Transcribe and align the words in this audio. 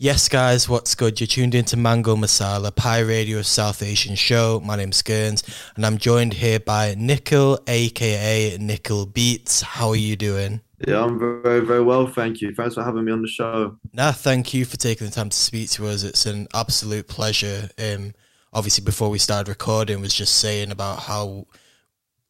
Yes, 0.00 0.28
guys, 0.28 0.68
what's 0.68 0.94
good? 0.94 1.18
You're 1.18 1.26
tuned 1.26 1.56
into 1.56 1.76
Mango 1.76 2.14
Masala, 2.14 2.72
Pi 2.72 3.00
Radio 3.00 3.42
South 3.42 3.82
Asian 3.82 4.14
show. 4.14 4.62
My 4.64 4.76
name's 4.76 5.02
GVRNZ, 5.02 5.72
and 5.74 5.84
I'm 5.84 5.98
joined 5.98 6.34
here 6.34 6.60
by 6.60 6.94
Nikhil, 6.96 7.58
aka 7.66 8.56
Nikhil 8.58 9.06
Beats. 9.06 9.60
How 9.60 9.88
are 9.88 9.96
you 9.96 10.14
doing? 10.14 10.60
Yeah, 10.86 11.02
I'm 11.02 11.18
very, 11.18 11.66
very 11.66 11.82
well, 11.82 12.06
thank 12.06 12.40
you. 12.40 12.54
Thanks 12.54 12.76
for 12.76 12.84
having 12.84 13.06
me 13.06 13.10
on 13.10 13.22
the 13.22 13.28
show. 13.28 13.76
Nah, 13.92 14.12
thank 14.12 14.54
you 14.54 14.64
for 14.64 14.76
taking 14.76 15.08
the 15.08 15.12
time 15.12 15.30
to 15.30 15.36
speak 15.36 15.68
to 15.70 15.88
us. 15.88 16.04
It's 16.04 16.26
an 16.26 16.46
absolute 16.54 17.08
pleasure. 17.08 17.68
Um, 17.76 18.14
obviously, 18.52 18.84
before 18.84 19.10
we 19.10 19.18
started 19.18 19.48
recording, 19.48 20.00
was 20.00 20.14
just 20.14 20.36
saying 20.36 20.70
about 20.70 21.00
how, 21.00 21.48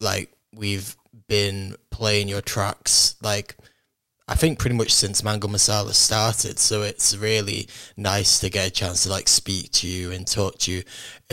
like, 0.00 0.32
we've 0.54 0.96
been 1.26 1.76
playing 1.90 2.28
your 2.28 2.40
tracks, 2.40 3.16
like 3.20 3.58
I 4.28 4.34
think 4.34 4.58
pretty 4.58 4.76
much 4.76 4.92
since 4.92 5.24
Mango 5.24 5.48
Masala 5.48 5.94
started. 5.94 6.58
So 6.58 6.82
it's 6.82 7.16
really 7.16 7.66
nice 7.96 8.38
to 8.40 8.50
get 8.50 8.68
a 8.68 8.70
chance 8.70 9.04
to 9.04 9.08
like 9.08 9.26
speak 9.26 9.72
to 9.72 9.88
you 9.88 10.12
and 10.12 10.26
talk 10.26 10.58
to 10.58 10.72
you, 10.72 10.82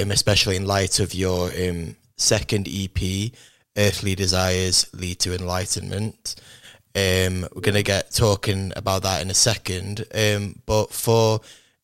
um, 0.02 0.12
especially 0.12 0.56
in 0.56 0.66
light 0.66 1.02
of 1.02 1.14
your 1.14 1.52
um, 1.52 1.98
second 2.16 2.70
EP, 2.72 3.32
Earthly 3.78 4.16
Desires 4.16 4.88
Lead 4.94 5.20
to 5.20 5.36
Enlightenment. 5.36 6.36
Um, 6.96 7.46
we're 7.54 7.62
gonna 7.62 7.84
get 7.84 8.12
talking 8.12 8.72
about 8.78 9.04
that 9.04 9.22
in 9.22 9.30
a 9.30 9.34
second. 9.34 10.06
Um, 10.16 10.62
but 10.66 10.94
for 10.94 11.42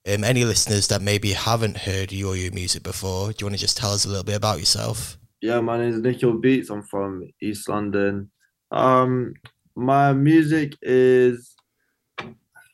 um, 0.08 0.24
any 0.24 0.46
listeners 0.46 0.88
that 0.88 1.02
maybe 1.02 1.34
haven't 1.34 1.76
heard 1.76 2.14
your 2.14 2.38
your 2.38 2.54
music 2.54 2.84
before, 2.84 3.34
do 3.34 3.36
you 3.40 3.46
want 3.48 3.56
to 3.56 3.62
just 3.62 3.76
tell 3.76 3.92
us 3.92 4.06
a 4.06 4.08
little 4.08 4.24
bit 4.24 4.38
about 4.38 4.60
yourself? 4.60 5.18
Yeah, 5.42 5.60
my 5.60 5.78
name 5.78 5.90
is 5.90 5.98
Nikhil 5.98 6.38
Beats. 6.40 6.70
I'm 6.70 6.84
from 6.84 7.28
East 7.42 7.68
London. 7.68 8.32
Um, 8.72 9.34
my 9.76 10.14
music 10.14 10.76
is 10.82 11.56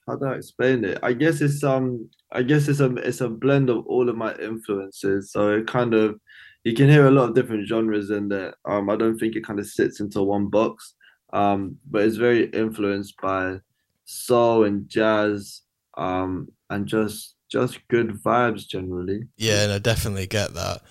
how 0.07 0.15
do 0.15 0.25
I 0.25 0.35
explain 0.35 0.85
it? 0.85 0.99
I 1.03 1.13
guess 1.13 1.41
it's 1.41 1.63
um 1.63 2.09
I 2.31 2.43
guess 2.43 2.67
it's 2.67 2.79
a 2.79 2.93
it's 2.95 3.21
a 3.21 3.29
blend 3.29 3.69
of 3.69 3.85
all 3.87 4.09
of 4.09 4.15
my 4.15 4.33
influences. 4.35 5.31
So 5.31 5.51
it 5.51 5.67
kind 5.67 5.93
of 5.93 6.19
you 6.63 6.73
can 6.73 6.89
hear 6.89 7.07
a 7.07 7.11
lot 7.11 7.29
of 7.29 7.35
different 7.35 7.67
genres 7.67 8.09
in 8.09 8.29
there. 8.29 8.55
Um 8.65 8.89
I 8.89 8.95
don't 8.95 9.17
think 9.17 9.35
it 9.35 9.45
kind 9.45 9.59
of 9.59 9.67
sits 9.67 9.99
into 9.99 10.23
one 10.23 10.47
box. 10.47 10.95
Um 11.33 11.77
but 11.89 12.03
it's 12.03 12.15
very 12.15 12.45
influenced 12.51 13.15
by 13.21 13.59
soul 14.05 14.63
and 14.63 14.87
jazz 14.87 15.61
um 15.97 16.47
and 16.69 16.87
just 16.87 17.35
just 17.49 17.79
good 17.87 18.09
vibes 18.23 18.67
generally. 18.67 19.27
Yeah, 19.37 19.63
and 19.63 19.71
I 19.71 19.79
definitely 19.79 20.27
get 20.27 20.53
that. 20.53 20.81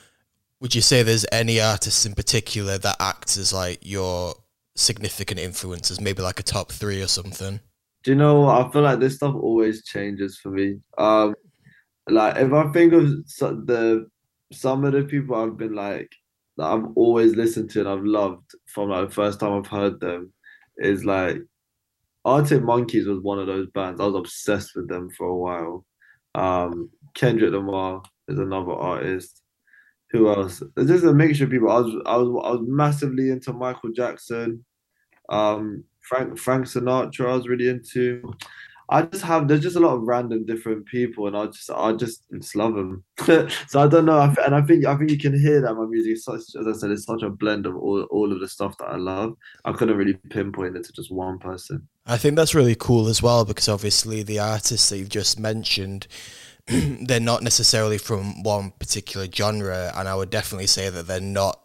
Would 0.60 0.74
you 0.74 0.80
say 0.80 1.02
there's 1.02 1.26
any 1.30 1.60
artists 1.60 2.06
in 2.06 2.14
particular 2.14 2.78
that 2.78 2.96
acts 2.98 3.36
as 3.36 3.52
like 3.52 3.78
your 3.82 4.34
significant 4.76 5.40
influences, 5.40 6.00
maybe 6.00 6.22
like 6.22 6.38
a 6.38 6.44
top 6.44 6.70
three 6.70 7.02
or 7.02 7.08
something? 7.08 7.60
Do 8.04 8.10
you 8.12 8.16
know 8.16 8.42
what? 8.42 8.66
I 8.66 8.70
feel 8.70 8.82
like 8.82 9.00
this 9.00 9.16
stuff 9.16 9.34
always 9.34 9.84
changes 9.84 10.38
for 10.38 10.50
me. 10.50 10.78
Um, 10.96 11.34
like 12.08 12.36
if 12.36 12.52
I 12.52 12.70
think 12.70 12.92
of 12.92 13.08
the 13.66 14.06
some 14.52 14.84
of 14.84 14.92
the 14.92 15.02
people 15.02 15.34
I've 15.34 15.56
been 15.56 15.74
like 15.74 16.10
that 16.56 16.66
I've 16.66 16.86
always 16.94 17.34
listened 17.34 17.70
to 17.70 17.80
and 17.80 17.88
I've 17.88 18.04
loved 18.04 18.52
from 18.66 18.90
like 18.90 19.08
the 19.08 19.14
first 19.14 19.40
time 19.40 19.52
I've 19.52 19.66
heard 19.66 19.98
them 19.98 20.32
is 20.76 21.04
like 21.04 21.38
Arctic 22.24 22.62
Monkeys 22.62 23.06
was 23.06 23.20
one 23.20 23.38
of 23.38 23.46
those 23.46 23.68
bands. 23.70 24.00
I 24.00 24.06
was 24.06 24.14
obsessed 24.14 24.74
with 24.74 24.88
them 24.88 25.10
for 25.10 25.26
a 25.26 25.36
while. 25.36 25.84
Um, 26.34 26.90
Kendrick 27.14 27.52
Lamar 27.52 28.02
is 28.28 28.38
another 28.38 28.72
artist 28.72 29.42
who 30.10 30.28
else? 30.28 30.62
Just 30.78 31.04
a 31.04 31.12
mixture 31.12 31.44
of 31.44 31.50
people. 31.50 31.70
I 31.70 31.80
was 31.80 31.94
I 32.06 32.16
was 32.16 32.44
I 32.44 32.50
was 32.52 32.60
massively 32.66 33.30
into 33.30 33.52
Michael 33.52 33.90
Jackson, 33.90 34.64
um, 35.28 35.84
Frank 36.02 36.38
Frank 36.38 36.66
Sinatra. 36.66 37.30
I 37.30 37.36
was 37.36 37.48
really 37.48 37.68
into. 37.68 38.34
I 38.88 39.02
just 39.02 39.24
have 39.24 39.48
there's 39.48 39.62
just 39.62 39.74
a 39.74 39.80
lot 39.80 39.96
of 39.96 40.02
random 40.02 40.46
different 40.46 40.86
people, 40.86 41.26
and 41.26 41.36
I 41.36 41.46
just 41.46 41.70
I 41.70 41.92
just, 41.92 42.22
just 42.32 42.54
love 42.54 42.74
them. 42.74 43.02
so 43.66 43.80
I 43.80 43.88
don't 43.88 44.04
know, 44.04 44.20
and 44.44 44.54
I 44.54 44.62
think 44.62 44.86
I 44.86 44.96
think 44.96 45.10
you 45.10 45.18
can 45.18 45.36
hear 45.38 45.60
that 45.60 45.74
my 45.74 45.86
music 45.86 46.18
such 46.18 46.54
as 46.54 46.68
I 46.68 46.72
said, 46.72 46.92
it's 46.92 47.04
such 47.04 47.22
a 47.22 47.30
blend 47.30 47.66
of 47.66 47.74
all 47.76 48.02
all 48.04 48.32
of 48.32 48.38
the 48.38 48.46
stuff 48.46 48.78
that 48.78 48.86
I 48.86 48.96
love. 48.96 49.34
I 49.64 49.72
couldn't 49.72 49.96
really 49.96 50.14
pinpoint 50.30 50.76
it 50.76 50.84
to 50.84 50.92
just 50.92 51.10
one 51.10 51.40
person. 51.40 51.88
I 52.06 52.16
think 52.16 52.36
that's 52.36 52.54
really 52.54 52.76
cool 52.76 53.08
as 53.08 53.20
well 53.20 53.44
because 53.44 53.68
obviously 53.68 54.22
the 54.22 54.38
artists 54.38 54.88
that 54.90 54.98
you've 54.98 55.08
just 55.08 55.40
mentioned 55.40 56.06
they're 56.68 57.20
not 57.20 57.42
necessarily 57.42 57.98
from 57.98 58.42
one 58.42 58.72
particular 58.72 59.26
genre, 59.32 59.92
and 59.94 60.08
I 60.08 60.14
would 60.14 60.30
definitely 60.30 60.66
say 60.66 60.90
that 60.90 61.06
they're 61.06 61.20
not 61.20 61.60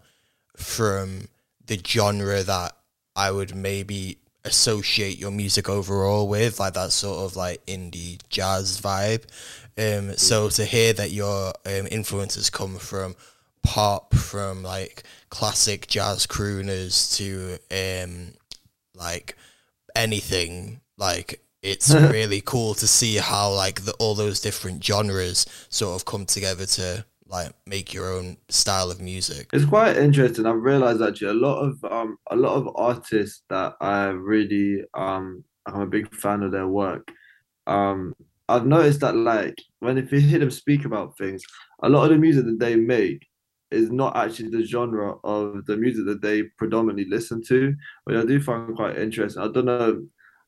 from 0.56 1.28
the 1.66 1.80
genre 1.86 2.44
that 2.44 2.74
I 3.16 3.32
would 3.32 3.56
maybe 3.56 4.18
associate 4.44 5.18
your 5.18 5.32
music 5.32 5.70
overall 5.70 6.28
with, 6.28 6.60
like 6.60 6.74
that 6.74 6.92
sort 6.92 7.20
of 7.20 7.36
like 7.36 7.66
indie 7.66 8.20
jazz 8.30 8.80
vibe. 8.80 9.24
Um, 9.78 10.18
so 10.18 10.50
to 10.50 10.66
hear 10.66 10.94
that 10.94 11.12
your 11.12 11.54
um, 11.66 11.88
influences 11.90 12.50
come 12.50 12.78
from 12.78 13.16
pop, 13.64 14.14
from 14.14 14.64
like 14.64 15.04
classic 15.30 15.88
jazz 15.88 16.28
crooners 16.28 17.16
to 17.18 17.58
um, 17.72 18.34
like 18.96 19.36
anything 19.96 20.82
like 20.98 21.42
it's 21.62 21.94
really 21.94 22.42
cool 22.42 22.74
to 22.76 22.88
see 22.88 23.18
how 23.18 23.52
like 23.54 23.86
the, 23.86 23.94
all 23.94 24.16
those 24.16 24.40
different 24.40 24.84
genres 24.84 25.46
sort 25.70 25.96
of 25.96 26.06
come 26.06 26.26
together 26.26 26.66
to 26.66 27.06
like 27.28 27.54
make 27.66 27.94
your 27.94 28.12
own 28.12 28.38
style 28.50 28.92
of 28.92 29.00
music. 29.00 29.50
It's 29.54 29.66
quite 29.66 29.98
interesting. 29.98 30.46
I've 30.46 30.62
realized 30.62 31.02
actually 31.02 31.30
a 31.30 31.34
lot 31.34 31.62
of 31.62 31.84
um 31.86 32.18
a 32.30 32.36
lot 32.36 32.56
of 32.56 32.70
artists 32.76 33.44
that 33.50 33.76
I 33.80 34.08
really 34.08 34.84
um 34.94 35.44
I'm 35.66 35.82
a 35.82 35.88
big 35.88 36.14
fan 36.14 36.44
of 36.44 36.52
their 36.52 36.68
work. 36.68 37.12
Um 37.68 38.14
I've 38.50 38.66
noticed 38.66 39.00
that 39.02 39.16
like 39.16 39.56
when 39.80 39.98
if 39.98 40.12
you 40.12 40.20
hear 40.20 40.40
them 40.40 40.52
speak 40.52 40.86
about 40.86 41.18
things, 41.18 41.42
a 41.84 41.90
lot 41.90 42.04
of 42.04 42.10
the 42.10 42.18
music 42.18 42.46
that 42.46 42.60
they 42.60 42.76
make 42.76 43.26
is 43.70 43.90
not 43.90 44.18
actually 44.18 44.50
the 44.50 44.66
genre 44.66 45.16
of 45.24 45.66
the 45.66 45.78
music 45.78 46.06
that 46.06 46.22
they 46.22 46.44
predominantly 46.58 47.06
listen 47.06 47.42
to, 47.48 47.74
which 48.04 48.18
I 48.18 48.26
do 48.26 48.42
find 48.42 48.76
quite 48.76 48.98
interesting. 48.98 49.42
I 49.42 49.48
don't 49.48 49.66
know 49.66 50.02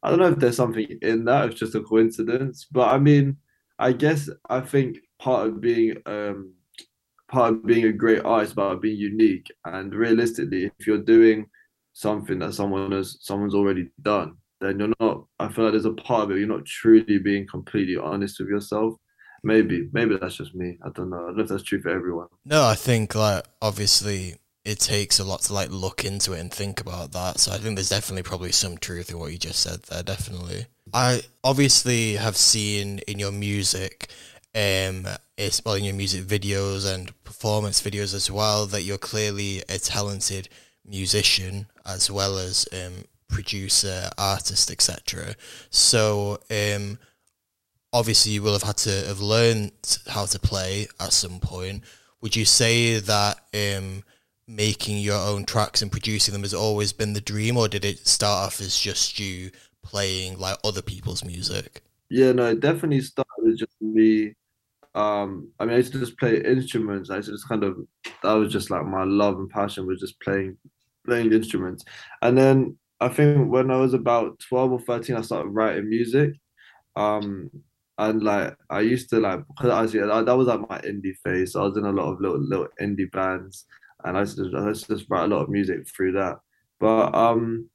I 0.03 0.09
don't 0.09 0.19
know 0.19 0.29
if 0.31 0.39
there's 0.39 0.57
something 0.57 0.85
in 1.01 1.25
that, 1.25 1.49
it's 1.49 1.59
just 1.59 1.75
a 1.75 1.81
coincidence. 1.81 2.67
But 2.71 2.89
I 2.93 2.99
mean, 2.99 3.37
I 3.79 3.93
guess 3.93 4.29
I 4.49 4.59
think 4.61 4.97
part 5.19 5.47
of 5.47 5.61
being 5.61 5.95
um 6.05 6.53
part 7.31 7.53
of 7.53 7.65
being 7.65 7.85
a 7.85 7.93
great 7.93 8.23
artist 8.25 8.53
about 8.53 8.81
being 8.81 8.97
unique 8.97 9.51
and 9.65 9.93
realistically, 9.93 10.65
if 10.77 10.85
you're 10.87 10.97
doing 10.97 11.47
something 11.93 12.39
that 12.39 12.53
someone 12.53 12.91
has 12.91 13.17
someone's 13.21 13.55
already 13.55 13.89
done, 14.01 14.35
then 14.61 14.79
you're 14.79 14.93
not 14.99 15.25
I 15.39 15.47
feel 15.47 15.65
like 15.65 15.73
there's 15.73 15.85
a 15.85 15.93
part 15.93 16.25
of 16.25 16.31
it 16.31 16.39
you're 16.39 16.47
not 16.47 16.65
truly 16.65 17.17
being 17.19 17.47
completely 17.47 17.97
honest 17.97 18.39
with 18.39 18.49
yourself. 18.49 18.95
Maybe, 19.45 19.89
maybe 19.91 20.17
that's 20.17 20.37
just 20.37 20.55
me. 20.55 20.77
I 20.85 20.89
don't 20.89 21.09
know. 21.09 21.17
I 21.17 21.27
don't 21.27 21.37
know 21.37 21.43
if 21.43 21.49
that's 21.49 21.63
true 21.63 21.81
for 21.81 21.89
everyone. 21.89 22.27
No, 22.45 22.63
I 22.65 22.75
think 22.75 23.13
like 23.15 23.45
obviously 23.61 24.35
it 24.65 24.79
takes 24.79 25.19
a 25.19 25.23
lot 25.23 25.41
to 25.41 25.53
like 25.53 25.69
look 25.69 26.05
into 26.05 26.33
it 26.33 26.39
and 26.39 26.51
think 26.51 26.79
about 26.79 27.11
that. 27.11 27.39
So 27.39 27.51
I 27.51 27.57
think 27.57 27.75
there's 27.75 27.89
definitely 27.89 28.23
probably 28.23 28.51
some 28.51 28.77
truth 28.77 29.09
in 29.09 29.19
what 29.19 29.31
you 29.31 29.37
just 29.37 29.59
said 29.59 29.83
there. 29.83 30.03
Definitely, 30.03 30.65
I 30.93 31.21
obviously 31.43 32.13
have 32.15 32.37
seen 32.37 32.99
in 32.99 33.19
your 33.19 33.31
music, 33.31 34.09
um, 34.55 35.07
it's 35.37 35.63
well 35.65 35.75
in 35.75 35.83
your 35.83 35.95
music 35.95 36.23
videos 36.23 36.91
and 36.91 37.11
performance 37.23 37.81
videos 37.81 38.13
as 38.13 38.29
well 38.29 38.65
that 38.67 38.83
you're 38.83 38.97
clearly 38.97 39.63
a 39.69 39.79
talented 39.79 40.49
musician 40.85 41.67
as 41.85 42.11
well 42.11 42.37
as 42.37 42.67
um 42.73 43.05
producer, 43.29 44.09
artist, 44.17 44.69
etc. 44.71 45.35
So 45.71 46.39
um, 46.51 46.99
obviously 47.91 48.33
you 48.33 48.43
will 48.43 48.53
have 48.53 48.63
had 48.63 48.77
to 48.77 48.91
have 49.07 49.19
learned 49.19 49.71
how 50.07 50.25
to 50.25 50.39
play 50.39 50.87
at 50.99 51.11
some 51.11 51.39
point. 51.39 51.83
Would 52.21 52.35
you 52.35 52.45
say 52.45 52.99
that 52.99 53.37
um 53.53 54.03
making 54.47 54.97
your 54.97 55.19
own 55.19 55.45
tracks 55.45 55.81
and 55.81 55.91
producing 55.91 56.33
them 56.33 56.43
has 56.43 56.53
always 56.53 56.93
been 56.93 57.13
the 57.13 57.21
dream, 57.21 57.57
or 57.57 57.67
did 57.67 57.85
it 57.85 58.07
start 58.07 58.47
off 58.47 58.61
as 58.61 58.77
just 58.79 59.19
you 59.19 59.51
playing 59.81 60.37
like 60.37 60.57
other 60.63 60.81
people's 60.81 61.23
music? 61.23 61.83
Yeah, 62.09 62.31
no, 62.31 62.47
it 62.47 62.59
definitely 62.59 63.01
started 63.01 63.29
with 63.37 63.57
just 63.57 63.81
me. 63.81 64.33
Um, 64.95 65.49
I 65.59 65.65
mean, 65.65 65.73
I 65.73 65.77
used 65.77 65.93
to 65.93 65.99
just 65.99 66.17
play 66.17 66.41
instruments. 66.43 67.09
I 67.09 67.19
just 67.19 67.47
kind 67.47 67.63
of 67.63 67.77
that 68.21 68.33
was 68.33 68.51
just 68.51 68.69
like 68.69 68.85
my 68.85 69.03
love 69.03 69.39
and 69.39 69.49
passion 69.49 69.87
was 69.87 69.99
just 69.99 70.19
playing 70.19 70.57
playing 71.05 71.33
instruments. 71.33 71.83
And 72.21 72.37
then 72.37 72.77
I 72.99 73.09
think 73.09 73.51
when 73.51 73.71
I 73.71 73.77
was 73.77 73.93
about 73.93 74.39
twelve 74.39 74.71
or 74.71 74.79
thirteen, 74.79 75.15
I 75.15 75.21
started 75.21 75.49
writing 75.49 75.89
music. 75.89 76.33
Um, 76.95 77.49
and 77.97 78.23
like 78.23 78.55
I 78.69 78.81
used 78.81 79.09
to 79.09 79.19
like 79.19 79.43
because 79.47 79.69
I 79.71 79.81
was 79.81 79.91
that 79.93 80.37
was 80.37 80.47
like 80.47 80.69
my 80.69 80.79
indie 80.81 81.15
phase. 81.23 81.53
So 81.53 81.61
I 81.61 81.67
was 81.67 81.77
in 81.77 81.85
a 81.85 81.91
lot 81.91 82.11
of 82.11 82.21
little 82.21 82.39
little 82.39 82.67
indie 82.81 83.11
bands 83.11 83.65
and 84.03 84.17
I 84.17 84.21
I 84.21 84.73
just 84.73 85.05
write 85.09 85.25
a 85.25 85.27
lot 85.27 85.43
of 85.43 85.49
music 85.49 85.87
through 85.87 86.13
that. 86.13 86.39
But 86.79 87.13
um, 87.15 87.69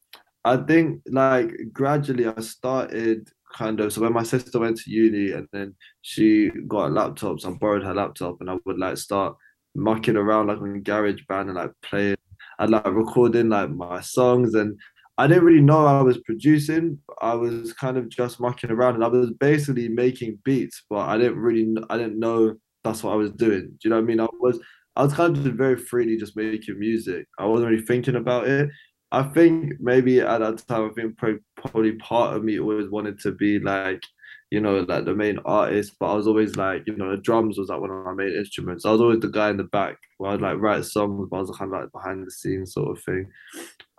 I 0.45 0.57
think 0.59 1.03
like 1.07 1.53
gradually 1.73 2.27
I 2.27 2.41
started 2.41 3.29
kind 3.55 3.81
of 3.81 3.93
so 3.93 4.03
when 4.03 4.13
my 4.13 4.23
sister 4.23 4.59
went 4.59 4.77
to 4.79 4.91
uni 4.91 5.33
and 5.33 5.49
then 5.53 5.75
she 6.03 6.51
got 6.67 6.89
a 6.89 6.91
laptop, 6.91 7.41
so 7.41 7.51
I 7.51 7.53
borrowed 7.55 7.85
her 7.85 7.95
laptop 7.95 8.41
and 8.41 8.51
I 8.51 8.57
would 8.65 8.79
like 8.79 8.99
start 8.99 9.37
mucking 9.75 10.17
around 10.17 10.49
like 10.49 10.59
on 10.59 10.83
GarageBand 10.83 11.49
and 11.49 11.55
like 11.55 11.73
playing 11.83 12.17
and 12.59 12.71
like 12.71 12.87
recording 12.87 13.49
like 13.49 13.71
my 13.71 14.01
songs 14.01 14.55
and 14.55 14.79
I 15.19 15.27
didn't 15.27 15.45
really 15.45 15.61
know 15.61 15.85
I 15.85 16.01
was 16.01 16.19
producing. 16.19 16.99
I 17.21 17.35
was 17.35 17.73
kind 17.73 17.97
of 17.97 18.09
just 18.09 18.39
mucking 18.39 18.71
around, 18.71 18.95
and 18.95 19.05
I 19.05 19.09
was 19.09 19.33
basically 19.33 19.89
making 19.89 20.39
beats, 20.45 20.85
but 20.89 21.09
I 21.09 21.19
didn't 21.19 21.39
really, 21.39 21.75
I 21.91 21.97
didn't 21.97 22.21
know 22.21 22.55
that's 22.85 23.03
what 23.03 23.15
I 23.15 23.17
was 23.17 23.33
doing. 23.33 23.63
Do 23.63 23.77
you 23.83 23.91
know 23.91 23.97
what 23.97 24.03
I 24.03 24.07
mean? 24.07 24.21
I 24.21 24.29
was, 24.39 24.61
I 24.99 25.05
was 25.05 25.15
kind 25.15 25.35
of 25.37 25.43
just 25.43 25.57
very 25.57 25.77
freely 25.77 26.19
just 26.19 26.37
making 26.37 26.79
music. 26.79 27.27
I 27.39 27.47
wasn't 27.47 27.71
really 27.71 27.85
thinking 27.85 28.17
about 28.17 28.47
it. 28.49 28.69
I 29.11 29.23
think 29.23 29.75
maybe 29.81 30.21
at 30.21 30.41
that 30.41 30.67
time, 30.69 30.91
I 30.91 30.93
think 30.93 31.17
probably 31.17 31.93
part 31.93 32.37
of 32.37 32.45
me 32.45 32.61
always 32.61 32.91
wanted 32.91 33.19
to 33.21 33.33
be 33.33 33.59
like 33.59 34.03
you 34.51 34.61
know, 34.61 34.81
like 34.89 35.05
the 35.05 35.15
main 35.15 35.39
artist, 35.45 35.95
but 36.01 36.11
I 36.11 36.15
was 36.15 36.27
always 36.27 36.57
like, 36.57 36.83
you 36.87 36.97
know, 36.97 37.11
the 37.11 37.21
drums 37.21 37.59
was 37.59 37.69
like 37.69 37.81
one 37.81 37.91
of 37.91 38.05
my 38.05 38.15
main 38.15 38.35
instruments. 38.35 38.87
I 38.87 38.93
was 38.93 39.01
always 39.01 39.21
the 39.21 39.29
guy 39.29 39.51
in 39.51 39.59
the 39.59 39.65
back 39.65 39.97
where 40.17 40.31
I'd 40.31 40.41
like 40.41 40.59
write 40.59 40.87
songs, 40.87 41.29
but 41.31 41.37
I 41.37 41.41
was 41.41 41.51
kind 41.51 41.73
of 41.75 41.81
like 41.81 41.93
behind 41.93 42.27
the 42.27 42.31
scenes 42.31 42.73
sort 42.73 42.97
of 42.97 43.05
thing. 43.05 43.27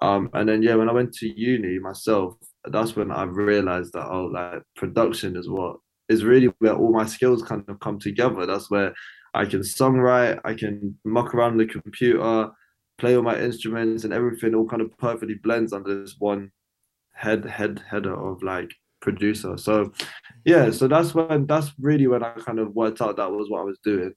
Um, 0.02 0.30
and 0.34 0.50
then 0.50 0.64
yeah, 0.64 0.76
when 0.76 0.90
I 0.90 0.94
went 0.94 1.14
to 1.16 1.40
uni 1.40 1.78
myself, 1.78 2.34
that's 2.66 2.96
when 2.96 3.12
I 3.12 3.24
realized 3.24 3.94
that 3.94 4.08
oh, 4.08 4.26
like 4.26 4.64
production 4.76 5.38
is 5.38 5.48
what 5.48 5.78
is 6.10 6.24
really 6.24 6.52
where 6.58 6.74
all 6.74 6.92
my 6.92 7.06
skills 7.06 7.44
kind 7.44 7.64
of 7.68 7.80
come 7.80 8.00
together. 8.00 8.48
That's 8.48 8.72
where 8.72 8.94
I 9.34 9.46
can 9.46 9.62
songwrite, 9.62 10.40
I 10.44 10.54
can 10.54 10.98
muck 11.06 11.34
around 11.34 11.58
the 11.58 11.66
computer, 11.66 12.50
play 12.98 13.16
all 13.16 13.24
my 13.24 13.40
instruments, 13.40 14.04
and 14.04 14.14
everything 14.14 14.56
all 14.56 14.68
kind 14.68 14.82
of 14.82 14.98
perfectly 14.98 15.36
blends 15.36 15.74
under 15.74 16.02
this 16.02 16.16
one 16.20 16.52
head 17.14 17.46
head 17.46 17.84
header 17.90 18.14
of 18.14 18.42
like 18.44 18.72
producer. 19.02 19.58
So 19.58 19.92
yeah, 20.46 20.72
so 20.72 20.88
that's 20.88 21.14
when 21.14 21.46
that's 21.46 21.72
really 21.80 22.08
when 22.08 22.24
I 22.24 22.32
kind 22.32 22.60
of 22.60 22.74
worked 22.74 23.02
out 23.02 23.18
that 23.18 23.32
was 23.32 23.50
what 23.50 23.62
I 23.62 23.64
was 23.64 23.80
doing. 23.84 24.14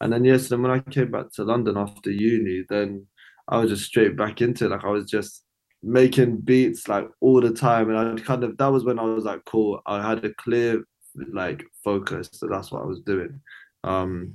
And 0.00 0.12
then 0.12 0.24
yes, 0.24 0.48
then 0.48 0.62
when 0.62 0.70
I 0.70 0.80
came 0.80 1.10
back 1.10 1.32
to 1.34 1.44
London 1.44 1.76
after 1.76 2.10
uni, 2.10 2.64
then 2.68 3.06
I 3.48 3.58
was 3.58 3.70
just 3.70 3.86
straight 3.86 4.16
back 4.16 4.40
into 4.40 4.66
it. 4.66 4.70
Like 4.70 4.84
I 4.84 4.88
was 4.88 5.10
just 5.10 5.44
making 5.82 6.38
beats 6.38 6.88
like 6.88 7.08
all 7.20 7.40
the 7.40 7.52
time. 7.52 7.90
And 7.90 7.98
I 7.98 8.22
kind 8.22 8.44
of 8.44 8.56
that 8.58 8.72
was 8.72 8.84
when 8.84 8.98
I 8.98 9.04
was 9.04 9.24
like, 9.24 9.44
cool, 9.44 9.80
I 9.86 10.06
had 10.06 10.24
a 10.24 10.34
clear 10.34 10.84
like 11.32 11.64
focus. 11.84 12.28
So 12.32 12.46
that's 12.48 12.70
what 12.70 12.82
I 12.82 12.86
was 12.86 13.00
doing. 13.00 13.40
Um 13.84 14.34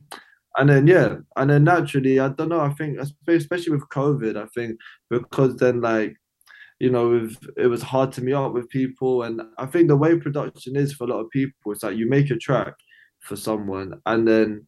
and 0.58 0.70
then 0.70 0.88
yeah, 0.88 1.16
and 1.36 1.50
then 1.50 1.64
naturally, 1.64 2.20
I 2.20 2.30
don't 2.30 2.50
know, 2.50 2.60
I 2.60 2.70
think 2.74 3.00
especially 3.28 3.72
with 3.72 3.90
COVID, 3.90 4.38
I 4.38 4.46
think 4.54 4.78
because 5.10 5.56
then 5.58 5.82
like 5.82 6.16
you 6.80 6.90
know, 6.90 7.30
it 7.56 7.68
was 7.68 7.82
hard 7.82 8.12
to 8.12 8.22
meet 8.22 8.34
up 8.34 8.52
with 8.52 8.68
people. 8.68 9.24
And 9.24 9.42
I 9.58 9.66
think 9.66 9.88
the 9.88 9.96
way 9.96 10.20
production 10.20 10.76
is 10.76 10.92
for 10.92 11.06
a 11.06 11.08
lot 11.08 11.22
of 11.22 11.30
people, 11.30 11.72
it's 11.72 11.84
like 11.84 11.96
you 11.96 12.10
make 12.10 12.30
a 12.30 12.36
track 12.36 12.74
for 13.22 13.38
someone 13.38 14.02
and 14.06 14.28
then 14.28 14.68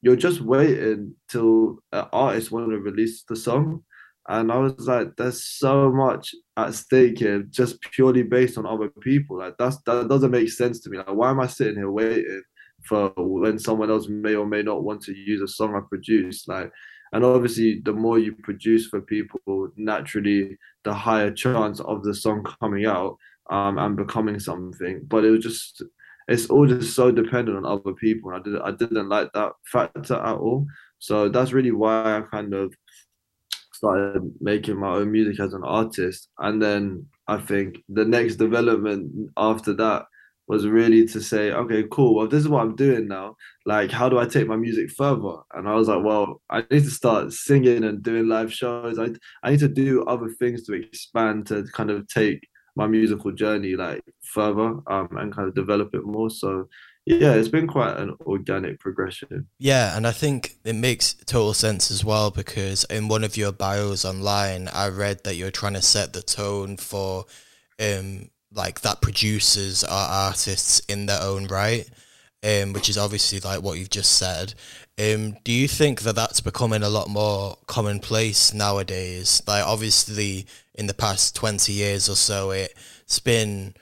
you're 0.00 0.16
just 0.16 0.40
waiting 0.40 1.14
till 1.28 1.78
an 1.92 2.06
artist 2.12 2.50
want 2.50 2.68
to 2.68 2.78
release 2.78 3.22
the 3.28 3.36
song. 3.36 3.84
And 4.28 4.50
I 4.50 4.58
was 4.58 4.88
like, 4.88 5.14
there's 5.16 5.44
so 5.44 5.92
much 5.92 6.34
at 6.56 6.74
stake 6.74 7.18
here, 7.18 7.44
just 7.44 7.80
purely 7.80 8.24
based 8.24 8.58
on 8.58 8.66
other 8.66 8.88
people. 9.00 9.38
Like 9.38 9.54
that's 9.58 9.80
that 9.86 10.08
doesn't 10.08 10.30
make 10.30 10.50
sense 10.50 10.80
to 10.80 10.90
me. 10.90 10.98
Like, 10.98 11.14
why 11.14 11.30
am 11.30 11.40
I 11.40 11.46
sitting 11.46 11.76
here 11.76 11.90
waiting 11.90 12.42
for 12.84 13.12
when 13.16 13.58
someone 13.58 13.90
else 13.90 14.08
may 14.08 14.34
or 14.34 14.46
may 14.46 14.62
not 14.62 14.82
want 14.82 15.02
to 15.02 15.16
use 15.16 15.40
a 15.40 15.48
song 15.48 15.74
I 15.74 15.80
produced? 15.88 16.48
Like 16.48 16.72
and 17.12 17.24
obviously 17.24 17.80
the 17.84 17.92
more 17.92 18.18
you 18.18 18.32
produce 18.32 18.86
for 18.86 19.00
people 19.00 19.68
naturally 19.76 20.58
the 20.84 20.92
higher 20.92 21.30
chance 21.30 21.80
of 21.80 22.02
the 22.02 22.14
song 22.14 22.44
coming 22.60 22.86
out 22.86 23.16
um, 23.50 23.78
and 23.78 23.96
becoming 23.96 24.38
something 24.38 25.00
but 25.06 25.24
it 25.24 25.30
was 25.30 25.42
just 25.42 25.82
it's 26.28 26.46
all 26.46 26.66
just 26.66 26.94
so 26.94 27.10
dependent 27.10 27.56
on 27.56 27.66
other 27.66 27.92
people 27.94 28.32
i 28.32 28.38
didn't 28.38 28.62
i 28.62 28.70
didn't 28.70 29.08
like 29.08 29.30
that 29.32 29.52
factor 29.66 30.14
at 30.14 30.36
all 30.36 30.66
so 30.98 31.28
that's 31.28 31.52
really 31.52 31.72
why 31.72 32.16
i 32.16 32.20
kind 32.22 32.54
of 32.54 32.72
started 33.72 34.22
making 34.40 34.78
my 34.78 34.88
own 34.88 35.10
music 35.10 35.40
as 35.40 35.54
an 35.54 35.64
artist 35.64 36.28
and 36.38 36.62
then 36.62 37.04
i 37.28 37.36
think 37.36 37.82
the 37.88 38.04
next 38.04 38.36
development 38.36 39.10
after 39.36 39.74
that 39.74 40.06
was 40.52 40.66
really 40.66 41.06
to 41.08 41.20
say, 41.20 41.50
okay, 41.50 41.84
cool. 41.90 42.14
Well, 42.14 42.28
this 42.28 42.40
is 42.40 42.48
what 42.48 42.60
I'm 42.62 42.76
doing 42.76 43.08
now. 43.08 43.36
Like, 43.64 43.90
how 43.90 44.10
do 44.10 44.18
I 44.18 44.26
take 44.26 44.46
my 44.46 44.56
music 44.56 44.90
further? 44.90 45.36
And 45.54 45.66
I 45.66 45.74
was 45.74 45.88
like, 45.88 46.04
well, 46.04 46.42
I 46.50 46.60
need 46.70 46.84
to 46.84 46.90
start 46.90 47.32
singing 47.32 47.84
and 47.84 48.02
doing 48.02 48.28
live 48.28 48.52
shows. 48.52 48.98
I 48.98 49.08
I 49.42 49.52
need 49.52 49.60
to 49.60 49.68
do 49.68 50.04
other 50.04 50.28
things 50.28 50.64
to 50.64 50.74
expand 50.74 51.46
to 51.46 51.64
kind 51.72 51.90
of 51.90 52.06
take 52.06 52.46
my 52.76 52.86
musical 52.86 53.32
journey 53.32 53.76
like 53.76 54.02
further 54.22 54.78
um, 54.86 55.08
and 55.12 55.34
kind 55.34 55.48
of 55.48 55.54
develop 55.54 55.94
it 55.94 56.04
more. 56.04 56.28
So 56.28 56.68
yeah, 57.06 57.32
it's 57.32 57.48
been 57.48 57.66
quite 57.66 57.96
an 57.96 58.14
organic 58.26 58.78
progression. 58.78 59.48
Yeah, 59.58 59.96
and 59.96 60.06
I 60.06 60.12
think 60.12 60.56
it 60.64 60.74
makes 60.74 61.14
total 61.14 61.54
sense 61.54 61.90
as 61.90 62.04
well 62.04 62.30
because 62.30 62.84
in 62.84 63.08
one 63.08 63.24
of 63.24 63.38
your 63.38 63.52
bios 63.52 64.04
online, 64.04 64.68
I 64.68 64.88
read 64.88 65.24
that 65.24 65.36
you're 65.36 65.50
trying 65.50 65.74
to 65.74 65.82
set 65.82 66.12
the 66.12 66.22
tone 66.22 66.76
for 66.76 67.24
um 67.80 68.28
like 68.54 68.80
that 68.82 69.00
producers 69.00 69.84
are 69.84 70.28
artists 70.28 70.80
in 70.80 71.06
their 71.06 71.20
own 71.22 71.46
right, 71.46 71.88
um, 72.42 72.72
which 72.72 72.88
is 72.88 72.98
obviously 72.98 73.40
like 73.40 73.62
what 73.62 73.78
you've 73.78 73.90
just 73.90 74.18
said. 74.18 74.54
Um, 74.98 75.36
do 75.44 75.52
you 75.52 75.68
think 75.68 76.02
that 76.02 76.14
that's 76.14 76.40
becoming 76.40 76.82
a 76.82 76.90
lot 76.90 77.08
more 77.08 77.56
commonplace 77.66 78.52
nowadays? 78.52 79.42
Like 79.46 79.66
obviously 79.66 80.46
in 80.74 80.86
the 80.86 80.94
past 80.94 81.34
twenty 81.34 81.72
years 81.72 82.08
or 82.08 82.16
so, 82.16 82.50
it's 82.50 83.18
been 83.20 83.74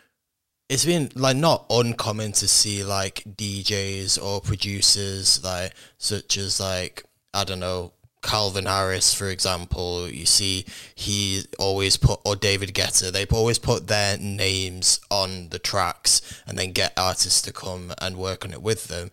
it's 0.69 0.85
been 0.85 1.11
like 1.17 1.37
not 1.37 1.67
uncommon 1.69 2.31
to 2.33 2.47
see 2.47 2.85
like 2.85 3.25
DJs 3.27 4.23
or 4.23 4.41
producers 4.41 5.43
like 5.43 5.75
such 5.99 6.37
as 6.37 6.61
like 6.61 7.05
I 7.35 7.45
don't 7.45 7.61
know 7.61 7.93
Calvin 8.23 8.67
Harris, 8.67 9.15
for 9.15 9.29
example, 9.29 10.09
you 10.09 10.27
see 10.27 10.67
he 10.95 11.45
always 11.59 11.97
put, 11.97 12.21
or 12.25 12.37
David 12.37 12.75
Guetta, 12.75 13.11
they've 13.11 13.33
always 13.33 13.59
put 13.59 13.87
their 13.87 14.19
names 14.19 15.01
on 15.11 15.49
the 15.49 15.59
tracks 15.59 16.43
and 16.47 16.59
then 16.59 16.73
get 16.73 16.93
artists 16.99 17.41
to 17.43 17.53
come 17.53 17.93
and 18.01 18.17
work 18.17 18.45
on 18.45 18.53
it 18.53 18.63
with 18.63 18.89
them. 18.89 19.11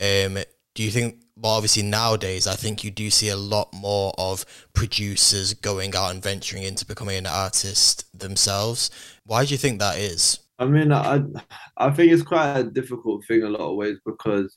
Um, 0.00 0.42
do 0.74 0.82
you 0.82 0.90
think, 0.90 1.22
well, 1.36 1.52
obviously 1.52 1.82
nowadays, 1.82 2.46
I 2.46 2.54
think 2.54 2.84
you 2.84 2.90
do 2.90 3.10
see 3.10 3.28
a 3.28 3.36
lot 3.36 3.72
more 3.72 4.12
of 4.18 4.44
producers 4.74 5.54
going 5.54 5.96
out 5.96 6.10
and 6.10 6.22
venturing 6.22 6.62
into 6.62 6.84
becoming 6.84 7.16
an 7.16 7.26
artist 7.26 8.06
themselves. 8.18 8.90
Why 9.24 9.44
do 9.46 9.52
you 9.52 9.58
think 9.58 9.78
that 9.78 9.98
is? 9.98 10.38
I 10.58 10.66
mean, 10.66 10.92
I, 10.92 11.22
I 11.78 11.90
think 11.90 12.12
it's 12.12 12.22
quite 12.22 12.58
a 12.58 12.64
difficult 12.64 13.24
thing 13.24 13.42
a 13.42 13.48
lot 13.48 13.70
of 13.70 13.76
ways 13.76 13.96
because 14.04 14.54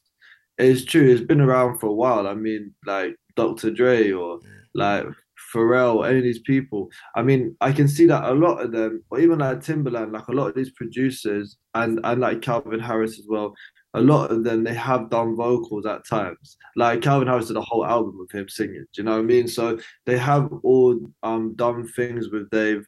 it's 0.57 0.83
true, 0.83 1.09
it's 1.09 1.21
been 1.21 1.41
around 1.41 1.79
for 1.79 1.87
a 1.87 1.93
while. 1.93 2.27
I 2.27 2.33
mean, 2.33 2.73
like, 2.85 3.15
Dr. 3.35 3.71
Dre 3.71 4.11
or 4.11 4.39
like 4.73 5.05
Pharrell, 5.53 6.07
any 6.07 6.17
of 6.17 6.23
these 6.23 6.39
people. 6.39 6.89
I 7.15 7.21
mean, 7.21 7.55
I 7.61 7.71
can 7.71 7.87
see 7.87 8.05
that 8.07 8.23
a 8.29 8.33
lot 8.33 8.61
of 8.61 8.71
them, 8.71 9.03
or 9.09 9.19
even 9.19 9.39
like 9.39 9.59
Timbaland, 9.59 10.13
like 10.13 10.27
a 10.27 10.31
lot 10.31 10.47
of 10.47 10.55
these 10.55 10.71
producers, 10.71 11.57
and 11.75 11.99
and 12.03 12.21
like 12.21 12.41
Calvin 12.41 12.79
Harris 12.79 13.19
as 13.19 13.25
well. 13.27 13.53
A 13.95 14.01
lot 14.01 14.31
of 14.31 14.43
them 14.43 14.63
they 14.63 14.73
have 14.73 15.11
done 15.11 15.35
vocals 15.35 15.85
at 15.85 16.07
times. 16.07 16.57
Like 16.75 17.01
Calvin 17.01 17.27
Harris 17.27 17.47
did 17.47 17.57
a 17.57 17.61
whole 17.61 17.85
album 17.85 18.17
with 18.17 18.31
him 18.31 18.49
singing. 18.49 18.85
Do 18.93 19.01
you 19.01 19.03
know 19.03 19.11
what 19.11 19.19
I 19.19 19.23
mean? 19.23 19.47
So 19.47 19.77
they 20.05 20.17
have 20.17 20.49
all 20.63 20.99
um 21.21 21.53
done 21.55 21.87
things 21.87 22.29
with 22.29 22.49
they've 22.49 22.85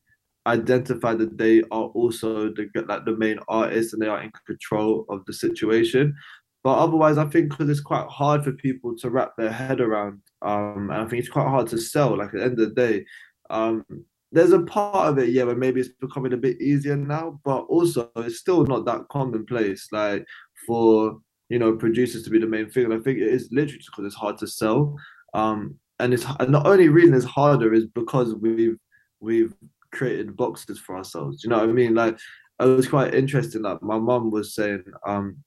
identified 0.48 1.18
that 1.20 1.38
they 1.38 1.62
are 1.72 1.90
also 1.94 2.50
the 2.50 2.70
like 2.88 3.06
the 3.06 3.18
main 3.18 3.40
artist 3.48 3.94
and 3.94 4.02
they 4.02 4.08
are 4.08 4.22
in 4.22 4.32
control 4.48 5.06
of 5.10 5.24
the 5.26 5.34
situation. 5.34 6.16
But 6.66 6.80
otherwise, 6.80 7.20
I 7.20 7.26
think 7.26 7.52
because 7.52 7.70
it's 7.70 7.80
quite 7.80 8.08
hard 8.08 8.44
for 8.44 8.52
people 8.52 8.98
to 8.98 9.12
wrap 9.12 9.34
their 9.38 9.52
head 9.52 9.80
around, 9.80 10.22
um, 10.42 10.90
and 10.90 11.00
I 11.00 11.06
think 11.06 11.20
it's 11.20 11.30
quite 11.30 11.48
hard 11.48 11.68
to 11.68 11.78
sell. 11.78 12.18
Like 12.18 12.30
at 12.30 12.34
the 12.34 12.44
end 12.44 12.60
of 12.60 12.70
the 12.70 12.74
day, 12.74 13.06
um, 13.52 13.86
there's 14.32 14.52
a 14.52 14.64
part 14.64 15.10
of 15.10 15.20
it, 15.20 15.30
yeah, 15.30 15.44
where 15.44 15.56
maybe 15.56 15.80
it's 15.80 15.92
becoming 16.02 16.34
a 16.34 16.38
bit 16.38 16.60
easier 16.60 16.96
now, 16.96 17.40
but 17.46 17.66
also 17.66 18.10
it's 18.16 18.40
still 18.40 18.66
not 18.66 18.84
that 18.86 19.08
commonplace. 19.12 19.90
Like 19.92 20.26
for 20.66 21.20
you 21.50 21.60
know 21.60 21.76
producers 21.76 22.24
to 22.24 22.32
be 22.32 22.40
the 22.40 22.48
main 22.48 22.72
thing, 22.72 22.86
and 22.86 22.96
I 22.96 22.98
think 22.98 23.20
it 23.20 23.28
is 23.28 23.48
literally 23.52 23.84
because 23.86 24.06
it's 24.08 24.16
hard 24.16 24.40
to 24.40 24.48
sell. 24.48 24.96
Um, 25.36 25.76
and 26.00 26.16
it's 26.16 26.26
and 26.40 26.52
the 26.52 26.68
only 26.68 26.90
reason 26.90 27.14
it's 27.14 27.26
harder 27.26 27.76
is 27.76 27.86
because 27.86 28.34
we've 28.34 28.80
we've 29.20 29.54
created 29.92 30.36
boxes 30.36 30.80
for 30.80 30.98
ourselves. 30.98 31.44
You 31.44 31.52
know 31.52 31.60
what 31.60 31.70
I 31.70 31.74
mean? 31.74 31.94
Like 31.94 32.18
it 32.60 32.66
was 32.66 32.88
quite 32.88 33.14
interesting. 33.14 33.62
Like 33.62 33.84
my 33.84 34.00
mum 34.00 34.32
was 34.32 34.56
saying, 34.56 34.84
um, 35.06 35.44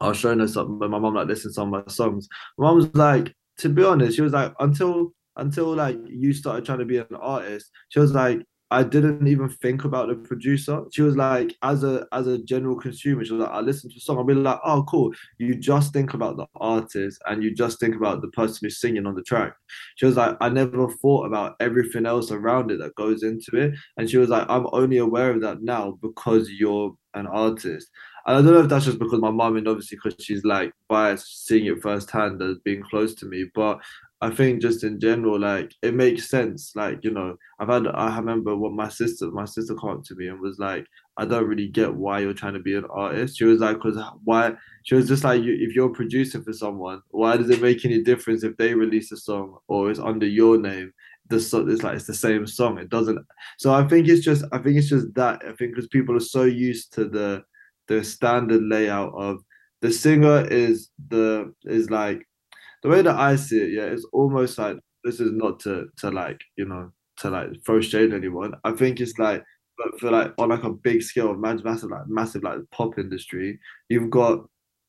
I 0.00 0.08
was 0.08 0.16
showing 0.16 0.38
her 0.38 0.48
something, 0.48 0.78
but 0.78 0.90
my 0.90 0.98
mom 0.98 1.14
like 1.14 1.28
listened 1.28 1.50
to 1.50 1.54
some 1.54 1.74
of 1.74 1.84
my 1.86 1.92
songs. 1.92 2.28
My 2.56 2.66
mom 2.68 2.76
was 2.76 2.94
like, 2.94 3.34
to 3.58 3.68
be 3.68 3.84
honest, 3.84 4.16
she 4.16 4.22
was 4.22 4.32
like, 4.32 4.54
until 4.60 5.12
until 5.36 5.74
like 5.74 5.98
you 6.06 6.32
started 6.32 6.64
trying 6.64 6.78
to 6.78 6.84
be 6.84 6.98
an 6.98 7.06
artist, 7.20 7.70
she 7.90 8.00
was 8.00 8.12
like, 8.12 8.40
I 8.72 8.84
didn't 8.84 9.26
even 9.26 9.48
think 9.48 9.84
about 9.84 10.08
the 10.08 10.14
producer. 10.14 10.84
She 10.92 11.02
was 11.02 11.16
like, 11.16 11.56
as 11.62 11.82
a 11.82 12.06
as 12.12 12.28
a 12.28 12.38
general 12.38 12.76
consumer, 12.76 13.24
she 13.24 13.32
was 13.32 13.42
like, 13.42 13.50
I 13.50 13.60
listen 13.60 13.90
to 13.90 13.96
a 13.96 14.00
song, 14.00 14.18
I'll 14.18 14.24
be 14.24 14.32
like, 14.32 14.60
oh 14.64 14.84
cool. 14.84 15.12
You 15.38 15.56
just 15.56 15.92
think 15.92 16.14
about 16.14 16.36
the 16.36 16.46
artist 16.54 17.20
and 17.26 17.42
you 17.42 17.52
just 17.52 17.80
think 17.80 17.96
about 17.96 18.22
the 18.22 18.28
person 18.28 18.60
who's 18.62 18.80
singing 18.80 19.06
on 19.06 19.16
the 19.16 19.22
track. 19.22 19.54
She 19.96 20.06
was 20.06 20.16
like, 20.16 20.36
I 20.40 20.48
never 20.48 20.88
thought 20.88 21.26
about 21.26 21.56
everything 21.58 22.06
else 22.06 22.30
around 22.30 22.70
it 22.70 22.78
that 22.78 22.94
goes 22.94 23.24
into 23.24 23.56
it. 23.56 23.74
And 23.96 24.08
she 24.08 24.18
was 24.18 24.28
like, 24.28 24.46
I'm 24.48 24.66
only 24.72 24.98
aware 24.98 25.32
of 25.32 25.40
that 25.42 25.62
now 25.62 25.98
because 26.00 26.48
you're 26.48 26.94
an 27.14 27.26
artist. 27.26 27.90
And 28.26 28.36
I 28.36 28.42
don't 28.42 28.54
know 28.54 28.60
if 28.60 28.68
that's 28.68 28.84
just 28.84 28.98
because 28.98 29.20
my 29.20 29.30
mom 29.30 29.56
and 29.56 29.68
obviously 29.68 29.98
because 30.02 30.22
she's 30.24 30.44
like 30.44 30.72
biased, 30.88 31.46
seeing 31.46 31.66
it 31.66 31.82
firsthand 31.82 32.42
as 32.42 32.58
being 32.64 32.82
close 32.82 33.14
to 33.16 33.26
me, 33.26 33.46
but 33.54 33.80
I 34.22 34.28
think 34.30 34.60
just 34.60 34.84
in 34.84 35.00
general, 35.00 35.38
like 35.40 35.74
it 35.82 35.94
makes 35.94 36.28
sense. 36.28 36.72
Like 36.76 37.02
you 37.02 37.10
know, 37.10 37.36
I've 37.58 37.68
had 37.68 37.86
I 37.86 38.14
remember 38.16 38.54
what 38.54 38.72
my 38.72 38.88
sister, 38.88 39.30
my 39.30 39.46
sister 39.46 39.74
came 39.74 39.90
up 39.90 40.04
to 40.04 40.14
me 40.14 40.28
and 40.28 40.40
was 40.40 40.58
like, 40.58 40.86
I 41.16 41.24
don't 41.24 41.46
really 41.46 41.68
get 41.68 41.94
why 41.94 42.20
you're 42.20 42.34
trying 42.34 42.52
to 42.54 42.60
be 42.60 42.74
an 42.74 42.84
artist. 42.90 43.38
She 43.38 43.44
was 43.44 43.60
like, 43.60 43.76
because 43.76 43.98
why? 44.24 44.52
She 44.82 44.94
was 44.94 45.08
just 45.08 45.24
like, 45.24 45.40
if 45.42 45.74
you're 45.74 45.88
producing 45.88 46.42
for 46.42 46.52
someone, 46.52 47.00
why 47.10 47.38
does 47.38 47.48
it 47.48 47.62
make 47.62 47.84
any 47.84 48.02
difference 48.02 48.44
if 48.44 48.56
they 48.58 48.74
release 48.74 49.10
a 49.12 49.16
song 49.16 49.58
or 49.68 49.90
it's 49.90 50.00
under 50.00 50.26
your 50.26 50.58
name? 50.58 50.92
The 51.28 51.40
so 51.40 51.66
it's 51.66 51.82
like 51.82 51.96
it's 51.96 52.06
the 52.06 52.14
same 52.14 52.46
song. 52.46 52.76
It 52.76 52.90
doesn't. 52.90 53.24
So 53.56 53.72
I 53.72 53.88
think 53.88 54.06
it's 54.08 54.24
just 54.24 54.44
I 54.52 54.58
think 54.58 54.76
it's 54.76 54.88
just 54.88 55.14
that 55.14 55.40
I 55.46 55.52
think 55.52 55.74
because 55.74 55.88
people 55.88 56.14
are 56.16 56.20
so 56.20 56.42
used 56.42 56.92
to 56.94 57.06
the 57.08 57.42
the 57.90 58.04
standard 58.04 58.62
layout 58.62 59.12
of 59.14 59.42
the 59.82 59.92
singer 59.92 60.46
is 60.48 60.90
the 61.08 61.52
is 61.64 61.90
like 61.90 62.24
the 62.82 62.88
way 62.88 63.02
that 63.02 63.16
I 63.16 63.36
see 63.36 63.58
it, 63.58 63.72
yeah, 63.72 63.82
it's 63.82 64.06
almost 64.12 64.56
like 64.58 64.78
this 65.02 65.18
is 65.18 65.32
not 65.32 65.58
to 65.60 65.88
to 65.98 66.10
like 66.10 66.40
you 66.56 66.66
know 66.66 66.92
to 67.18 67.30
like 67.30 67.48
throw 67.66 67.80
shade 67.80 68.14
anyone. 68.14 68.54
I 68.64 68.72
think 68.72 69.00
it's 69.00 69.18
like 69.18 69.42
but 69.76 69.98
for 69.98 70.10
like 70.12 70.32
on 70.38 70.50
like 70.50 70.62
a 70.62 70.70
big 70.70 71.02
scale, 71.02 71.32
of 71.32 71.40
massive 71.40 71.90
like 71.90 72.06
massive 72.06 72.44
like 72.44 72.58
pop 72.70 72.96
industry, 72.96 73.58
you've 73.88 74.10
got 74.10 74.46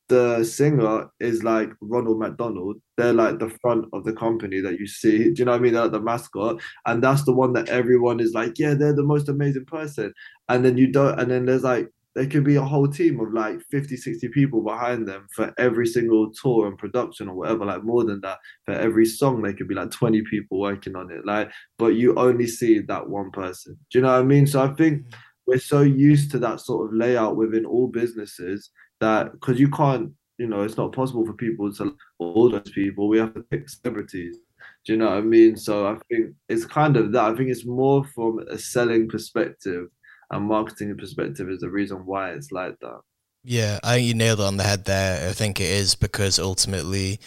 the 0.08 0.44
singer 0.44 1.10
is 1.20 1.44
like 1.44 1.72
Ronald 1.82 2.20
McDonald. 2.20 2.76
They're 2.98 3.14
like 3.14 3.40
the 3.40 3.50
front 3.62 3.86
of 3.94 4.04
the 4.04 4.14
company 4.14 4.60
that 4.62 4.78
you 4.80 4.86
see. 4.86 5.24
Do 5.34 5.40
you 5.40 5.46
know 5.46 5.54
what 5.54 5.62
I 5.62 5.64
mean? 5.64 5.74
They're 5.74 5.84
like 5.84 5.94
the 5.94 6.02
mascot, 6.02 6.62
and 6.86 7.04
that's 7.04 7.24
the 7.24 7.34
one 7.34 7.54
that 7.54 7.70
everyone 7.70 8.20
is 8.20 8.34
like, 8.34 8.60
yeah, 8.60 8.76
they're 8.76 8.94
the 8.94 9.02
most 9.02 9.28
amazing 9.28 9.66
person. 9.66 10.14
And 10.50 10.64
then 10.64 10.78
you 10.78 10.92
don't, 10.92 11.20
and 11.20 11.32
then 11.32 11.46
there's 11.46 11.64
like 11.64 11.90
there 12.16 12.28
could 12.28 12.44
be 12.44 12.56
a 12.56 12.62
whole 12.62 12.88
team 12.88 13.20
of 13.20 13.34
like 13.34 13.62
50 13.72 13.96
60 13.96 14.28
people 14.30 14.62
behind 14.62 15.08
them 15.08 15.28
for 15.34 15.54
every 15.58 15.88
single 15.88 16.32
tour 16.32 16.68
and 16.68 16.78
production 16.78 17.30
or 17.30 17.36
whatever 17.36 17.66
like 17.66 17.84
more 17.84 18.04
than 18.04 18.20
that. 18.22 18.40
For 18.66 18.74
every 18.74 19.06
song 19.06 19.42
there 19.42 19.54
could 19.54 19.68
be 19.68 19.76
like 19.76 19.92
20 19.92 20.22
people 20.30 20.60
working 20.60 20.96
on 20.96 21.12
it 21.12 21.26
like 21.26 21.52
but 21.78 21.96
you 21.96 22.16
only 22.16 22.48
see 22.48 22.80
that 22.80 23.10
one 23.10 23.32
person. 23.32 23.78
Do 23.90 24.00
you 24.00 24.04
know 24.04 24.12
what 24.12 24.20
i 24.20 24.24
mean? 24.24 24.46
So 24.46 24.62
i 24.64 24.74
think 24.74 25.04
mm. 25.04 25.14
we're 25.48 25.60
so 25.60 25.82
used 25.82 26.32
to 26.32 26.40
that 26.40 26.60
sort 26.60 26.88
of 26.88 26.96
layout 26.96 27.38
within 27.38 27.66
all 27.66 27.88
businesses 27.88 28.72
that 29.00 29.32
because 29.32 29.60
you 29.60 29.70
can't 29.70 30.12
you 30.38 30.48
know 30.48 30.64
it's 30.64 30.78
not 30.78 30.92
possible 30.92 31.26
for 31.26 31.34
people 31.34 31.72
to 31.74 31.96
all 32.20 32.50
those 32.50 32.72
people. 32.72 33.08
We 33.08 33.20
have 33.20 33.34
to 33.36 33.44
pick 33.44 33.70
celebrities. 33.70 34.38
Do 34.86 34.94
you 34.94 35.00
know 35.00 35.10
what 35.10 35.18
i 35.18 35.22
mean? 35.22 35.56
So 35.56 35.88
i 35.88 35.98
think 36.10 36.36
it's 36.50 36.66
kind 36.66 36.98
of 36.98 37.14
that. 37.14 37.32
I 37.32 37.36
think 37.36 37.50
it's 37.50 37.66
more 37.66 38.04
from 38.04 38.40
a 38.50 38.58
selling 38.58 39.08
perspective 39.08 39.88
and 40.32 40.46
marketing 40.46 40.96
perspective 40.98 41.50
is 41.50 41.60
the 41.60 41.70
reason 41.70 42.06
why 42.06 42.32
it's 42.32 42.52
like 42.52 42.80
that. 42.80 43.02
Yeah, 43.44 43.80
I 43.84 43.96
think 43.96 44.08
you 44.08 44.14
nailed 44.14 44.40
it 44.40 44.46
on 44.46 44.58
the 44.58 44.64
head 44.64 44.86
there. 44.86 45.30
I 45.30 45.34
think 45.34 45.60
it 45.60 45.70
is 45.70 45.96
because 45.96 46.40
ultimately, 46.40 47.20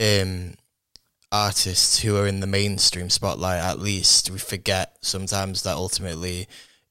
um, 0.00 0.54
artists 1.30 2.00
who 2.00 2.16
are 2.16 2.26
in 2.26 2.40
the 2.40 2.46
mainstream 2.46 3.08
spotlight, 3.08 3.60
at 3.60 3.78
least, 3.78 4.30
we 4.30 4.38
forget 4.38 4.96
sometimes 5.00 5.62
that 5.62 5.76
ultimately 5.76 6.48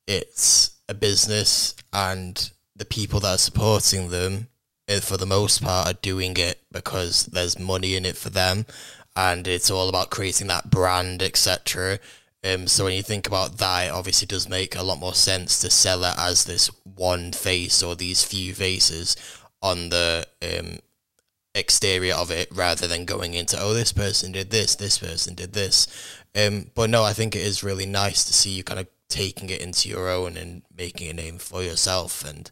it's 0.07 0.71
a 0.89 0.93
business 0.93 1.75
and 1.91 2.51
the 2.75 2.85
people 2.85 3.19
that 3.19 3.35
are 3.35 3.37
supporting 3.37 4.09
them, 4.09 4.47
eh, 4.87 4.99
for 4.99 5.17
the 5.17 5.25
most 5.25 5.61
part, 5.61 5.87
are 5.87 5.99
doing 6.01 6.35
it 6.37 6.61
because 6.71 7.27
there's 7.27 7.59
money 7.59 7.95
in 7.95 8.05
it 8.05 8.17
for 8.17 8.29
them 8.29 8.65
and 9.15 9.47
it's 9.47 9.69
all 9.69 9.89
about 9.89 10.09
creating 10.09 10.47
that 10.47 10.69
brand, 10.69 11.21
etc. 11.21 11.99
Um, 12.43 12.67
so 12.67 12.83
when 12.83 12.93
you 12.93 13.03
think 13.03 13.25
about 13.27 13.57
that, 13.59 13.87
it 13.87 13.91
obviously 13.91 14.27
does 14.27 14.49
make 14.49 14.75
a 14.75 14.83
lot 14.83 14.99
more 14.99 15.13
sense 15.13 15.59
to 15.59 15.69
sell 15.69 16.03
it 16.03 16.15
as 16.17 16.43
this 16.43 16.67
one 16.83 17.31
face 17.31 17.81
or 17.81 17.95
these 17.95 18.23
few 18.23 18.53
faces 18.53 19.15
on 19.61 19.89
the 19.89 20.27
um, 20.41 20.79
exterior 21.55 22.15
of 22.15 22.31
it 22.31 22.49
rather 22.51 22.87
than 22.87 23.05
going 23.05 23.33
into, 23.33 23.57
oh, 23.59 23.73
this 23.73 23.93
person 23.93 24.33
did 24.33 24.51
this, 24.51 24.75
this 24.75 24.97
person 24.97 25.35
did 25.35 25.53
this. 25.53 25.87
Um, 26.35 26.71
but 26.75 26.89
no, 26.89 27.03
I 27.03 27.13
think 27.13 27.35
it 27.35 27.43
is 27.43 27.63
really 27.63 27.85
nice 27.85 28.25
to 28.25 28.33
see 28.33 28.51
you 28.51 28.63
kind 28.63 28.79
of 28.79 28.87
taking 29.07 29.49
it 29.49 29.61
into 29.61 29.87
your 29.87 30.09
own 30.09 30.35
and 30.35 30.63
making 30.75 31.09
a 31.09 31.13
name 31.13 31.37
for 31.37 31.63
yourself. 31.63 32.25
And 32.25 32.49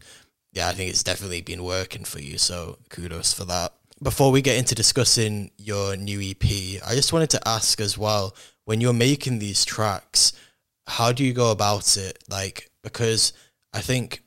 yeah, 0.53 0.69
I 0.69 0.73
think 0.73 0.89
it's 0.89 1.03
definitely 1.03 1.41
been 1.41 1.63
working 1.63 2.05
for 2.05 2.21
you. 2.21 2.37
So 2.37 2.77
kudos 2.89 3.33
for 3.33 3.45
that. 3.45 3.73
Before 4.01 4.31
we 4.31 4.41
get 4.41 4.57
into 4.57 4.73
discussing 4.73 5.51
your 5.57 5.95
new 5.95 6.21
EP, 6.21 6.81
I 6.87 6.95
just 6.95 7.13
wanted 7.13 7.29
to 7.31 7.47
ask 7.47 7.79
as 7.81 7.97
well 7.97 8.33
when 8.71 8.79
you're 8.79 8.93
making 8.93 9.39
these 9.39 9.65
tracks, 9.65 10.31
how 10.87 11.11
do 11.11 11.25
you 11.25 11.33
go 11.33 11.51
about 11.51 11.97
it? 11.97 12.23
Like, 12.29 12.69
because 12.83 13.33
I 13.73 13.81
think 13.81 14.23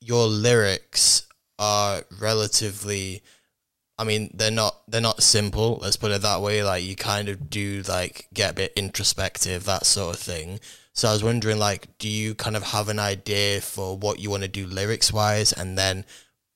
your 0.00 0.28
lyrics 0.28 1.26
are 1.58 2.04
relatively 2.20 3.24
I 3.98 4.04
mean, 4.04 4.30
they're 4.32 4.52
not 4.52 4.82
they're 4.86 5.00
not 5.00 5.24
simple, 5.24 5.80
let's 5.82 5.96
put 5.96 6.12
it 6.12 6.22
that 6.22 6.40
way. 6.40 6.62
Like 6.62 6.84
you 6.84 6.94
kind 6.94 7.28
of 7.28 7.50
do 7.50 7.82
like 7.88 8.28
get 8.32 8.52
a 8.52 8.54
bit 8.54 8.72
introspective, 8.76 9.64
that 9.64 9.84
sort 9.84 10.14
of 10.14 10.22
thing. 10.22 10.60
So 10.92 11.08
I 11.08 11.12
was 11.12 11.24
wondering 11.24 11.58
like, 11.58 11.98
do 11.98 12.08
you 12.08 12.36
kind 12.36 12.56
of 12.56 12.62
have 12.62 12.88
an 12.88 13.00
idea 13.00 13.60
for 13.60 13.98
what 13.98 14.20
you 14.20 14.30
want 14.30 14.44
to 14.44 14.48
do 14.48 14.68
lyrics 14.68 15.12
wise 15.12 15.52
and 15.52 15.76
then 15.76 16.04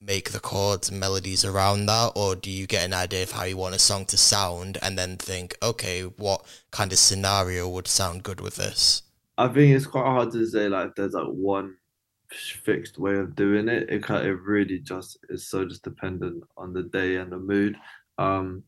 make 0.04 0.30
the 0.30 0.40
chords 0.40 0.90
and 0.90 0.98
melodies 0.98 1.44
around 1.44 1.86
that 1.86 2.12
or 2.16 2.34
do 2.34 2.50
you 2.50 2.66
get 2.66 2.84
an 2.84 2.92
idea 2.92 3.22
of 3.22 3.32
how 3.32 3.44
you 3.44 3.56
want 3.56 3.74
a 3.74 3.78
song 3.78 4.04
to 4.06 4.16
sound 4.16 4.78
and 4.82 4.98
then 4.98 5.16
think 5.16 5.56
okay 5.62 6.02
what 6.02 6.44
kind 6.70 6.92
of 6.92 6.98
scenario 6.98 7.68
would 7.68 7.86
sound 7.86 8.22
good 8.22 8.40
with 8.40 8.56
this? 8.56 9.02
I 9.38 9.48
think 9.48 9.74
it's 9.74 9.86
quite 9.86 10.04
hard 10.04 10.32
to 10.32 10.46
say 10.46 10.68
like 10.68 10.94
there's 10.96 11.14
like 11.14 11.26
one 11.26 11.76
fixed 12.30 12.98
way 12.98 13.16
of 13.16 13.36
doing 13.36 13.68
it. 13.68 13.90
It 13.90 14.02
kind 14.02 14.26
it 14.26 14.34
really 14.34 14.78
just 14.80 15.18
is 15.28 15.48
so 15.48 15.64
just 15.66 15.84
dependent 15.84 16.44
on 16.56 16.72
the 16.72 16.84
day 16.84 17.16
and 17.16 17.30
the 17.32 17.38
mood. 17.38 17.76
Um 18.18 18.64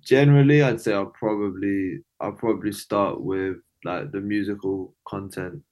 generally 0.00 0.62
i'd 0.62 0.80
say 0.80 0.92
i'll 0.92 1.06
probably 1.06 2.00
i'll 2.20 2.32
probably 2.32 2.72
start 2.72 3.20
with 3.20 3.56
like 3.84 4.10
the 4.12 4.20
musical 4.20 4.94
content 5.06 5.62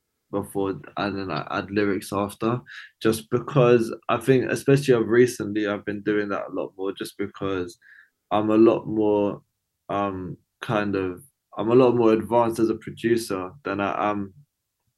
before 0.43 0.81
and 0.97 1.19
then 1.19 1.31
I 1.31 1.47
add 1.51 1.71
lyrics 1.71 2.13
after, 2.13 2.61
just 3.03 3.31
because 3.31 3.95
I 4.09 4.19
think, 4.19 4.51
especially 4.51 4.95
of 4.95 5.09
recently, 5.09 5.67
I've 5.67 5.85
been 5.85 6.03
doing 6.03 6.29
that 6.31 6.49
a 6.49 6.53
lot 6.53 6.73
more, 6.77 6.93
just 6.93 7.17
because 7.19 7.79
I'm 8.31 8.51
a 8.51 8.57
lot 8.57 8.87
more 8.87 9.43
um 9.89 10.37
kind 10.63 10.97
of 10.97 11.23
I'm 11.59 11.71
a 11.71 11.75
lot 11.75 11.95
more 11.97 12.13
advanced 12.13 12.59
as 12.59 12.71
a 12.71 12.75
producer 12.75 13.51
than 13.65 13.81
I 13.81 14.11
am 14.11 14.35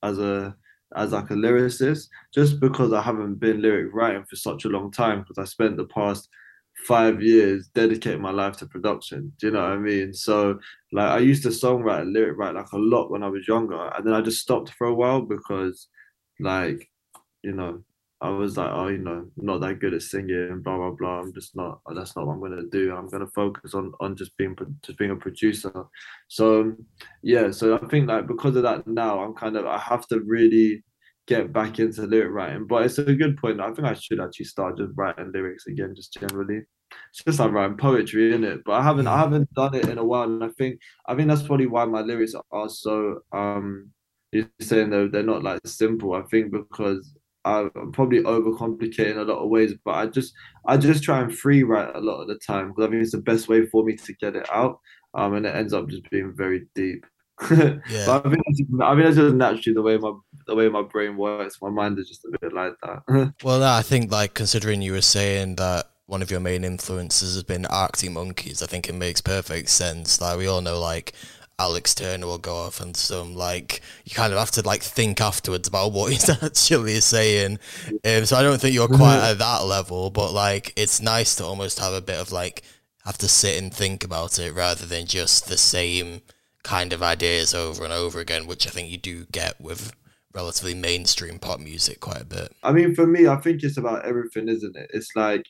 as 0.02 0.18
a 0.18 0.56
as 0.96 1.12
like 1.12 1.30
a 1.30 1.34
lyricist, 1.34 2.08
just 2.34 2.60
because 2.60 2.92
I 2.92 3.02
haven't 3.02 3.36
been 3.36 3.62
lyric 3.62 3.92
writing 3.92 4.24
for 4.28 4.36
such 4.36 4.64
a 4.64 4.68
long 4.68 4.90
time 4.90 5.20
because 5.20 5.38
I 5.38 5.44
spent 5.44 5.76
the 5.76 5.86
past 5.86 6.28
five 6.86 7.22
years 7.22 7.68
dedicating 7.74 8.22
my 8.22 8.30
life 8.30 8.56
to 8.56 8.66
production. 8.66 9.32
Do 9.38 9.48
you 9.48 9.52
know 9.52 9.62
what 9.62 9.72
I 9.72 9.76
mean? 9.76 10.14
So 10.14 10.58
like 10.92 11.10
I 11.10 11.18
used 11.18 11.42
to 11.42 11.48
songwrite 11.48 12.02
and 12.02 12.12
lyric 12.12 12.38
write 12.38 12.54
like 12.54 12.72
a 12.72 12.78
lot 12.78 13.10
when 13.10 13.22
I 13.22 13.28
was 13.28 13.48
younger, 13.48 13.88
and 13.88 14.06
then 14.06 14.14
I 14.14 14.20
just 14.20 14.40
stopped 14.40 14.70
for 14.70 14.86
a 14.86 14.94
while 14.94 15.22
because 15.22 15.88
like 16.40 16.88
you 17.42 17.52
know 17.52 17.82
I 18.20 18.30
was 18.30 18.56
like 18.56 18.70
oh 18.72 18.88
you 18.88 18.98
know 18.98 19.26
not 19.36 19.60
that 19.60 19.80
good 19.80 19.94
at 19.94 20.02
singing 20.02 20.60
blah 20.62 20.76
blah 20.76 20.90
blah. 20.90 21.20
I'm 21.20 21.32
just 21.32 21.56
not. 21.56 21.80
That's 21.94 22.16
not 22.16 22.26
what 22.26 22.34
I'm 22.34 22.40
gonna 22.40 22.62
do. 22.70 22.94
I'm 22.94 23.08
gonna 23.08 23.28
focus 23.28 23.74
on 23.74 23.92
on 24.00 24.16
just 24.16 24.36
being 24.36 24.56
just 24.84 24.98
being 24.98 25.10
a 25.10 25.16
producer. 25.16 25.72
So 26.28 26.74
yeah, 27.22 27.50
so 27.50 27.76
I 27.76 27.86
think 27.88 28.08
like 28.08 28.26
because 28.26 28.56
of 28.56 28.62
that 28.62 28.86
now 28.86 29.20
I'm 29.20 29.34
kind 29.34 29.56
of 29.56 29.66
I 29.66 29.78
have 29.78 30.06
to 30.08 30.20
really 30.20 30.84
get 31.28 31.52
back 31.52 31.78
into 31.78 32.02
lyric 32.02 32.32
writing. 32.32 32.66
But 32.66 32.86
it's 32.86 32.98
a 32.98 33.14
good 33.14 33.36
point. 33.36 33.60
I 33.60 33.70
think 33.72 33.86
I 33.86 33.94
should 33.94 34.18
actually 34.18 34.46
start 34.46 34.78
just 34.78 34.92
writing 34.96 35.30
lyrics 35.32 35.66
again, 35.66 35.94
just 35.94 36.14
generally. 36.14 36.62
It's 37.10 37.22
just 37.22 37.38
like 37.38 37.52
writing 37.52 37.76
poetry, 37.76 38.34
in 38.34 38.42
it. 38.42 38.62
But 38.64 38.72
I 38.72 38.82
haven't, 38.82 39.06
I 39.06 39.16
mm. 39.16 39.18
haven't 39.18 39.54
done 39.54 39.74
it 39.74 39.88
in 39.88 39.98
a 39.98 40.04
while, 40.04 40.24
and 40.24 40.42
I 40.42 40.48
think, 40.58 40.80
I 41.06 41.14
think 41.14 41.28
that's 41.28 41.42
probably 41.42 41.66
why 41.66 41.84
my 41.84 42.00
lyrics 42.00 42.34
are 42.50 42.68
so. 42.68 43.20
um 43.32 43.90
You're 44.32 44.50
saying 44.60 44.90
though 44.90 45.08
they're 45.08 45.22
not 45.22 45.44
like 45.44 45.60
simple. 45.66 46.14
I 46.14 46.22
think 46.22 46.50
because 46.50 47.14
I'm 47.44 47.92
probably 47.92 48.22
overcomplicating 48.22 49.18
a 49.18 49.22
lot 49.22 49.42
of 49.42 49.50
ways, 49.50 49.74
but 49.84 49.94
I 49.94 50.06
just, 50.06 50.32
I 50.66 50.76
just 50.76 51.04
try 51.04 51.20
and 51.20 51.36
free 51.36 51.62
write 51.62 51.94
a 51.94 52.00
lot 52.00 52.22
of 52.22 52.28
the 52.28 52.38
time 52.46 52.68
because 52.68 52.86
I 52.86 52.90
think 52.90 53.02
it's 53.02 53.12
the 53.12 53.18
best 53.18 53.48
way 53.48 53.66
for 53.66 53.84
me 53.84 53.96
to 53.96 54.12
get 54.14 54.36
it 54.36 54.48
out. 54.52 54.80
Um, 55.14 55.34
and 55.34 55.46
it 55.46 55.54
ends 55.54 55.72
up 55.72 55.88
just 55.88 56.08
being 56.10 56.34
very 56.36 56.66
deep. 56.74 57.06
yeah. 57.50 57.78
but 58.04 58.26
I 58.26 58.28
mean, 58.28 58.42
I 58.82 58.94
mean, 58.94 59.04
that's 59.04 59.16
just 59.16 59.34
naturally 59.34 59.74
the 59.74 59.82
way 59.82 59.96
my 59.96 60.12
the 60.48 60.54
way 60.54 60.68
my 60.68 60.82
brain 60.82 61.16
works. 61.16 61.62
My 61.62 61.68
mind 61.68 61.98
is 61.98 62.08
just 62.08 62.24
a 62.24 62.36
bit 62.40 62.52
like 62.52 62.72
that. 62.82 63.34
well, 63.44 63.62
I 63.62 63.82
think 63.82 64.10
like 64.10 64.34
considering 64.34 64.82
you 64.82 64.92
were 64.92 65.02
saying 65.02 65.56
that 65.56 65.90
one 66.06 66.22
of 66.22 66.30
your 66.30 66.40
main 66.40 66.64
influences 66.64 67.34
has 67.34 67.44
been 67.44 67.66
Arctic 67.66 68.10
Monkeys, 68.10 68.62
I 68.62 68.66
think 68.66 68.88
it 68.88 68.94
makes 68.94 69.20
perfect 69.20 69.68
sense. 69.68 70.20
Like 70.20 70.38
we 70.38 70.46
all 70.46 70.62
know, 70.62 70.80
like 70.80 71.12
Alex 71.58 71.94
Turner 71.94 72.26
will 72.26 72.38
go 72.38 72.56
off 72.56 72.80
and 72.80 72.96
some 72.96 73.34
like 73.34 73.82
you 74.06 74.14
kind 74.14 74.32
of 74.32 74.38
have 74.38 74.50
to 74.52 74.62
like 74.62 74.82
think 74.82 75.20
afterwards 75.20 75.68
about 75.68 75.92
what 75.92 76.10
he's 76.12 76.28
actually 76.30 77.00
saying. 77.00 77.58
Um, 78.04 78.24
so 78.24 78.36
I 78.36 78.42
don't 78.42 78.58
think 78.58 78.74
you're 78.74 78.88
quite 78.88 79.30
at 79.30 79.38
that 79.38 79.64
level, 79.64 80.10
but 80.10 80.32
like 80.32 80.72
it's 80.76 81.02
nice 81.02 81.36
to 81.36 81.44
almost 81.44 81.78
have 81.78 81.92
a 81.92 82.00
bit 82.00 82.18
of 82.18 82.32
like 82.32 82.62
have 83.04 83.18
to 83.18 83.28
sit 83.28 83.62
and 83.62 83.72
think 83.72 84.02
about 84.02 84.38
it 84.38 84.54
rather 84.54 84.86
than 84.86 85.04
just 85.04 85.48
the 85.48 85.58
same 85.58 86.22
kind 86.62 86.92
of 86.94 87.02
ideas 87.02 87.54
over 87.54 87.84
and 87.84 87.92
over 87.92 88.18
again, 88.18 88.46
which 88.46 88.66
I 88.66 88.70
think 88.70 88.88
you 88.88 88.98
do 88.98 89.26
get 89.30 89.60
with 89.60 89.92
relatively 90.34 90.74
mainstream 90.74 91.38
pop 91.38 91.60
music 91.60 92.00
quite 92.00 92.22
a 92.22 92.26
bit. 92.26 92.52
I 92.62 92.72
mean, 92.72 92.94
for 92.94 93.06
me, 93.06 93.26
I 93.26 93.36
think 93.36 93.62
it's 93.62 93.78
about 93.78 94.04
everything, 94.04 94.48
isn't 94.48 94.76
it? 94.76 94.90
It's 94.92 95.14
like 95.16 95.42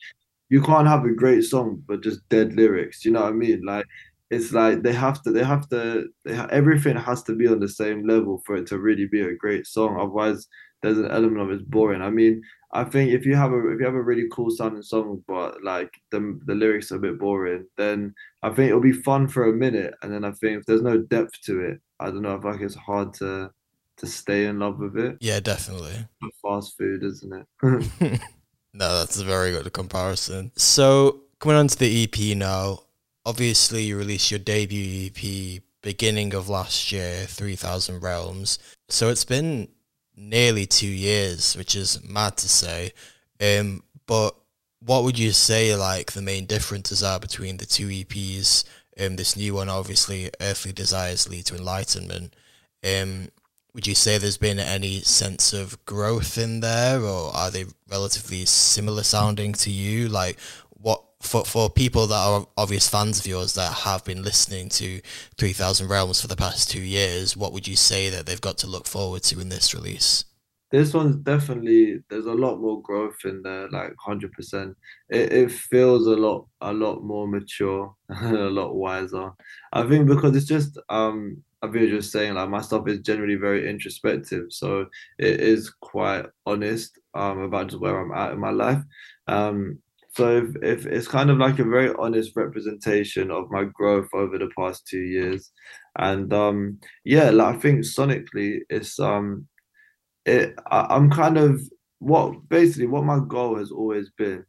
you 0.49 0.61
can't 0.61 0.87
have 0.87 1.05
a 1.05 1.13
great 1.13 1.43
song 1.43 1.83
but 1.87 2.01
just 2.01 2.27
dead 2.29 2.53
lyrics. 2.53 3.05
You 3.05 3.11
know 3.11 3.21
what 3.21 3.29
I 3.29 3.33
mean? 3.33 3.61
Like 3.65 3.85
it's 4.29 4.51
like 4.51 4.83
they 4.83 4.93
have 4.93 5.21
to, 5.23 5.31
they 5.31 5.43
have 5.43 5.67
to, 5.69 6.07
they 6.25 6.35
ha- 6.35 6.47
everything 6.51 6.95
has 6.95 7.23
to 7.23 7.35
be 7.35 7.47
on 7.47 7.59
the 7.59 7.69
same 7.69 8.07
level 8.07 8.41
for 8.45 8.55
it 8.55 8.67
to 8.67 8.79
really 8.79 9.07
be 9.07 9.21
a 9.21 9.35
great 9.35 9.65
song. 9.67 9.97
Otherwise, 9.99 10.47
there's 10.81 10.97
an 10.97 11.11
element 11.11 11.41
of 11.41 11.51
it's 11.51 11.63
boring. 11.63 12.01
I 12.01 12.09
mean, 12.09 12.41
I 12.71 12.83
think 12.83 13.11
if 13.11 13.25
you 13.25 13.35
have 13.35 13.51
a 13.51 13.69
if 13.71 13.79
you 13.79 13.85
have 13.85 13.95
a 13.95 14.01
really 14.01 14.27
cool 14.31 14.51
sounding 14.51 14.83
song, 14.83 15.23
but 15.27 15.63
like 15.63 15.91
the 16.11 16.39
the 16.45 16.55
lyrics 16.55 16.91
are 16.91 16.97
a 16.97 16.99
bit 16.99 17.19
boring, 17.19 17.65
then 17.77 18.13
I 18.43 18.49
think 18.49 18.69
it'll 18.69 18.79
be 18.79 18.93
fun 18.93 19.27
for 19.27 19.49
a 19.49 19.53
minute, 19.53 19.93
and 20.01 20.13
then 20.13 20.23
I 20.23 20.31
think 20.31 20.59
if 20.59 20.65
there's 20.65 20.81
no 20.81 20.99
depth 20.99 21.41
to 21.45 21.59
it, 21.61 21.79
I 21.99 22.05
don't 22.05 22.21
know. 22.21 22.37
I 22.37 22.41
feel 22.41 22.51
like 22.51 22.61
it's 22.61 22.75
hard 22.75 23.13
to 23.15 23.51
to 23.99 24.07
stay 24.07 24.45
in 24.45 24.59
love 24.59 24.79
with 24.79 24.97
it. 24.97 25.17
Yeah, 25.19 25.39
definitely. 25.39 26.07
Fast 26.41 26.77
food, 26.77 27.03
isn't 27.03 27.33
it? 27.33 27.47
no, 28.73 28.97
that's 28.99 29.19
a 29.19 29.25
very 29.25 29.51
good 29.51 29.71
comparison. 29.73 30.51
So 30.55 31.21
coming 31.39 31.57
on 31.57 31.67
to 31.67 31.77
the 31.77 32.03
EP 32.03 32.37
now, 32.37 32.79
obviously 33.25 33.83
you 33.83 33.97
released 33.97 34.31
your 34.31 34.39
debut 34.39 35.07
EP 35.07 35.61
beginning 35.81 36.33
of 36.33 36.49
last 36.49 36.91
year, 36.91 37.25
Three 37.27 37.55
Thousand 37.55 38.01
Realms. 38.01 38.59
So 38.89 39.09
it's 39.09 39.25
been 39.25 39.69
nearly 40.15 40.65
two 40.65 40.87
years, 40.87 41.55
which 41.55 41.75
is 41.75 42.03
mad 42.07 42.37
to 42.37 42.49
say. 42.49 42.91
Um, 43.41 43.83
but 44.05 44.35
what 44.81 45.03
would 45.03 45.17
you 45.19 45.31
say 45.31 45.75
like 45.75 46.11
the 46.11 46.21
main 46.21 46.45
differences 46.45 47.03
are 47.03 47.19
between 47.19 47.57
the 47.57 47.65
two 47.65 47.87
EPs? 47.87 48.63
Um, 48.99 49.15
this 49.15 49.37
new 49.37 49.53
one, 49.53 49.69
obviously, 49.69 50.29
Earthly 50.41 50.73
Desires 50.73 51.29
Lead 51.29 51.45
to 51.45 51.55
Enlightenment. 51.55 52.35
Um, 52.83 53.29
would 53.73 53.87
you 53.87 53.95
say 53.95 54.17
there's 54.17 54.37
been 54.37 54.59
any 54.59 55.01
sense 55.01 55.53
of 55.53 55.83
growth 55.85 56.37
in 56.37 56.59
there, 56.61 57.01
or 57.01 57.35
are 57.35 57.51
they 57.51 57.65
relatively 57.89 58.45
similar 58.45 59.03
sounding 59.03 59.53
to 59.53 59.69
you? 59.69 60.09
Like, 60.09 60.39
what 60.69 61.03
for 61.21 61.45
for 61.45 61.69
people 61.69 62.07
that 62.07 62.15
are 62.15 62.47
obvious 62.57 62.89
fans 62.89 63.19
of 63.19 63.27
yours 63.27 63.53
that 63.53 63.71
have 63.83 64.03
been 64.05 64.23
listening 64.23 64.69
to 64.69 65.01
Three 65.37 65.53
Thousand 65.53 65.89
Realms 65.89 66.21
for 66.21 66.27
the 66.27 66.35
past 66.35 66.69
two 66.69 66.81
years, 66.81 67.37
what 67.37 67.53
would 67.53 67.67
you 67.67 67.75
say 67.75 68.09
that 68.09 68.25
they've 68.25 68.41
got 68.41 68.57
to 68.59 68.67
look 68.67 68.87
forward 68.87 69.23
to 69.23 69.39
in 69.39 69.49
this 69.49 69.73
release? 69.73 70.25
This 70.71 70.93
one's 70.93 71.15
definitely 71.17 72.03
there's 72.09 72.27
a 72.27 72.33
lot 72.33 72.57
more 72.59 72.81
growth 72.81 73.17
in 73.25 73.41
there, 73.43 73.69
like 73.69 73.93
hundred 73.99 74.31
percent. 74.33 74.77
It 75.09 75.33
it 75.33 75.51
feels 75.51 76.07
a 76.07 76.15
lot 76.15 76.47
a 76.61 76.73
lot 76.73 77.03
more 77.03 77.27
mature, 77.27 77.93
a 78.09 78.33
lot 78.33 78.75
wiser. 78.75 79.31
I 79.73 79.87
think 79.87 80.07
because 80.07 80.35
it's 80.35 80.45
just 80.45 80.79
um 80.89 81.43
I 81.61 81.67
think 81.67 81.89
just 81.89 82.11
saying 82.11 82.35
like 82.35 82.49
my 82.49 82.61
stuff 82.61 82.87
is 82.87 82.99
generally 82.99 83.35
very 83.35 83.69
introspective, 83.69 84.45
so 84.49 84.85
it 85.17 85.39
is 85.41 85.69
quite 85.81 86.25
honest 86.45 86.97
um 87.15 87.39
about 87.39 87.67
just 87.67 87.81
where 87.81 87.99
I'm 87.99 88.11
at 88.11 88.33
in 88.33 88.39
my 88.39 88.51
life. 88.51 88.81
Um 89.27 89.79
so 90.15 90.37
if, 90.37 90.55
if 90.63 90.85
it's 90.85 91.07
kind 91.07 91.29
of 91.29 91.37
like 91.37 91.59
a 91.59 91.63
very 91.63 91.93
honest 91.99 92.35
representation 92.35 93.29
of 93.31 93.51
my 93.51 93.63
growth 93.65 94.09
over 94.13 94.37
the 94.37 94.49
past 94.57 94.87
two 94.87 95.01
years. 95.01 95.51
And 95.97 96.33
um 96.33 96.79
yeah, 97.03 97.29
like 97.29 97.55
I 97.55 97.59
think 97.59 97.81
sonically 97.81 98.59
it's 98.69 98.99
um 98.99 99.47
it 100.25 100.55
I, 100.71 100.95
am 100.95 101.09
kind 101.09 101.37
of 101.37 101.61
what 101.99 102.47
basically 102.49 102.87
what 102.87 103.03
my 103.03 103.19
goal 103.27 103.57
has 103.57 103.71
always 103.71 104.09
been 104.17 104.45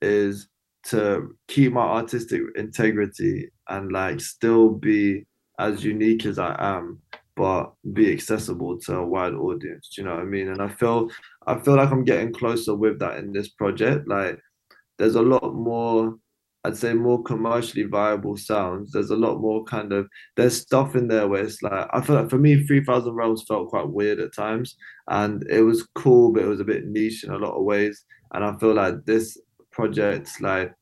is 0.00 0.48
to 0.84 1.36
keep 1.48 1.72
my 1.72 1.82
artistic 1.82 2.42
integrity 2.56 3.50
and 3.68 3.92
like 3.92 4.20
still 4.20 4.70
be 4.70 5.24
as 5.62 5.84
unique 5.84 6.26
as 6.26 6.38
I 6.38 6.56
am, 6.58 7.00
but 7.36 7.72
be 7.92 8.12
accessible 8.12 8.78
to 8.80 8.96
a 8.96 9.06
wide 9.06 9.34
audience. 9.34 9.90
Do 9.94 10.02
you 10.02 10.08
know 10.08 10.14
what 10.14 10.22
I 10.22 10.26
mean? 10.26 10.48
And 10.48 10.60
I 10.60 10.68
feel 10.68 11.08
I 11.46 11.58
feel 11.58 11.76
like 11.76 11.90
I'm 11.90 12.04
getting 12.04 12.32
closer 12.32 12.74
with 12.74 12.98
that 13.00 13.18
in 13.18 13.32
this 13.32 13.48
project. 13.48 14.08
Like 14.08 14.38
there's 14.98 15.14
a 15.14 15.22
lot 15.22 15.54
more 15.54 16.16
I'd 16.64 16.76
say 16.76 16.94
more 16.94 17.20
commercially 17.24 17.82
viable 17.82 18.36
sounds. 18.36 18.92
There's 18.92 19.10
a 19.10 19.16
lot 19.16 19.40
more 19.40 19.64
kind 19.64 19.92
of 19.92 20.06
there's 20.36 20.60
stuff 20.60 20.94
in 20.94 21.08
there 21.08 21.26
where 21.26 21.42
it's 21.42 21.60
like 21.62 21.88
I 21.92 22.00
feel 22.00 22.16
like 22.16 22.30
for 22.30 22.38
me, 22.38 22.64
Three 22.64 22.84
Thousand 22.84 23.14
Realms 23.14 23.44
felt 23.48 23.68
quite 23.68 23.88
weird 23.88 24.20
at 24.20 24.34
times, 24.34 24.76
and 25.08 25.44
it 25.50 25.62
was 25.62 25.88
cool, 25.94 26.32
but 26.32 26.44
it 26.44 26.48
was 26.48 26.60
a 26.60 26.64
bit 26.64 26.86
niche 26.86 27.24
in 27.24 27.30
a 27.30 27.38
lot 27.38 27.56
of 27.56 27.64
ways. 27.64 28.04
And 28.32 28.44
I 28.44 28.56
feel 28.58 28.74
like 28.74 29.04
this 29.04 29.36
project, 29.72 30.40
like 30.40 30.72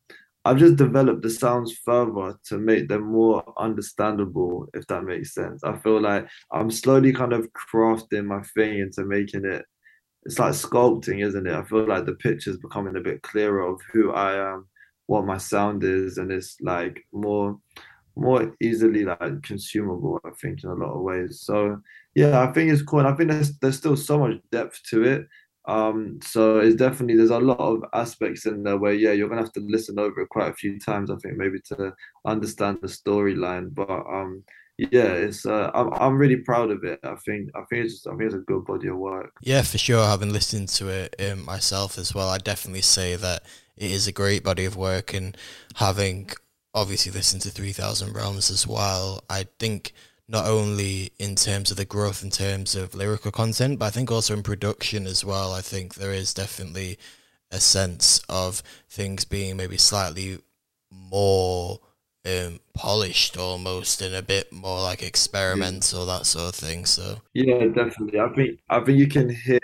I've 0.44 0.58
just 0.58 0.76
developed 0.76 1.22
the 1.22 1.30
sounds 1.30 1.76
further 1.84 2.38
to 2.46 2.58
make 2.58 2.88
them 2.88 3.12
more 3.12 3.44
understandable, 3.58 4.68
if 4.72 4.86
that 4.86 5.04
makes 5.04 5.34
sense. 5.34 5.62
I 5.62 5.76
feel 5.78 6.00
like 6.00 6.26
I'm 6.50 6.70
slowly 6.70 7.12
kind 7.12 7.32
of 7.32 7.48
crafting 7.52 8.24
my 8.24 8.42
thing 8.54 8.78
into 8.78 9.04
making 9.04 9.44
it. 9.44 9.64
It's 10.24 10.38
like 10.38 10.52
sculpting, 10.52 11.24
isn't 11.24 11.46
it? 11.46 11.54
I 11.54 11.62
feel 11.64 11.86
like 11.86 12.06
the 12.06 12.14
picture's 12.14 12.58
becoming 12.58 12.96
a 12.96 13.00
bit 13.00 13.22
clearer 13.22 13.60
of 13.60 13.80
who 13.92 14.12
I 14.12 14.52
am 14.52 14.66
what 15.10 15.26
my 15.26 15.38
sound 15.38 15.82
is 15.82 16.18
and 16.18 16.30
it's 16.30 16.56
like 16.60 17.04
more 17.12 17.58
more 18.14 18.54
easily 18.62 19.04
like 19.04 19.42
consumable 19.42 20.20
i 20.24 20.30
think 20.40 20.62
in 20.62 20.70
a 20.70 20.74
lot 20.74 20.92
of 20.92 21.00
ways 21.00 21.40
so 21.42 21.76
yeah 22.14 22.40
i 22.40 22.52
think 22.52 22.70
it's 22.70 22.82
cool 22.82 23.00
and 23.00 23.08
i 23.08 23.12
think 23.12 23.28
there's 23.28 23.58
there's 23.58 23.76
still 23.76 23.96
so 23.96 24.20
much 24.20 24.34
depth 24.52 24.80
to 24.88 25.02
it 25.02 25.26
um 25.68 26.18
so 26.22 26.58
it's 26.58 26.76
definitely 26.76 27.16
there's 27.16 27.30
a 27.30 27.38
lot 27.38 27.58
of 27.58 27.84
aspects 27.92 28.46
in 28.46 28.62
there 28.62 28.78
where 28.78 28.94
yeah 28.94 29.12
you're 29.12 29.28
gonna 29.28 29.40
have 29.40 29.52
to 29.52 29.60
listen 29.60 29.98
over 29.98 30.22
it 30.22 30.28
quite 30.30 30.48
a 30.48 30.54
few 30.54 30.78
times 30.78 31.10
i 31.10 31.16
think 31.16 31.36
maybe 31.36 31.60
to 31.60 31.92
understand 32.24 32.78
the 32.80 32.88
storyline 32.88 33.72
but 33.74 34.04
um 34.10 34.42
yeah, 34.90 35.12
it's 35.12 35.44
uh, 35.44 35.70
I'm 35.74 35.92
I'm 35.92 36.16
really 36.16 36.36
proud 36.36 36.70
of 36.70 36.84
it. 36.84 37.00
I 37.04 37.14
think 37.16 37.50
I 37.54 37.60
think 37.68 37.84
it's 37.84 37.94
just, 37.94 38.06
I 38.06 38.12
think 38.12 38.22
it's 38.22 38.34
a 38.34 38.38
good 38.38 38.64
body 38.64 38.88
of 38.88 38.96
work. 38.96 39.30
Yeah, 39.42 39.60
for 39.60 39.76
sure. 39.76 40.06
Having 40.06 40.32
listened 40.32 40.68
to 40.70 40.88
it 40.88 41.14
um, 41.20 41.44
myself 41.44 41.98
as 41.98 42.14
well, 42.14 42.30
I 42.30 42.38
definitely 42.38 42.80
say 42.80 43.14
that 43.16 43.42
it 43.76 43.90
is 43.90 44.06
a 44.06 44.12
great 44.12 44.42
body 44.42 44.64
of 44.64 44.76
work, 44.76 45.12
and 45.12 45.36
having 45.74 46.30
obviously 46.72 47.12
listened 47.12 47.42
to 47.42 47.50
Three 47.50 47.72
Thousand 47.72 48.14
Realms 48.14 48.50
as 48.50 48.66
well, 48.66 49.22
I 49.28 49.48
think 49.58 49.92
not 50.30 50.46
only 50.46 51.10
in 51.18 51.34
terms 51.34 51.72
of 51.72 51.76
the 51.76 51.84
growth 51.84 52.22
in 52.22 52.30
terms 52.30 52.76
of 52.76 52.94
lyrical 52.94 53.32
content, 53.32 53.80
but 53.80 53.86
I 53.86 53.90
think 53.90 54.12
also 54.12 54.32
in 54.32 54.44
production 54.44 55.06
as 55.06 55.24
well. 55.24 55.52
I 55.52 55.60
think 55.60 55.94
there 55.94 56.12
is 56.12 56.32
definitely 56.32 56.98
a 57.50 57.58
sense 57.58 58.22
of 58.28 58.62
things 58.88 59.24
being 59.24 59.56
maybe 59.56 59.76
slightly 59.76 60.38
more 60.92 61.80
um, 62.24 62.60
polished 62.74 63.36
almost 63.36 64.00
and 64.02 64.14
a 64.14 64.22
bit 64.22 64.52
more 64.52 64.80
like 64.80 65.02
experimental 65.02 66.06
that 66.06 66.26
sort 66.26 66.50
of 66.50 66.54
thing. 66.54 66.86
So 66.86 67.16
yeah, 67.34 67.66
definitely. 67.66 68.20
I 68.20 68.28
think 68.28 68.60
I 68.68 68.80
think 68.80 68.98
you 68.98 69.08
can 69.08 69.30
hear. 69.30 69.58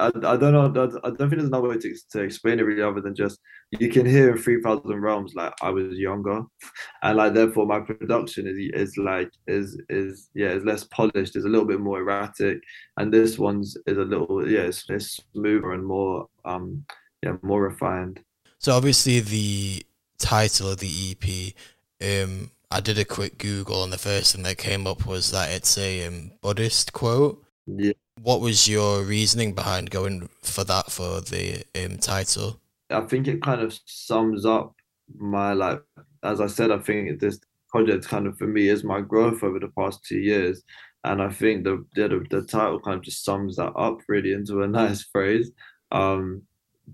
I, 0.00 0.06
I 0.06 0.36
don't 0.36 0.52
know. 0.52 0.64
I 0.64 0.70
don't 1.10 1.18
think 1.18 1.30
there's 1.30 1.44
another 1.44 1.68
way 1.68 1.78
to, 1.78 1.94
to 2.12 2.20
explain 2.22 2.58
it 2.58 2.62
really 2.62 2.82
other 2.82 3.00
than 3.00 3.14
just 3.14 3.38
you 3.78 3.88
can 3.88 4.06
hear 4.06 4.32
in 4.32 4.38
Three 4.38 4.60
Thousand 4.60 5.00
Realms 5.00 5.34
like 5.34 5.52
I 5.62 5.70
was 5.70 5.98
younger, 5.98 6.42
and 7.02 7.16
like 7.16 7.34
therefore 7.34 7.66
my 7.66 7.80
production 7.80 8.46
is 8.46 8.58
is 8.74 8.96
like 8.96 9.30
is 9.46 9.80
is 9.88 10.30
yeah 10.34 10.48
is 10.48 10.64
less 10.64 10.84
polished. 10.84 11.36
Is 11.36 11.44
a 11.44 11.48
little 11.48 11.66
bit 11.66 11.80
more 11.80 12.00
erratic, 12.00 12.60
and 12.96 13.12
this 13.12 13.38
one's 13.38 13.76
is 13.86 13.98
a 13.98 14.04
little 14.04 14.48
yeah 14.48 14.62
it's, 14.62 14.84
it's 14.88 15.20
smoother 15.32 15.72
and 15.72 15.84
more 15.84 16.28
um 16.44 16.84
yeah 17.22 17.36
more 17.42 17.62
refined. 17.62 18.20
So 18.58 18.72
obviously 18.72 19.20
the 19.20 19.84
title 20.18 20.70
of 20.70 20.78
the 20.78 21.16
EP 21.16 21.54
um, 22.02 22.50
I 22.70 22.80
did 22.80 22.98
a 22.98 23.04
quick 23.04 23.38
Google, 23.38 23.84
and 23.84 23.92
the 23.92 23.98
first 23.98 24.34
thing 24.34 24.44
that 24.44 24.58
came 24.58 24.86
up 24.86 25.06
was 25.06 25.30
that 25.32 25.50
it's 25.50 25.76
a 25.76 26.06
um, 26.06 26.32
Buddhist 26.40 26.92
quote. 26.92 27.44
Yeah. 27.78 27.92
What 28.22 28.40
was 28.40 28.68
your 28.68 29.02
reasoning 29.02 29.54
behind 29.54 29.90
going 29.90 30.28
for 30.42 30.64
that 30.64 30.90
for 30.90 31.20
the 31.20 31.64
um, 31.74 31.98
title? 31.98 32.60
I 32.90 33.00
think 33.02 33.28
it 33.28 33.42
kind 33.42 33.60
of 33.60 33.78
sums 33.86 34.44
up 34.44 34.74
my 35.16 35.52
like, 35.52 35.80
as 36.22 36.40
I 36.40 36.46
said, 36.46 36.70
I 36.70 36.78
think 36.78 37.20
this 37.20 37.38
project 37.68 38.08
kind 38.08 38.26
of 38.26 38.36
for 38.36 38.46
me 38.46 38.68
is 38.68 38.84
my 38.84 39.00
growth 39.00 39.42
over 39.42 39.58
the 39.58 39.72
past 39.78 40.04
two 40.04 40.18
years, 40.18 40.62
and 41.04 41.22
I 41.22 41.30
think 41.30 41.64
the 41.64 41.84
the, 41.94 42.26
the 42.30 42.42
title 42.42 42.80
kind 42.80 42.96
of 42.96 43.02
just 43.02 43.24
sums 43.24 43.56
that 43.56 43.72
up 43.76 44.00
really 44.08 44.32
into 44.32 44.62
a 44.62 44.68
nice 44.80 45.02
phrase. 45.04 45.50
Um, 45.92 46.42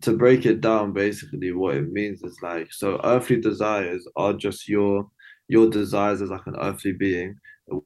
to 0.03 0.17
break 0.17 0.45
it 0.45 0.61
down, 0.61 0.93
basically 0.93 1.53
what 1.53 1.77
it 1.77 1.91
means 1.91 2.23
is 2.23 2.37
like 2.43 2.73
so 2.73 3.01
earthly 3.05 3.41
desires 3.41 4.07
are 4.17 4.35
just 4.35 4.69
your 4.69 5.09
your 5.49 5.71
desires 5.71 6.23
as 6.23 6.31
like 6.31 6.47
an 6.47 6.57
earthly 6.61 6.93
being, 6.93 7.37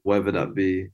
whether 0.03 0.31
that 0.31 0.53
be 0.53 0.87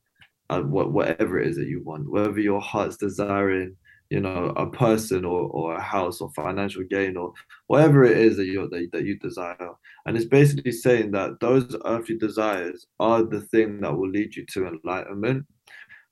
what 0.50 0.92
whatever 0.92 1.40
it 1.40 1.48
is 1.48 1.58
that 1.58 1.68
you 1.68 1.82
want, 1.84 2.10
whether 2.10 2.40
your 2.40 2.62
heart's 2.62 2.98
desiring, 2.98 3.76
you 4.10 4.22
know, 4.22 4.54
a 4.56 4.70
person 4.70 5.26
or, 5.26 5.50
or 5.50 5.76
a 5.76 5.82
house 5.82 6.22
or 6.22 6.32
financial 6.32 6.84
gain 6.90 7.18
or 7.18 7.34
whatever 7.68 8.06
it 8.06 8.18
is 8.18 8.38
that 8.38 8.46
you 8.46 8.68
that, 8.70 8.90
that 8.94 9.06
you 9.06 9.18
desire. 9.20 9.72
And 10.06 10.16
it's 10.16 10.26
basically 10.26 10.72
saying 10.72 11.12
that 11.12 11.40
those 11.42 11.76
earthly 11.86 12.18
desires 12.18 12.88
are 13.00 13.24
the 13.24 13.42
thing 13.42 13.82
that 13.82 13.96
will 13.96 14.10
lead 14.10 14.36
you 14.36 14.46
to 14.54 14.68
enlightenment, 14.68 15.46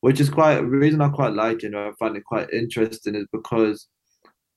which 0.02 0.19
is 0.19 0.30
quite 0.30 0.60
reason 0.60 1.02
I 1.02 1.10
quite 1.10 1.34
like 1.34 1.58
it, 1.58 1.63
you 1.63 1.69
know, 1.69 1.88
I 1.88 1.91
find 1.98 2.17
it 2.17 2.26
quite 2.26 2.52
interesting 2.52 3.15
is 3.15 3.28
because 3.32 3.88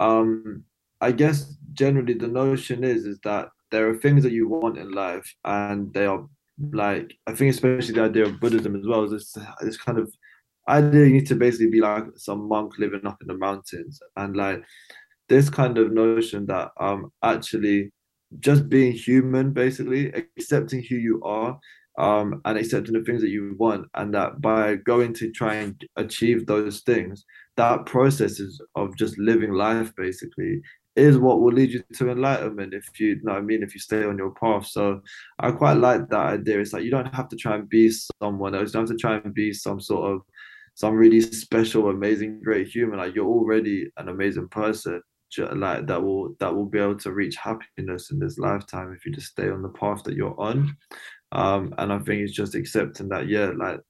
um, 0.00 0.64
I 1.00 1.12
guess 1.12 1.56
generally 1.72 2.14
the 2.14 2.28
notion 2.28 2.82
is 2.82 3.04
is 3.04 3.18
that 3.22 3.50
there 3.70 3.88
are 3.88 3.96
things 3.96 4.22
that 4.22 4.32
you 4.32 4.48
want 4.48 4.78
in 4.78 4.90
life, 4.90 5.34
and 5.44 5.92
they 5.92 6.06
are 6.06 6.26
like 6.72 7.14
I 7.26 7.34
think 7.34 7.54
especially 7.54 7.94
the 7.94 8.02
idea 8.04 8.24
of 8.26 8.40
Buddhism 8.40 8.76
as 8.76 8.86
well 8.86 9.04
is 9.04 9.10
this 9.10 9.44
this 9.60 9.76
kind 9.76 9.98
of 9.98 10.12
I 10.66 10.80
didn't 10.80 11.12
need 11.12 11.26
to 11.28 11.34
basically 11.34 11.70
be 11.70 11.80
like 11.80 12.04
some 12.16 12.46
monk 12.48 12.78
living 12.78 13.06
up 13.06 13.20
in 13.22 13.28
the 13.28 13.38
mountains. 13.38 14.00
And 14.16 14.36
like 14.36 14.62
this 15.28 15.48
kind 15.50 15.78
of 15.78 15.92
notion 15.92 16.46
that 16.46 16.70
um 16.80 17.12
actually 17.22 17.90
just 18.40 18.68
being 18.68 18.92
human 18.92 19.52
basically 19.52 20.12
accepting 20.12 20.82
who 20.82 20.96
you 20.96 21.22
are 21.24 21.58
um 21.98 22.40
and 22.44 22.58
accepting 22.58 22.94
the 22.94 23.02
things 23.04 23.22
that 23.22 23.30
you 23.30 23.54
want 23.58 23.86
and 23.94 24.12
that 24.14 24.40
by 24.40 24.76
going 24.76 25.14
to 25.14 25.30
try 25.32 25.54
and 25.54 25.82
achieve 25.96 26.46
those 26.46 26.80
things 26.80 27.24
that 27.56 27.86
process 27.86 28.40
of 28.74 28.96
just 28.96 29.18
living 29.18 29.52
life 29.52 29.92
basically 29.96 30.60
is 30.98 31.18
what 31.18 31.40
will 31.40 31.52
lead 31.52 31.70
you 31.70 31.82
to 31.94 32.10
enlightenment 32.10 32.74
if 32.74 32.88
you, 32.98 33.08
you 33.08 33.20
know 33.22 33.32
I 33.32 33.40
mean 33.40 33.62
if 33.62 33.74
you 33.74 33.80
stay 33.80 34.04
on 34.04 34.18
your 34.18 34.32
path. 34.32 34.66
So 34.66 35.00
I 35.38 35.50
quite 35.52 35.78
like 35.78 36.08
that 36.08 36.26
idea. 36.26 36.60
It's 36.60 36.72
like 36.72 36.84
you 36.84 36.90
don't 36.90 37.14
have 37.14 37.28
to 37.28 37.36
try 37.36 37.54
and 37.56 37.68
be 37.68 37.90
someone 38.20 38.54
else. 38.54 38.68
You 38.68 38.72
don't 38.74 38.88
have 38.88 38.96
to 38.96 39.00
try 39.00 39.16
and 39.16 39.34
be 39.34 39.52
some 39.52 39.80
sort 39.80 40.12
of 40.12 40.20
some 40.74 40.94
really 40.94 41.20
special 41.20 41.88
amazing 41.90 42.40
great 42.42 42.68
human. 42.68 42.98
Like 42.98 43.14
you're 43.14 43.26
already 43.26 43.90
an 43.96 44.08
amazing 44.08 44.48
person 44.48 45.02
like 45.36 45.86
that 45.86 46.02
will 46.02 46.34
that 46.40 46.54
will 46.54 46.64
be 46.64 46.78
able 46.78 46.96
to 46.98 47.12
reach 47.12 47.36
happiness 47.36 48.10
in 48.10 48.18
this 48.18 48.38
lifetime 48.38 48.92
if 48.92 49.04
you 49.04 49.12
just 49.12 49.28
stay 49.28 49.50
on 49.50 49.62
the 49.62 49.68
path 49.68 50.02
that 50.04 50.14
you're 50.14 50.38
on. 50.40 50.76
Um 51.32 51.74
and 51.76 51.92
i 51.92 51.98
think 51.98 52.22
it's 52.22 52.32
just 52.32 52.54
accepting 52.54 53.10
that 53.10 53.28
yeah 53.28 53.50
like 53.54 53.80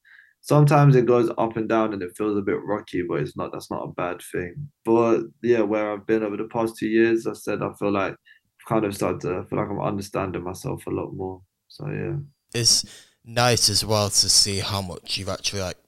sometimes 0.41 0.97
it 0.97 1.07
goes 1.07 1.31
up 1.39 1.57
and 1.57 1.69
down 1.69 1.93
and 1.93 2.03
it 2.03 2.17
feels 2.17 2.37
a 2.37 2.43
bit 2.43 2.63
rocky 2.65 3.03
but 3.03 3.21
it's 3.21 3.37
not 3.37 3.53
that's 3.53 3.71
not 3.71 3.85
a 3.85 3.93
bad 3.93 4.21
thing. 4.33 4.55
But 4.85 5.23
yeah 5.43 5.63
where 5.63 5.93
i've 5.93 6.07
been 6.07 6.23
over 6.23 6.37
the 6.37 6.45
past 6.45 6.77
two 6.77 6.89
years 6.89 7.27
i 7.27 7.33
said 7.33 7.63
i 7.63 7.73
feel 7.79 7.93
like 7.93 8.13
I've 8.13 8.69
kind 8.69 8.85
of 8.85 8.95
started 8.95 9.21
to 9.23 9.45
feel 9.45 9.59
like 9.59 9.71
i'm 9.71 9.81
understanding 9.81 10.43
myself 10.43 10.87
a 10.87 10.91
lot 10.91 11.13
more. 11.13 11.43
So 11.69 11.87
yeah. 11.89 12.17
It's 12.55 12.85
nice 13.25 13.69
as 13.69 13.85
well 13.85 14.09
to 14.09 14.29
see 14.29 14.59
how 14.59 14.81
much 14.81 15.19
you've 15.19 15.29
actually 15.29 15.61
like 15.61 15.79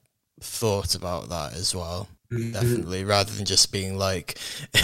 thought 0.41 0.95
about 0.95 1.29
that 1.31 1.55
as 1.55 1.75
well. 1.75 2.09
Mm-hmm. 2.33 2.53
definitely 2.53 3.05
rather 3.05 3.33
than 3.33 3.45
just 3.45 3.73
being 3.73 3.99
like 3.99 4.39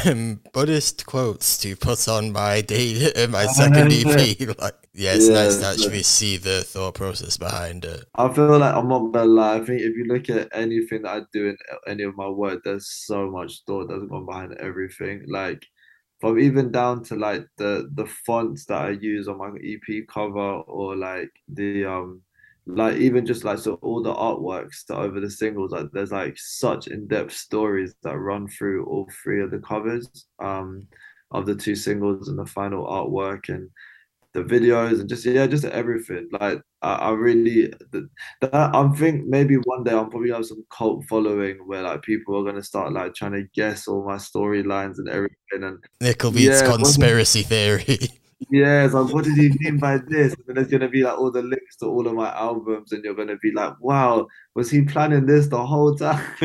um, 0.04 0.40
buddhist 0.52 1.06
quotes 1.06 1.56
to 1.58 1.76
put 1.76 2.08
on 2.08 2.32
my 2.32 2.60
day 2.60 3.12
uh, 3.16 3.28
my 3.28 3.46
second 3.46 3.92
ep 3.92 4.58
like 4.60 4.74
yeah 4.96 5.14
it's 5.14 5.28
yeah, 5.28 5.34
nice 5.34 5.58
to 5.58 5.66
actually 5.66 6.02
see 6.02 6.36
the 6.36 6.62
thought 6.62 6.94
process 6.94 7.36
behind 7.36 7.84
it. 7.84 8.04
I 8.14 8.32
feel 8.32 8.58
like 8.58 8.74
i'm 8.74 8.88
not 8.88 9.12
gonna 9.12 9.26
lie 9.26 9.56
i 9.56 9.64
think 9.64 9.82
if 9.82 9.94
you 9.94 10.04
look 10.04 10.28
at 10.30 10.48
anything 10.52 11.02
that 11.02 11.10
i 11.10 11.20
do 11.32 11.48
in 11.48 11.56
any 11.86 12.02
of 12.02 12.16
my 12.16 12.28
work 12.28 12.62
there's 12.64 12.88
so 12.88 13.30
much 13.30 13.62
thought 13.66 13.88
that's 13.88 14.04
gone 14.04 14.26
behind 14.26 14.54
everything. 14.54 15.24
Like 15.28 15.64
from 16.20 16.38
even 16.38 16.72
down 16.72 17.04
to 17.04 17.16
like 17.16 17.46
the 17.58 17.90
the 17.94 18.06
fonts 18.06 18.64
that 18.66 18.80
i 18.80 18.90
use 18.90 19.28
on 19.28 19.38
my 19.38 19.50
ep 19.62 20.06
cover 20.08 20.60
or 20.62 20.96
like 20.96 21.30
the 21.48 21.84
um 21.84 22.22
like 22.66 22.96
even 22.96 23.24
just 23.24 23.44
like 23.44 23.58
so 23.58 23.74
all 23.74 24.02
the 24.02 24.12
artworks 24.12 24.84
that 24.86 24.96
over 24.96 25.20
the 25.20 25.30
singles 25.30 25.70
like 25.70 25.86
there's 25.92 26.10
like 26.10 26.36
such 26.36 26.88
in-depth 26.88 27.32
stories 27.32 27.94
that 28.02 28.16
run 28.18 28.48
through 28.48 28.84
all 28.86 29.08
three 29.22 29.42
of 29.42 29.50
the 29.50 29.58
covers 29.58 30.08
um 30.40 30.86
of 31.30 31.46
the 31.46 31.54
two 31.54 31.74
singles 31.74 32.28
and 32.28 32.38
the 32.38 32.46
final 32.46 32.86
artwork 32.86 33.48
and 33.48 33.68
the 34.36 34.44
videos 34.44 35.00
and 35.00 35.08
just 35.08 35.24
yeah 35.24 35.46
just 35.46 35.64
everything. 35.64 36.28
Like 36.30 36.60
i, 36.82 36.94
I 36.94 37.10
really 37.10 37.72
that 37.92 38.08
i 38.52 38.88
think 38.96 39.26
maybe 39.26 39.56
one 39.56 39.82
day 39.82 39.92
i'm 39.92 40.10
probably 40.10 40.30
have 40.30 40.44
some 40.44 40.64
cult 40.70 41.04
following 41.06 41.56
where 41.66 41.82
like 41.82 42.02
people 42.02 42.38
are 42.38 42.42
going 42.42 42.56
to 42.56 42.62
start 42.62 42.92
like 42.92 43.14
trying 43.14 43.32
to 43.32 43.44
guess 43.54 43.88
all 43.88 44.06
my 44.06 44.16
storylines 44.16 44.98
and 44.98 45.08
everything 45.08 45.62
and 45.62 45.78
Nikhil 46.00 46.32
Beats' 46.32 46.60
yeah, 46.60 46.70
conspiracy 46.70 47.42
theory 47.42 48.10
yeah, 48.50 48.88
like 48.92 49.14
what 49.14 49.24
did 49.24 49.36
he 49.36 49.50
mean 49.60 49.78
by 49.78 49.96
this? 49.96 50.34
And 50.34 50.44
then 50.46 50.56
there's 50.56 50.68
gonna 50.68 50.88
be 50.88 51.02
like 51.02 51.18
all 51.18 51.30
the 51.30 51.42
links 51.42 51.76
to 51.76 51.86
all 51.86 52.06
of 52.06 52.14
my 52.14 52.30
albums, 52.34 52.92
and 52.92 53.02
you're 53.02 53.14
gonna 53.14 53.36
be 53.36 53.50
like, 53.50 53.80
wow, 53.80 54.26
was 54.54 54.70
he 54.70 54.82
planning 54.82 55.24
this 55.26 55.46
the 55.46 55.64
whole 55.64 55.94
time? 55.94 56.22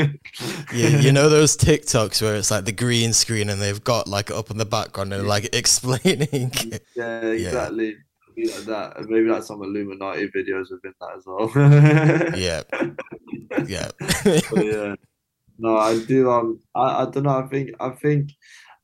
yeah, 0.73 0.99
you 0.99 1.11
know 1.11 1.27
those 1.27 1.57
TikToks 1.57 2.21
where 2.21 2.35
it's 2.35 2.49
like 2.49 2.65
the 2.65 2.71
green 2.71 3.11
screen 3.11 3.49
and 3.49 3.61
they've 3.61 3.83
got 3.83 4.07
like 4.07 4.31
up 4.31 4.49
in 4.49 4.57
the 4.57 4.65
background 4.65 5.13
and 5.13 5.27
like 5.27 5.49
explaining. 5.55 6.51
Yeah, 6.95 7.21
exactly. 7.21 7.97
Yeah. 8.37 8.55
Like 8.55 8.65
that, 8.65 8.97
and 8.97 9.09
maybe 9.09 9.27
like 9.27 9.43
some 9.43 9.61
Illuminati 9.61 10.27
videos 10.29 10.71
within 10.71 10.93
that 11.01 11.17
as 11.17 11.25
well. 11.25 11.51
yeah, 12.37 12.63
yeah, 13.67 13.91
yeah. 14.55 14.95
No, 15.59 15.77
I 15.77 16.03
do. 16.05 16.31
Um, 16.31 16.59
I, 16.73 17.03
I 17.03 17.09
don't 17.09 17.23
know. 17.23 17.37
I 17.37 17.47
think 17.47 17.71
I 17.79 17.89
think 17.89 18.31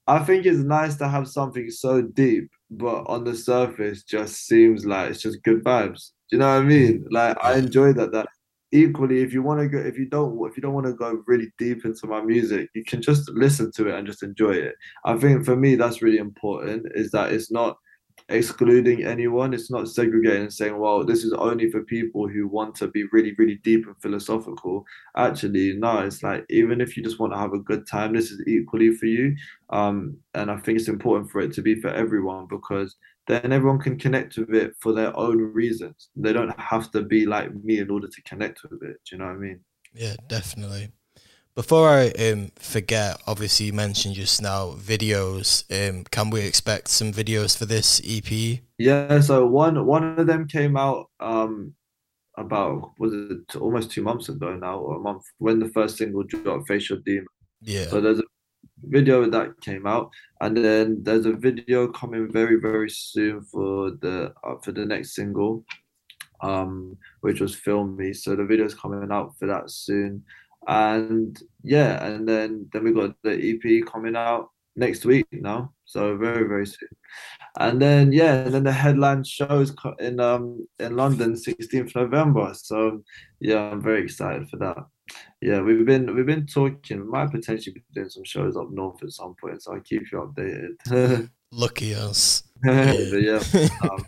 I 0.08 0.20
think 0.20 0.46
it's 0.46 0.60
nice 0.60 0.96
to 0.98 1.08
have 1.08 1.28
something 1.28 1.70
so 1.70 2.02
deep, 2.02 2.50
but 2.72 3.04
on 3.08 3.26
the 3.26 3.36
surface 3.36 4.04
just 4.04 4.46
seems 4.48 4.86
like 4.86 5.12
it's 5.12 5.22
just 5.22 5.44
good 5.44 5.64
vibes. 5.64 6.12
Do 6.30 6.38
you 6.38 6.40
know 6.40 6.48
what 6.48 6.62
I 6.62 6.66
mean? 6.66 7.06
Like 7.12 7.38
I 7.44 7.58
enjoy 7.58 7.94
that. 7.94 8.12
That 8.14 8.28
equally, 8.72 9.22
if 9.22 9.34
you 9.34 9.42
want 9.42 9.60
to 9.60 9.68
go, 9.68 9.78
if 9.78 9.98
you 9.98 10.06
don't, 10.06 10.40
if 10.50 10.56
you 10.56 10.62
don't 10.62 10.74
want 10.74 10.86
to 10.86 10.94
go 10.94 11.22
really 11.28 11.52
deep 11.58 11.84
into 11.86 12.08
my 12.08 12.22
music, 12.22 12.70
you 12.74 12.84
can 12.86 13.02
just 13.02 13.30
listen 13.32 13.72
to 13.74 13.90
it 13.90 13.96
and 13.96 14.08
just 14.08 14.24
enjoy 14.24 14.52
it. 14.52 14.76
I 15.06 15.18
think 15.18 15.46
for 15.46 15.56
me 15.56 15.76
that's 15.76 16.02
really 16.02 16.20
important. 16.20 16.86
Is 16.96 17.12
that 17.12 17.32
it's 17.34 17.52
not 17.52 17.78
excluding 18.30 19.04
anyone. 19.04 19.54
It's 19.54 19.72
not 19.72 19.88
segregating 19.88 20.44
and 20.44 20.54
saying, 20.54 20.78
well, 20.78 21.06
this 21.06 21.24
is 21.24 21.34
only 21.34 21.70
for 21.70 21.84
people 21.84 22.28
who 22.28 22.48
want 22.48 22.76
to 22.76 22.88
be 22.88 23.06
really, 23.12 23.34
really 23.38 23.56
deep 23.64 23.86
and 23.88 23.96
philosophical. 24.02 24.86
Actually, 25.16 25.74
no, 25.78 26.00
it's 26.00 26.24
like 26.24 26.46
even 26.50 26.82
if 26.82 26.98
you 26.98 27.04
just 27.04 27.20
want 27.20 27.34
to 27.34 27.40
have 27.40 27.54
a 27.54 27.60
good 27.60 27.88
time, 27.88 28.14
this 28.14 28.32
is 28.32 28.42
equally 28.48 28.96
for 28.96 29.06
you. 29.06 29.36
Um, 29.70 30.18
and 30.34 30.52
I 30.52 30.58
think 30.58 30.80
it's 30.80 30.88
important 30.90 31.32
for 31.32 31.42
it 31.42 31.54
to 31.54 31.62
be 31.62 31.76
for 31.80 31.90
everyone 31.90 32.48
because 32.50 32.96
then 33.28 33.52
everyone 33.52 33.80
can 33.80 33.98
connect 33.98 34.38
with 34.38 34.54
it 34.54 34.74
for 34.80 34.94
their 34.94 35.16
own 35.18 35.38
reasons. 35.38 36.10
They 36.16 36.34
don't 36.34 36.58
have 36.60 36.92
to 36.92 37.04
be 37.04 37.26
like 37.26 37.54
me 37.64 37.80
in 37.80 37.90
order 37.90 38.08
to 38.08 38.22
connect 38.24 38.64
with 38.64 38.82
it. 38.84 38.98
Do 39.06 39.16
you 39.16 39.18
know 39.18 39.26
what 39.26 39.36
I 39.36 39.38
mean? 39.38 39.60
Yeah, 39.94 40.16
definitely. 40.28 40.92
Before 41.58 41.90
I 41.90 42.10
um, 42.10 42.52
forget, 42.60 43.20
obviously 43.26 43.66
you 43.66 43.74
mentioned 43.74 44.14
just 44.14 44.44
now 44.44 44.76
videos. 44.78 45.64
Um, 45.74 46.04
can 46.04 46.30
we 46.30 46.42
expect 46.42 46.88
some 46.88 47.12
videos 47.12 47.58
for 47.58 47.66
this 47.66 48.00
EP? 48.08 48.60
Yeah, 48.78 49.20
so 49.22 49.48
one 49.48 49.84
one 49.88 50.20
of 50.20 50.28
them 50.28 50.48
came 50.48 50.78
out 50.78 51.10
um, 51.20 51.74
about 52.38 52.92
was 53.00 53.12
it 53.12 53.56
almost 53.56 53.90
two 53.90 54.04
months 54.04 54.30
ago 54.30 54.56
now, 54.56 54.78
or 54.78 54.98
a 54.98 55.00
month 55.00 55.24
when 55.40 55.58
the 55.58 55.70
first 55.70 55.98
single 55.98 56.22
dropped, 56.22 56.68
Facial 56.68 56.98
Demon. 57.04 57.26
Yeah. 57.62 57.88
So 57.88 58.02
there's 58.02 58.20
a 58.20 58.30
video 58.84 59.28
that 59.28 59.60
came 59.62 59.88
out, 59.88 60.12
and 60.42 60.56
then 60.56 61.00
there's 61.02 61.26
a 61.26 61.34
video 61.34 61.88
coming 61.88 62.32
very 62.32 62.60
very 62.60 62.92
soon 62.92 63.42
for 63.42 63.94
the 64.00 64.32
uh, 64.44 64.58
for 64.64 64.74
the 64.74 64.86
next 64.86 65.16
single, 65.16 65.66
um, 66.42 66.96
which 67.22 67.42
was 67.42 67.56
Film 67.56 67.98
Me. 67.98 68.14
So 68.14 68.36
the 68.36 68.46
video's 68.46 68.76
coming 68.76 69.12
out 69.12 69.34
for 69.40 69.48
that 69.48 69.72
soon 69.72 70.24
and 70.68 71.40
yeah, 71.64 72.04
and 72.06 72.28
then 72.28 72.70
then 72.72 72.84
we 72.84 72.92
got 72.92 73.16
the 73.24 73.34
EP 73.34 73.86
coming 73.86 74.16
out 74.16 74.50
next 74.76 75.06
week 75.06 75.26
now, 75.32 75.74
so 75.86 76.16
very 76.18 76.48
very 76.48 76.66
soon. 76.66 76.90
And 77.60 77.82
then 77.82 78.12
yeah, 78.12 78.46
and 78.46 78.54
then 78.54 78.64
the 78.64 78.72
headline 78.72 79.24
shows 79.24 79.76
in 80.00 80.20
um 80.20 80.68
in 80.80 80.96
London, 80.96 81.34
16th 81.34 81.96
November. 81.96 82.54
So 82.54 83.04
yeah, 83.40 83.72
I'm 83.72 83.82
very 83.82 84.04
excited 84.04 84.50
for 84.50 84.58
that. 84.58 84.78
Yeah, 85.42 85.62
we've 85.62 85.86
been 85.86 86.16
we've 86.16 86.26
been 86.26 86.48
talking. 86.48 87.00
We 87.00 87.08
might 87.08 87.32
potentially 87.32 87.74
be 87.74 87.84
doing 87.94 88.10
some 88.10 88.24
shows 88.24 88.56
up 88.58 88.72
north 88.72 89.04
at 89.04 89.12
some 89.12 89.36
point, 89.40 89.62
so 89.62 89.74
I'll 89.74 89.82
keep 89.82 90.12
you 90.12 90.20
updated. 90.20 91.30
Lucky 91.52 91.96
us. 91.96 92.44
yeah, 92.66 92.92
yeah 92.92 93.42
I'm, 93.82 94.06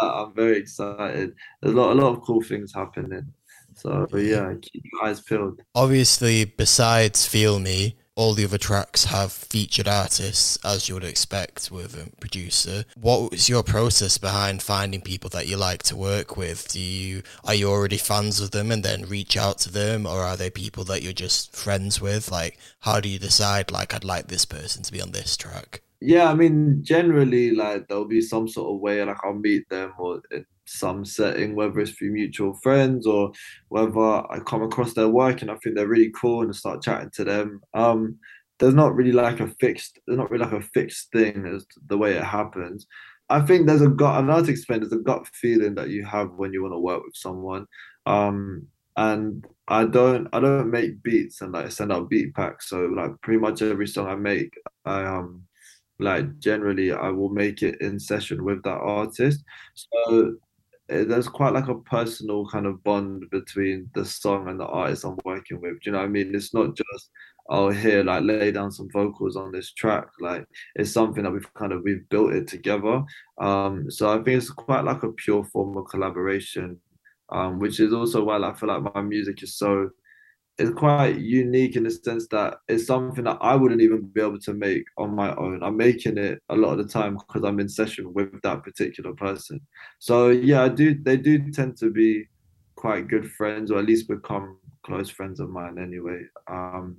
I'm 0.00 0.34
very 0.34 0.58
excited. 0.58 1.34
There's 1.62 1.74
a 1.74 1.76
lot 1.76 1.92
a 1.92 1.94
lot 1.94 2.12
of 2.12 2.22
cool 2.22 2.42
things 2.42 2.74
happening. 2.74 3.32
So 3.74 4.06
yeah, 4.14 4.54
keep 4.60 4.84
your 4.84 5.04
eyes 5.04 5.20
peeled. 5.20 5.60
Obviously, 5.74 6.44
besides 6.44 7.26
Feel 7.26 7.58
Me, 7.58 7.96
all 8.16 8.34
the 8.34 8.44
other 8.44 8.58
tracks 8.58 9.06
have 9.06 9.32
featured 9.32 9.88
artists, 9.88 10.56
as 10.64 10.88
you 10.88 10.94
would 10.94 11.04
expect 11.04 11.70
with 11.72 11.96
a 11.96 12.14
producer. 12.20 12.84
What 13.00 13.32
was 13.32 13.48
your 13.48 13.64
process 13.64 14.18
behind 14.18 14.62
finding 14.62 15.00
people 15.00 15.30
that 15.30 15.48
you 15.48 15.56
like 15.56 15.82
to 15.84 15.96
work 15.96 16.36
with? 16.36 16.68
Do 16.68 16.78
you 16.80 17.22
are 17.44 17.54
you 17.54 17.68
already 17.68 17.96
fans 17.96 18.40
of 18.40 18.52
them 18.52 18.70
and 18.70 18.84
then 18.84 19.06
reach 19.06 19.36
out 19.36 19.58
to 19.60 19.72
them, 19.72 20.06
or 20.06 20.20
are 20.20 20.36
they 20.36 20.50
people 20.50 20.84
that 20.84 21.02
you're 21.02 21.12
just 21.12 21.54
friends 21.56 22.00
with? 22.00 22.30
Like, 22.30 22.58
how 22.80 23.00
do 23.00 23.08
you 23.08 23.18
decide? 23.18 23.72
Like, 23.72 23.94
I'd 23.94 24.04
like 24.04 24.28
this 24.28 24.44
person 24.44 24.84
to 24.84 24.92
be 24.92 25.00
on 25.00 25.10
this 25.10 25.36
track. 25.36 25.82
Yeah, 26.00 26.30
I 26.30 26.34
mean, 26.34 26.84
generally, 26.84 27.50
like 27.50 27.88
there'll 27.88 28.04
be 28.04 28.20
some 28.20 28.46
sort 28.46 28.74
of 28.74 28.80
way, 28.80 29.02
like 29.02 29.16
I'll 29.24 29.34
meet 29.34 29.68
them 29.70 29.92
or 29.98 30.22
some 30.66 31.04
setting, 31.04 31.54
whether 31.54 31.80
it's 31.80 31.92
through 31.92 32.12
mutual 32.12 32.54
friends 32.62 33.06
or 33.06 33.32
whether 33.68 34.00
I 34.00 34.40
come 34.46 34.62
across 34.62 34.94
their 34.94 35.08
work 35.08 35.42
and 35.42 35.50
I 35.50 35.56
think 35.56 35.76
they're 35.76 35.86
really 35.86 36.12
cool 36.18 36.42
and 36.42 36.50
I 36.50 36.54
start 36.54 36.82
chatting 36.82 37.10
to 37.14 37.24
them. 37.24 37.60
Um, 37.74 38.18
there's 38.58 38.74
not 38.74 38.94
really 38.94 39.12
like 39.12 39.40
a 39.40 39.48
fixed, 39.60 39.98
there's 40.06 40.18
not 40.18 40.30
really 40.30 40.44
like 40.44 40.54
a 40.54 40.60
fixed 40.60 41.10
thing 41.12 41.46
as 41.46 41.66
the 41.88 41.98
way 41.98 42.14
it 42.14 42.24
happens. 42.24 42.86
I 43.30 43.40
think 43.40 43.66
there's 43.66 43.82
a 43.82 43.88
gut, 43.88 44.18
and 44.18 44.30
I'll 44.30 44.48
explain, 44.48 44.80
there's 44.80 44.92
a 44.92 44.98
gut 44.98 45.26
feeling 45.28 45.74
that 45.76 45.88
you 45.88 46.04
have 46.04 46.30
when 46.32 46.52
you 46.52 46.62
want 46.62 46.74
to 46.74 46.78
work 46.78 47.02
with 47.04 47.16
someone. 47.16 47.66
Um, 48.06 48.66
and 48.96 49.44
I 49.66 49.86
don't, 49.86 50.28
I 50.32 50.40
don't 50.40 50.70
make 50.70 51.02
beats 51.02 51.40
and 51.40 51.52
like 51.52 51.72
send 51.72 51.90
out 51.90 52.10
beat 52.10 52.34
packs. 52.34 52.68
So 52.68 52.82
like 52.86 53.10
pretty 53.22 53.40
much 53.40 53.62
every 53.62 53.88
song 53.88 54.08
I 54.08 54.14
make, 54.14 54.54
I 54.84 55.04
um, 55.04 55.42
like 55.98 56.38
generally 56.38 56.92
I 56.92 57.08
will 57.08 57.30
make 57.30 57.62
it 57.62 57.80
in 57.80 57.98
session 57.98 58.44
with 58.44 58.62
that 58.64 58.78
artist. 58.78 59.42
So 59.74 60.36
there's 60.88 61.28
quite 61.28 61.54
like 61.54 61.68
a 61.68 61.78
personal 61.80 62.46
kind 62.48 62.66
of 62.66 62.82
bond 62.84 63.24
between 63.30 63.90
the 63.94 64.04
song 64.04 64.48
and 64.48 64.60
the 64.60 64.66
artist 64.66 65.04
I'm 65.04 65.18
working 65.24 65.60
with. 65.60 65.72
Do 65.74 65.78
you 65.86 65.92
know 65.92 65.98
what 65.98 66.04
I 66.04 66.08
mean? 66.08 66.34
It's 66.34 66.52
not 66.52 66.76
just 66.76 67.10
oh 67.50 67.70
here 67.70 68.02
like 68.02 68.22
lay 68.22 68.50
down 68.50 68.72
some 68.72 68.88
vocals 68.90 69.36
on 69.36 69.52
this 69.52 69.72
track 69.72 70.06
like 70.20 70.46
it's 70.76 70.90
something 70.90 71.22
that 71.22 71.30
we've 71.30 71.52
kind 71.54 71.72
of 71.72 71.82
we've 71.82 72.08
built 72.08 72.32
it 72.32 72.48
together 72.48 73.02
um 73.40 73.90
so 73.90 74.10
i 74.10 74.14
think 74.16 74.38
it's 74.38 74.50
quite 74.50 74.84
like 74.84 75.02
a 75.02 75.12
pure 75.12 75.44
form 75.52 75.76
of 75.76 75.84
collaboration 75.86 76.78
um 77.32 77.58
which 77.58 77.80
is 77.80 77.92
also 77.92 78.24
why 78.24 78.38
i 78.38 78.54
feel 78.54 78.68
like 78.68 78.94
my 78.94 79.02
music 79.02 79.42
is 79.42 79.56
so 79.56 79.90
it's 80.58 80.72
quite 80.74 81.18
unique 81.18 81.74
in 81.74 81.82
the 81.82 81.90
sense 81.90 82.28
that 82.28 82.58
it's 82.68 82.86
something 82.86 83.24
that 83.24 83.38
I 83.40 83.56
wouldn't 83.56 83.80
even 83.80 84.02
be 84.02 84.20
able 84.20 84.38
to 84.40 84.54
make 84.54 84.84
on 84.96 85.14
my 85.14 85.34
own. 85.34 85.62
I'm 85.62 85.76
making 85.76 86.16
it 86.16 86.40
a 86.48 86.54
lot 86.54 86.78
of 86.78 86.86
the 86.86 86.92
time 86.92 87.16
because 87.16 87.42
I'm 87.44 87.58
in 87.58 87.68
session 87.68 88.12
with 88.14 88.40
that 88.42 88.62
particular 88.62 89.12
person. 89.14 89.60
So 89.98 90.28
yeah, 90.28 90.62
I 90.62 90.68
do. 90.68 90.94
They 90.94 91.16
do 91.16 91.50
tend 91.50 91.76
to 91.78 91.90
be 91.90 92.28
quite 92.76 93.08
good 93.08 93.30
friends, 93.32 93.70
or 93.70 93.78
at 93.80 93.86
least 93.86 94.08
become 94.08 94.58
close 94.84 95.10
friends 95.10 95.40
of 95.40 95.50
mine 95.50 95.78
anyway. 95.78 96.22
Um, 96.46 96.98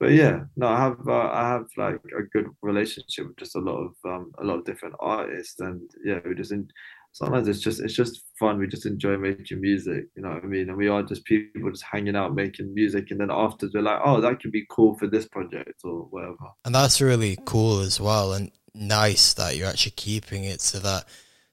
but 0.00 0.12
yeah, 0.12 0.44
no, 0.56 0.68
I 0.68 0.80
have 0.80 0.98
uh, 1.06 1.30
I 1.30 1.48
have 1.48 1.66
like 1.76 2.00
a 2.18 2.22
good 2.32 2.48
relationship 2.62 3.28
with 3.28 3.36
just 3.36 3.54
a 3.54 3.60
lot 3.60 3.76
of 3.76 3.94
um, 4.04 4.32
a 4.40 4.44
lot 4.44 4.58
of 4.58 4.64
different 4.64 4.96
artists, 4.98 5.60
and 5.60 5.80
yeah, 6.04 6.20
we 6.24 6.34
just 6.34 6.52
in, 6.52 6.66
sometimes 7.12 7.46
it's 7.46 7.60
just 7.60 7.80
it's 7.80 7.94
just 7.94 8.22
fun. 8.38 8.58
We 8.58 8.66
just 8.66 8.86
enjoy 8.86 9.16
making 9.16 9.60
music, 9.60 10.06
you 10.16 10.22
know 10.22 10.30
what 10.30 10.44
I 10.44 10.46
mean? 10.46 10.68
And 10.68 10.76
we 10.76 10.88
are 10.88 11.02
just 11.02 11.24
people 11.24 11.70
just 11.70 11.84
hanging 11.84 12.16
out 12.16 12.34
making 12.34 12.74
music, 12.74 13.10
and 13.10 13.20
then 13.20 13.30
afterwards 13.30 13.74
we're 13.74 13.82
like, 13.82 14.00
oh, 14.04 14.20
that 14.20 14.40
could 14.40 14.52
be 14.52 14.66
cool 14.68 14.96
for 14.98 15.06
this 15.06 15.28
project 15.28 15.80
or 15.84 16.06
whatever. 16.10 16.50
And 16.64 16.74
that's 16.74 17.00
really 17.00 17.38
cool 17.44 17.80
as 17.80 18.00
well, 18.00 18.32
and 18.32 18.50
nice 18.74 19.34
that 19.34 19.56
you're 19.56 19.68
actually 19.68 19.92
keeping 19.92 20.44
it 20.44 20.60
to 20.60 20.80
that 20.80 21.04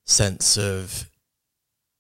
sense 0.06 0.58
of 0.58 1.10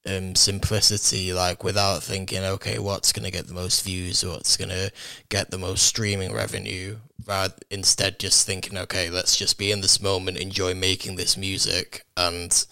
um, 0.07 0.33
simplicity, 0.33 1.33
like 1.33 1.63
without 1.63 2.01
thinking, 2.01 2.43
okay, 2.43 2.79
what's 2.79 3.11
going 3.11 3.25
to 3.25 3.31
get 3.31 3.47
the 3.47 3.53
most 3.53 3.83
views, 3.83 4.23
or 4.23 4.31
what's 4.31 4.55
going 4.55 4.69
to 4.69 4.91
get 5.27 5.51
the 5.51 5.57
most 5.57 5.85
streaming 5.85 6.33
revenue, 6.33 6.97
rather 7.27 7.55
instead 7.69 8.19
just 8.19 8.47
thinking, 8.47 8.77
okay, 8.77 9.09
let's 9.09 9.35
just 9.35 9.57
be 9.57 9.71
in 9.71 9.81
this 9.81 10.01
moment, 10.01 10.37
enjoy 10.37 10.73
making 10.73 11.17
this 11.17 11.35
music, 11.35 12.05
and 12.15 12.65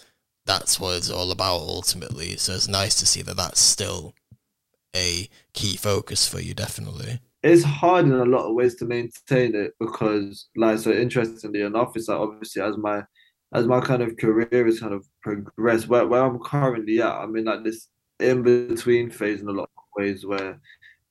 that's 0.48 0.80
what 0.80 0.98
it's 0.98 1.12
all 1.12 1.32
about 1.32 1.60
ultimately. 1.60 2.38
So 2.38 2.54
it's 2.54 2.68
nice 2.68 2.96
to 3.00 3.06
see 3.06 3.22
that 3.22 3.38
that's 3.38 3.60
still 3.60 4.16
a 4.96 5.30
key 5.54 5.78
focus 5.78 6.28
for 6.28 6.40
you, 6.40 6.54
definitely. 6.54 7.20
It's 7.44 7.64
hard 7.64 8.06
in 8.06 8.14
a 8.14 8.26
lot 8.26 8.48
of 8.48 8.56
ways 8.56 8.76
to 8.76 8.86
maintain 8.86 9.56
it 9.56 9.74
because, 9.80 10.48
like, 10.56 10.80
so 10.80 10.92
interestingly 10.92 11.62
enough, 11.62 11.96
it's 11.96 12.08
like 12.08 12.18
obviously 12.18 12.62
as 12.62 12.78
my 12.78 13.04
as 13.54 13.66
my 13.66 13.80
kind 13.80 14.02
of 14.02 14.18
career 14.18 14.66
has 14.66 14.80
kind 14.80 14.94
of 14.94 15.06
progressed, 15.22 15.88
where 15.88 16.08
where 16.08 16.24
I'm 16.24 16.40
currently 16.40 17.02
at, 17.02 17.12
I'm 17.12 17.36
in 17.36 17.46
like 17.46 17.64
this 17.64 17.90
in 18.20 18.42
between 18.44 19.12
phase 19.12 19.42
in 19.42 19.48
a 19.48 19.52
lot 19.52 19.70
of 19.78 19.84
ways 19.96 20.26
where 20.26 20.60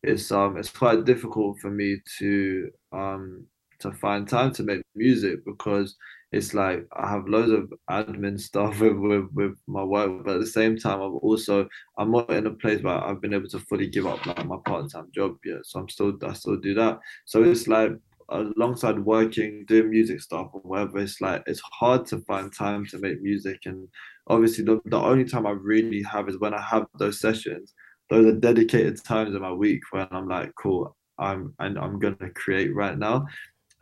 it's 0.03 0.31
um 0.33 0.57
it's 0.57 0.71
quite 0.71 1.05
difficult 1.05 1.59
for 1.61 1.71
me 1.71 1.99
to 2.19 2.71
um 2.93 3.47
to 3.79 3.93
find 3.93 4.29
time 4.29 4.53
to 4.53 4.63
make 4.63 4.83
music 4.95 5.45
because 5.45 5.97
it's 6.37 6.55
like 6.55 6.87
I 6.93 7.09
have 7.09 7.29
loads 7.29 7.51
of 7.51 7.73
admin 7.91 8.39
stuff 8.39 8.81
with, 8.81 8.97
with, 8.97 9.29
with 9.33 9.59
my 9.67 9.83
work, 9.83 10.25
but 10.25 10.35
at 10.35 10.41
the 10.41 10.47
same 10.47 10.77
time, 10.77 11.01
I'm 11.01 11.17
also 11.17 11.69
I'm 11.99 12.13
not 12.13 12.31
in 12.31 12.47
a 12.47 12.51
place 12.55 12.83
where 12.83 13.03
I've 13.03 13.21
been 13.21 13.35
able 13.35 13.49
to 13.49 13.59
fully 13.61 13.89
give 13.89 14.07
up 14.07 14.25
like 14.27 14.45
my 14.47 14.59
part 14.65 14.91
time 14.93 15.09
job 15.15 15.37
yet. 15.45 15.65
So 15.65 15.81
I'm 15.81 15.89
still 15.89 16.13
I 16.23 16.33
still 16.35 16.57
do 16.57 16.75
that. 16.75 17.01
So 17.25 17.43
it's 17.43 17.67
like 17.67 17.93
alongside 18.29 18.99
working, 18.99 19.65
doing 19.67 19.91
music 19.91 20.21
stuff 20.21 20.49
or 20.53 20.61
whatever, 20.61 20.99
it's 20.99 21.21
like 21.21 21.43
it's 21.47 21.63
hard 21.73 22.07
to 22.07 22.21
find 22.21 22.53
time 22.53 22.87
to 22.87 22.99
make 22.99 23.21
music. 23.23 23.61
And 23.65 23.89
obviously, 24.27 24.65
the, 24.65 24.81
the 24.87 24.99
only 24.99 25.25
time 25.25 25.47
I 25.47 25.51
really 25.51 26.03
have 26.03 26.29
is 26.29 26.39
when 26.39 26.55
I 26.55 26.63
have 26.63 26.87
those 26.99 27.21
sessions. 27.21 27.75
Those 28.09 28.27
are 28.27 28.39
dedicated 28.39 29.03
times 29.05 29.35
in 29.35 29.43
my 29.43 29.53
week 29.53 29.81
when 29.91 30.07
I'm 30.13 30.29
like, 30.29 30.53
cool, 30.61 30.97
I'm 31.19 31.55
and 31.59 31.79
I'm 31.79 31.99
gonna 31.99 32.31
create 32.35 32.75
right 32.75 32.97
now. 32.97 33.27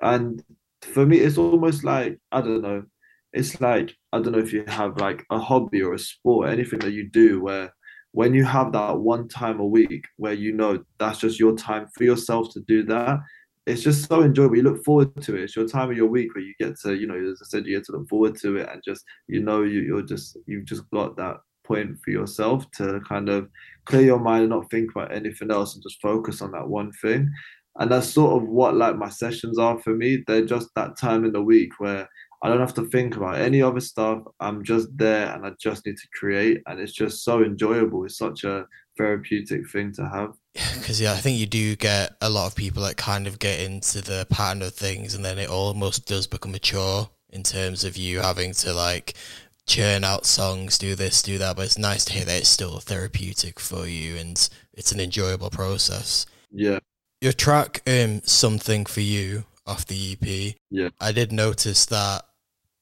And 0.00 0.42
for 0.92 1.06
me, 1.06 1.18
it's 1.18 1.38
almost 1.38 1.84
like 1.84 2.18
I 2.32 2.40
don't 2.40 2.62
know. 2.62 2.84
It's 3.32 3.60
like 3.60 3.94
I 4.12 4.20
don't 4.20 4.32
know 4.32 4.38
if 4.38 4.52
you 4.52 4.64
have 4.68 4.96
like 4.98 5.24
a 5.30 5.38
hobby 5.38 5.82
or 5.82 5.94
a 5.94 5.98
sport, 5.98 6.50
anything 6.50 6.78
that 6.80 6.92
you 6.92 7.08
do 7.08 7.42
where 7.42 7.72
when 8.12 8.32
you 8.32 8.44
have 8.44 8.72
that 8.72 8.98
one 8.98 9.26
time 9.28 9.58
a 9.58 9.66
week 9.66 10.04
where 10.18 10.34
you 10.34 10.52
know 10.52 10.84
that's 10.98 11.18
just 11.18 11.40
your 11.40 11.56
time 11.56 11.88
for 11.96 12.04
yourself 12.04 12.52
to 12.52 12.60
do 12.60 12.84
that, 12.84 13.18
it's 13.66 13.82
just 13.82 14.08
so 14.08 14.22
enjoyable. 14.22 14.56
You 14.56 14.62
look 14.62 14.84
forward 14.84 15.20
to 15.22 15.36
it. 15.36 15.44
It's 15.44 15.56
your 15.56 15.66
time 15.66 15.90
of 15.90 15.96
your 15.96 16.06
week 16.06 16.34
where 16.34 16.44
you 16.44 16.54
get 16.60 16.78
to, 16.80 16.94
you 16.94 17.08
know, 17.08 17.16
as 17.16 17.40
I 17.42 17.46
said, 17.46 17.66
you 17.66 17.76
get 17.76 17.86
to 17.86 17.92
look 17.92 18.08
forward 18.08 18.36
to 18.36 18.56
it 18.56 18.68
and 18.70 18.80
just 18.84 19.04
you 19.26 19.42
know 19.42 19.62
you 19.62 19.80
you're 19.80 20.02
just 20.02 20.38
you've 20.46 20.66
just 20.66 20.88
got 20.90 21.16
that 21.16 21.38
point 21.64 21.98
for 22.04 22.10
yourself 22.10 22.70
to 22.72 23.00
kind 23.08 23.28
of 23.28 23.48
clear 23.86 24.02
your 24.02 24.20
mind 24.20 24.42
and 24.42 24.50
not 24.50 24.70
think 24.70 24.90
about 24.90 25.12
anything 25.12 25.50
else 25.50 25.74
and 25.74 25.82
just 25.82 26.00
focus 26.00 26.42
on 26.42 26.52
that 26.52 26.68
one 26.68 26.92
thing 26.92 27.32
and 27.78 27.90
that's 27.90 28.08
sort 28.08 28.40
of 28.40 28.48
what 28.48 28.76
like 28.76 28.96
my 28.96 29.08
sessions 29.08 29.58
are 29.58 29.78
for 29.78 29.94
me. 29.94 30.22
They're 30.26 30.44
just 30.44 30.68
that 30.76 30.96
time 30.96 31.24
in 31.24 31.32
the 31.32 31.42
week 31.42 31.72
where 31.78 32.08
i 32.42 32.48
don't 32.48 32.60
have 32.60 32.74
to 32.74 32.86
think 32.86 33.16
about 33.16 33.36
any 33.36 33.62
other 33.62 33.80
stuff. 33.80 34.22
I'm 34.40 34.62
just 34.62 34.88
there 34.96 35.34
and 35.34 35.46
i 35.46 35.52
just 35.60 35.84
need 35.86 35.96
to 35.96 36.08
create. 36.18 36.62
And 36.66 36.78
it's 36.78 36.92
just 36.92 37.24
so 37.24 37.42
enjoyable. 37.42 38.04
It's 38.04 38.18
such 38.18 38.44
a 38.44 38.66
therapeutic 38.96 39.68
thing 39.70 39.92
to 39.94 40.08
have. 40.08 40.34
Because 40.78 41.00
yeah 41.00 41.12
i 41.12 41.16
think 41.16 41.38
you 41.38 41.46
do 41.46 41.74
get 41.76 42.14
a 42.20 42.30
lot 42.30 42.46
of 42.46 42.54
people 42.54 42.82
that 42.82 42.96
kind 42.96 43.26
of 43.26 43.38
get 43.38 43.58
into 43.58 44.02
the 44.02 44.26
pattern 44.30 44.62
of 44.62 44.74
things 44.74 45.14
and 45.14 45.24
then 45.24 45.38
it 45.38 45.48
almost 45.48 46.06
does 46.06 46.26
become 46.26 46.54
a 46.54 46.58
chore 46.58 47.08
in 47.30 47.42
terms 47.42 47.84
of 47.84 47.96
you 47.96 48.20
having 48.20 48.52
to 48.52 48.72
like 48.72 49.14
churn 49.66 50.04
out 50.04 50.26
songs 50.26 50.76
do 50.78 50.94
this 50.94 51.22
do 51.22 51.38
that. 51.38 51.56
But 51.56 51.64
it's 51.66 51.78
nice 51.78 52.04
to 52.04 52.12
hear 52.12 52.24
that 52.26 52.38
it's 52.38 52.48
still 52.48 52.78
therapeutic 52.78 53.58
for 53.58 53.86
you 53.86 54.16
and 54.16 54.48
it's 54.74 54.92
an 54.92 55.00
enjoyable 55.00 55.50
process. 55.50 56.26
Yeah 56.52 56.78
your 57.24 57.32
track, 57.32 57.82
um, 57.86 58.20
something 58.24 58.84
for 58.84 59.00
you 59.00 59.44
off 59.66 59.86
the 59.86 60.12
EP. 60.12 60.56
Yeah, 60.70 60.90
I 61.00 61.10
did 61.10 61.32
notice 61.32 61.86
that 61.86 62.22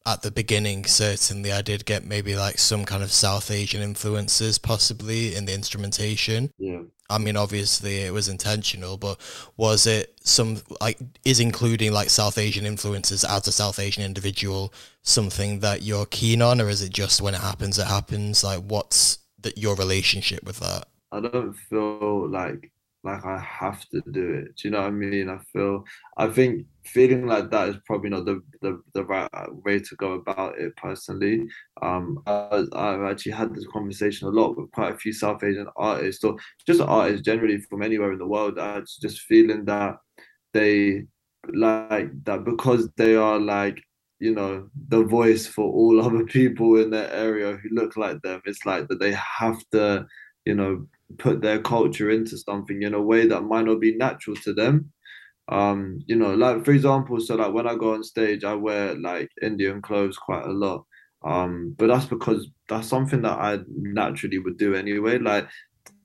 at 0.05 0.23
the 0.23 0.33
beginning. 0.33 0.85
Certainly, 0.85 1.53
I 1.53 1.63
did 1.63 1.87
get 1.87 2.05
maybe 2.05 2.35
like 2.35 2.59
some 2.59 2.85
kind 2.85 3.03
of 3.03 3.13
South 3.13 3.51
Asian 3.51 3.81
influences, 3.81 4.59
possibly 4.59 5.35
in 5.35 5.45
the 5.47 5.55
instrumentation. 5.55 6.53
Yeah. 6.59 6.83
I 7.09 7.19
mean, 7.19 7.37
obviously 7.37 7.99
it 7.99 8.13
was 8.13 8.29
intentional, 8.29 8.97
but 8.97 9.21
was 9.57 9.87
it 9.87 10.19
some 10.23 10.63
like 10.81 10.99
is 11.25 11.41
including 11.41 11.93
like 11.93 12.11
South 12.11 12.39
Asian 12.39 12.65
influences 12.65 13.23
as 13.23 13.47
a 13.47 13.53
South 13.53 13.79
Asian 13.79 14.03
individual 14.03 14.73
something 15.03 15.61
that 15.61 15.83
you're 15.83 16.07
keen 16.07 16.43
on, 16.43 16.61
or 16.61 16.69
is 16.69 16.83
it 16.83 16.93
just 16.93 17.21
when 17.21 17.35
it 17.35 17.41
happens, 17.41 17.79
it 17.79 17.87
happens? 17.87 18.43
Like, 18.43 18.61
what's 18.61 19.19
that 19.43 19.59
your 19.59 19.77
relationship 19.77 20.43
with 20.45 20.59
that? 20.61 20.87
I 21.13 21.21
don't 21.21 21.53
feel 21.53 22.29
like 22.29 22.73
like 23.05 23.25
I 23.25 23.39
have 23.39 23.89
to 23.91 24.01
do 24.13 24.33
it. 24.35 24.57
Do 24.57 24.69
you 24.69 24.71
know 24.71 24.81
what 24.81 24.89
I 24.89 24.91
mean? 24.91 25.29
I 25.29 25.39
feel 25.53 25.85
I 26.17 26.29
think 26.29 26.67
feeling 26.85 27.27
like 27.27 27.51
that 27.51 27.69
is 27.69 27.77
probably 27.87 28.11
not 28.11 28.25
the 28.25 28.43
the, 28.61 28.81
the 28.95 29.05
right 29.05 29.29
way 29.65 29.79
to 29.81 29.97
go 29.97 30.13
about 30.13 30.59
it 30.59 30.77
personally. 30.77 31.47
Um 31.81 32.23
I, 32.27 32.65
I've 32.73 33.03
actually 33.03 33.33
had 33.33 33.55
this 33.55 33.67
conversation 33.73 34.29
a 34.29 34.31
lot 34.31 34.57
with 34.57 34.71
quite 34.73 34.95
a 34.95 34.99
few 34.99 35.13
South 35.13 35.43
Asian 35.43 35.67
artists 35.77 36.23
or 36.25 36.37
just 36.67 36.81
artists 36.81 37.25
generally 37.25 37.59
from 37.59 37.83
anywhere 37.83 38.13
in 38.13 38.19
the 38.19 38.27
world 38.27 38.57
that's 38.57 38.99
just 38.99 39.21
feeling 39.23 39.65
that 39.65 39.97
they 40.53 41.05
like 41.53 42.11
that 42.25 42.45
because 42.45 42.89
they 42.97 43.17
are 43.17 43.39
like 43.39 43.83
you 44.21 44.33
know 44.33 44.69
the 44.89 45.03
voice 45.03 45.47
for 45.47 45.65
all 45.65 46.01
other 46.05 46.25
people 46.25 46.81
in 46.81 46.91
their 46.91 47.11
area 47.13 47.57
who 47.57 47.69
look 47.73 47.97
like 47.97 48.23
them 48.23 48.41
it's 48.45 48.65
like 48.65 48.87
that 48.89 49.01
they 49.01 49.13
have 49.13 49.59
to 49.73 50.07
you 50.45 50.55
know 50.55 50.87
put 51.19 51.41
their 51.41 51.61
culture 51.61 52.11
into 52.11 52.37
something 52.39 52.83
in 52.83 52.95
a 52.95 53.01
way 53.03 53.27
that 53.27 53.43
might 53.43 53.67
not 53.67 53.81
be 53.81 53.97
natural 53.97 54.37
to 54.37 54.53
them. 54.53 54.93
Um, 55.49 56.01
you 56.07 56.17
know, 56.17 56.35
like 56.35 56.65
for 56.65 56.73
example, 56.73 57.21
so 57.21 57.35
like 57.35 57.53
when 57.53 57.67
I 57.67 57.75
go 57.75 57.95
on 57.95 58.03
stage, 58.03 58.45
I 58.45 58.55
wear 58.55 58.95
like 58.95 59.29
Indian 59.43 59.83
clothes 59.83 60.17
quite 60.17 60.45
a 60.45 60.53
lot. 60.53 60.85
Um, 61.25 61.75
but 61.79 61.89
that's 61.89 62.07
because 62.07 62.49
that's 62.69 62.89
something 62.89 63.23
that 63.23 63.39
I 63.39 63.61
naturally 63.69 64.39
would 64.39 64.59
do 64.59 64.75
anyway. 64.75 65.19
Like 65.19 65.49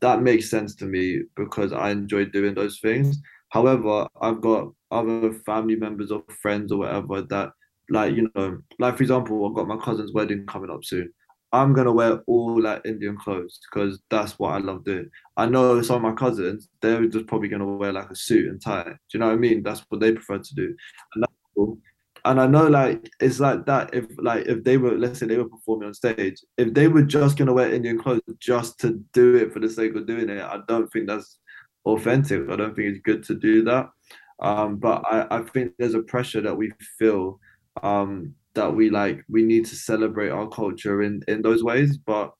that 0.01 0.21
makes 0.21 0.49
sense 0.49 0.75
to 0.75 0.85
me 0.85 1.23
because 1.35 1.73
I 1.73 1.91
enjoy 1.91 2.25
doing 2.25 2.53
those 2.53 2.79
things. 2.79 3.17
However, 3.49 4.07
I've 4.21 4.41
got 4.41 4.69
other 4.91 5.33
family 5.45 5.75
members 5.75 6.11
or 6.11 6.23
friends 6.41 6.71
or 6.71 6.79
whatever 6.79 7.21
that 7.23 7.51
like, 7.89 8.15
you 8.15 8.29
know, 8.35 8.59
like 8.79 8.97
for 8.97 9.03
example, 9.03 9.47
I've 9.47 9.55
got 9.55 9.67
my 9.67 9.77
cousin's 9.77 10.13
wedding 10.13 10.45
coming 10.45 10.69
up 10.69 10.83
soon. 10.83 11.11
I'm 11.57 11.73
gonna 11.73 11.91
wear 11.91 12.21
all 12.27 12.61
like 12.61 12.85
Indian 12.85 13.17
clothes 13.17 13.59
because 13.69 13.99
that's 14.09 14.37
what 14.39 14.53
I 14.53 14.59
love 14.59 14.83
doing. 14.83 15.09
I 15.35 15.47
know 15.47 15.81
some 15.81 15.97
of 15.97 16.01
my 16.03 16.13
cousins, 16.13 16.69
they're 16.81 17.05
just 17.07 17.27
probably 17.27 17.49
gonna 17.49 17.65
wear 17.65 17.91
like 17.91 18.09
a 18.09 18.15
suit 18.15 18.49
and 18.49 18.61
tie. 18.61 18.83
Do 18.83 18.95
you 19.13 19.19
know 19.19 19.27
what 19.27 19.33
I 19.33 19.37
mean? 19.37 19.63
That's 19.63 19.83
what 19.89 19.99
they 19.99 20.11
prefer 20.11 20.37
to 20.37 20.55
do. 20.55 20.75
And 21.15 21.23
that's 21.23 21.33
cool. 21.55 21.79
And 22.25 22.39
I 22.39 22.47
know 22.47 22.67
like 22.67 23.09
it's 23.19 23.39
like 23.39 23.65
that 23.65 23.93
if 23.93 24.05
like 24.17 24.45
if 24.45 24.63
they 24.63 24.77
were 24.77 24.97
let's 24.97 25.19
say 25.19 25.25
they 25.25 25.37
were 25.37 25.49
performing 25.49 25.87
on 25.87 25.93
stage, 25.93 26.43
if 26.57 26.73
they 26.73 26.87
were 26.87 27.03
just 27.03 27.37
gonna 27.37 27.53
wear 27.53 27.73
Indian 27.73 27.99
clothes 27.99 28.21
just 28.39 28.79
to 28.81 29.03
do 29.13 29.35
it 29.35 29.51
for 29.51 29.59
the 29.59 29.69
sake 29.69 29.95
of 29.95 30.05
doing 30.05 30.29
it, 30.29 30.41
I 30.41 30.59
don't 30.67 30.91
think 30.91 31.07
that's 31.07 31.39
authentic. 31.85 32.49
I 32.49 32.55
don't 32.55 32.75
think 32.75 32.89
it's 32.89 33.01
good 33.03 33.23
to 33.23 33.35
do 33.35 33.63
that. 33.63 33.89
Um, 34.39 34.77
but 34.77 35.03
I, 35.05 35.39
I 35.39 35.41
think 35.41 35.73
there's 35.77 35.95
a 35.95 36.01
pressure 36.03 36.41
that 36.41 36.55
we 36.55 36.71
feel 36.99 37.39
um, 37.81 38.35
that 38.57 38.75
we 38.75 38.89
like 38.89 39.23
we 39.29 39.43
need 39.43 39.65
to 39.65 39.75
celebrate 39.75 40.29
our 40.29 40.49
culture 40.49 41.01
in 41.01 41.21
in 41.27 41.41
those 41.41 41.63
ways 41.63 41.97
but 41.97 42.33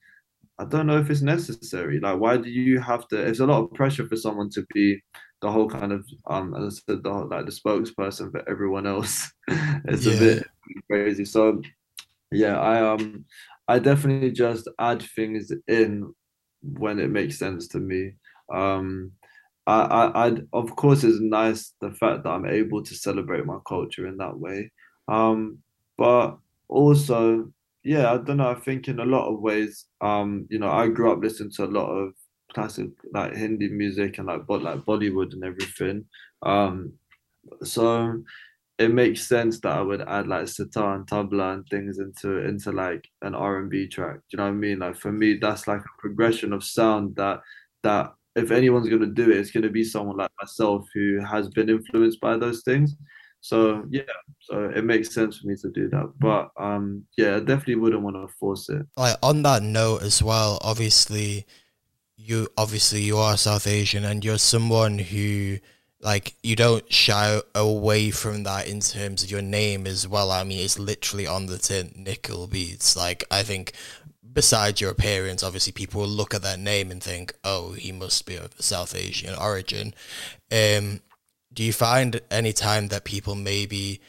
I 0.60 0.66
don't 0.66 0.88
know 0.88 0.98
if 0.98 1.10
it's 1.10 1.22
necessary. 1.22 2.00
Like, 2.00 2.20
why 2.20 2.38
do 2.38 2.50
you 2.50 2.80
have 2.80 3.08
to? 3.10 3.18
It's 3.18 3.40
a 3.40 3.46
lot 3.46 3.64
of 3.64 3.74
pressure 3.74 4.08
for 4.08 4.16
someone 4.16 4.50
to 4.52 4.66
be 4.74 5.00
the 5.42 5.52
whole 5.52 5.70
kind 5.70 5.92
of 5.92 6.06
um, 6.28 6.56
as 6.56 6.82
I 6.88 6.94
said, 6.94 7.04
the 7.04 7.12
like 7.12 7.46
the 7.46 7.52
spokesperson 7.52 8.32
for 8.32 8.48
everyone 8.50 8.88
else. 8.88 9.32
it's 9.86 10.06
yeah. 10.06 10.14
a 10.14 10.20
bit 10.20 10.48
crazy. 10.90 11.26
So, 11.26 11.62
yeah, 12.32 12.60
I 12.60 12.92
um, 12.92 13.26
I 13.68 13.78
definitely 13.78 14.32
just 14.32 14.68
add 14.80 15.04
things 15.16 15.52
in 15.68 16.12
when 16.64 17.00
it 17.00 17.12
makes 17.12 17.38
sense 17.38 17.68
to 17.70 17.80
me. 17.80 18.14
Um, 18.52 19.12
I, 19.68 19.82
I, 19.82 20.28
I, 20.28 20.38
of 20.54 20.76
course, 20.76 21.04
it's 21.04 21.20
nice 21.20 21.74
the 21.82 21.92
fact 21.92 22.24
that 22.24 22.30
I'm 22.30 22.48
able 22.48 22.82
to 22.84 22.96
celebrate 22.96 23.46
my 23.46 23.58
culture 23.68 24.08
in 24.08 24.18
that 24.18 24.40
way. 24.40 24.72
Um, 25.08 25.60
but 25.98 26.38
also, 26.68 27.52
yeah, 27.84 28.12
I 28.14 28.18
don't 28.18 28.38
know. 28.38 28.52
I 28.52 28.56
think 28.56 28.88
in 28.88 29.00
a 29.00 29.06
lot 29.06 29.28
of 29.34 29.40
ways, 29.42 29.86
um, 30.02 30.48
you 30.50 30.60
know, 30.60 30.70
I 30.70 30.88
grew 30.90 31.12
up 31.12 31.20
listening 31.22 31.52
to 31.58 31.66
a 31.66 31.68
lot 31.68 31.90
of 31.90 32.14
classic 32.54 32.88
like 33.14 33.36
Hindi 33.36 33.70
music 33.70 34.18
and 34.18 34.28
like 34.28 34.48
but 34.48 34.62
like 34.64 34.80
Bollywood 34.86 35.34
and 35.34 35.44
everything. 35.44 36.06
Um, 36.44 36.94
so 37.64 38.24
it 38.80 38.94
makes 38.94 39.28
sense 39.28 39.60
that 39.62 39.78
I 39.78 39.82
would 39.82 40.02
add 40.02 40.28
like 40.28 40.48
sitar 40.48 40.96
and 40.96 41.08
tabla 41.08 41.56
and 41.56 41.68
things 41.70 42.00
into 42.00 42.40
into 42.40 42.72
like 42.72 43.08
an 43.24 43.36
R 43.36 43.60
and 43.60 43.70
B 43.70 43.88
track. 43.88 44.16
Do 44.18 44.22
you 44.34 44.38
know 44.38 44.46
what 44.46 44.52
I 44.52 44.54
mean? 44.54 44.80
Like 44.80 44.98
for 44.98 45.12
me, 45.12 45.36
that's 45.42 45.68
like 45.68 45.82
a 45.82 46.02
progression 46.02 46.54
of 46.54 46.64
sound 46.64 47.16
that 47.18 47.42
that 47.84 48.14
if 48.36 48.52
anyone's 48.52 48.90
gonna 48.90 49.08
do 49.08 49.32
it, 49.32 49.38
it's 49.38 49.52
gonna 49.52 49.70
be 49.70 49.84
someone 49.84 50.18
like 50.18 50.32
myself 50.42 50.88
who 50.94 51.20
has 51.26 51.50
been 51.50 51.70
influenced 51.70 52.22
by 52.22 52.38
those 52.38 52.64
things. 52.64 52.96
So 53.42 53.86
yeah, 53.90 54.02
so 54.40 54.70
it 54.76 54.84
makes 54.84 55.14
sense 55.14 55.38
for 55.38 55.48
me 55.48 55.56
to 55.58 55.70
do 55.70 55.90
that. 55.90 56.14
But 56.20 56.52
um 56.60 57.04
yeah, 57.18 57.38
I 57.38 57.40
definitely 57.40 57.76
wouldn't 57.76 58.04
want 58.04 58.16
to 58.16 58.28
force 58.40 58.70
it. 58.70 58.86
Like 58.96 59.18
on 59.24 59.44
that 59.44 59.64
note 59.64 60.02
as 60.02 60.22
well, 60.22 60.60
obviously 60.62 61.46
you 62.16 62.48
obviously 62.58 63.02
you 63.02 63.18
are 63.18 63.38
South 63.38 63.68
Asian 63.68 64.04
and 64.04 64.26
you're 64.26 64.38
someone 64.38 64.98
who 64.98 65.58
like 66.02 66.36
you 66.44 66.56
don't 66.56 66.92
shy 66.92 67.40
away 67.56 68.12
from 68.12 68.44
that 68.44 68.68
in 68.68 68.80
terms 68.82 69.24
of 69.24 69.32
your 69.32 69.42
name 69.42 69.88
as 69.88 70.08
well. 70.08 70.32
I 70.32 70.44
mean, 70.44 70.64
it's 70.64 70.78
literally 70.78 71.26
on 71.26 71.48
the 71.48 71.58
tin, 71.58 71.94
Nikhil 71.96 72.48
Beats. 72.48 72.96
Like 72.96 73.24
I 73.32 73.44
think 73.44 73.74
besides 74.38 74.80
your 74.80 74.92
appearance, 74.92 75.42
obviously 75.42 75.74
people 75.74 76.02
will 76.02 76.08
look 76.08 76.34
at 76.34 76.44
that 76.44 76.60
name 76.60 76.92
and 76.92 77.02
think, 77.02 77.34
oh, 77.44 77.72
he 77.72 77.92
must 77.92 78.26
be 78.26 78.36
of 78.36 78.54
South 78.60 78.96
Asian 78.96 79.34
origin. 79.36 79.96
Um, 80.52 81.02
do 81.58 81.64
you 81.64 81.74
find 81.74 82.22
any 82.30 82.54
time 82.54 82.90
that 82.90 83.04
people 83.04 83.34
maybe 83.34 84.00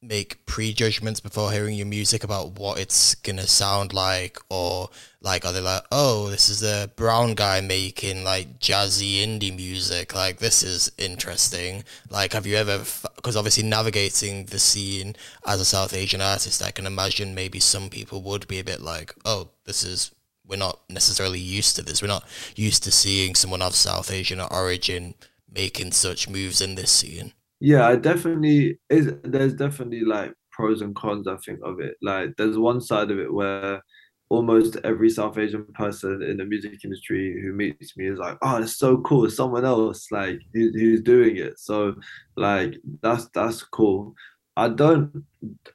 make 0.00 0.46
prejudgments 0.46 1.20
before 1.20 1.52
hearing 1.52 1.76
your 1.76 1.86
music 1.86 2.24
about 2.24 2.58
what 2.58 2.78
it's 2.78 3.14
gonna 3.16 3.46
sound 3.46 3.92
like? 3.92 4.38
Or 4.48 4.88
like 5.20 5.44
are 5.44 5.52
they 5.52 5.60
like 5.60 5.82
oh 5.92 6.30
this 6.30 6.48
is 6.48 6.62
a 6.62 6.90
brown 6.96 7.34
guy 7.34 7.60
making 7.60 8.24
like 8.24 8.58
jazzy 8.58 9.22
indie 9.22 9.54
music. 9.54 10.14
Like 10.14 10.38
this 10.38 10.62
is 10.62 10.90
interesting. 10.96 11.84
Like 12.08 12.32
have 12.32 12.46
you 12.46 12.56
ever 12.56 12.78
because 13.16 13.36
obviously 13.36 13.64
navigating 13.64 14.46
the 14.46 14.58
scene 14.58 15.14
as 15.46 15.60
a 15.60 15.66
south 15.66 15.92
asian 15.92 16.22
artist 16.22 16.62
i 16.62 16.70
can 16.70 16.86
imagine 16.86 17.34
maybe 17.34 17.60
some 17.60 17.90
people 17.90 18.22
would 18.22 18.48
be 18.48 18.58
a 18.60 18.64
bit 18.64 18.80
like 18.80 19.14
oh 19.26 19.50
this 19.66 19.84
is 19.84 20.10
we're 20.46 20.56
not 20.56 20.80
necessarily 20.90 21.38
used 21.38 21.76
to 21.76 21.82
this. 21.82 22.02
We're 22.02 22.08
not 22.08 22.26
used 22.54 22.84
to 22.84 22.92
seeing 22.92 23.34
someone 23.34 23.60
of 23.60 23.74
south 23.74 24.10
asian 24.10 24.40
origin 24.40 25.14
making 25.54 25.92
such 25.92 26.28
moves 26.28 26.60
in 26.60 26.74
this 26.74 26.90
scene 26.90 27.32
yeah, 27.64 27.88
I 27.88 27.96
definitely 27.96 28.78
is. 28.90 29.10
There's 29.22 29.54
definitely 29.54 30.02
like 30.02 30.34
pros 30.52 30.82
and 30.82 30.94
cons. 30.94 31.26
I 31.26 31.36
think 31.36 31.60
of 31.64 31.80
it. 31.80 31.96
Like, 32.02 32.36
there's 32.36 32.58
one 32.58 32.80
side 32.82 33.10
of 33.10 33.18
it 33.18 33.32
where 33.32 33.82
almost 34.28 34.76
every 34.84 35.08
South 35.08 35.38
Asian 35.38 35.64
person 35.72 36.22
in 36.22 36.36
the 36.36 36.44
music 36.44 36.84
industry 36.84 37.40
who 37.40 37.54
meets 37.54 37.96
me 37.96 38.06
is 38.08 38.18
like, 38.18 38.36
"Oh, 38.42 38.58
it's 38.62 38.76
so 38.76 38.98
cool! 38.98 39.30
someone 39.30 39.64
else 39.64 40.10
like 40.10 40.40
who, 40.52 40.72
who's 40.74 41.00
doing 41.00 41.38
it." 41.38 41.58
So, 41.58 41.94
like, 42.36 42.74
that's 43.02 43.28
that's 43.30 43.62
cool. 43.62 44.14
I 44.58 44.68
don't, 44.68 45.24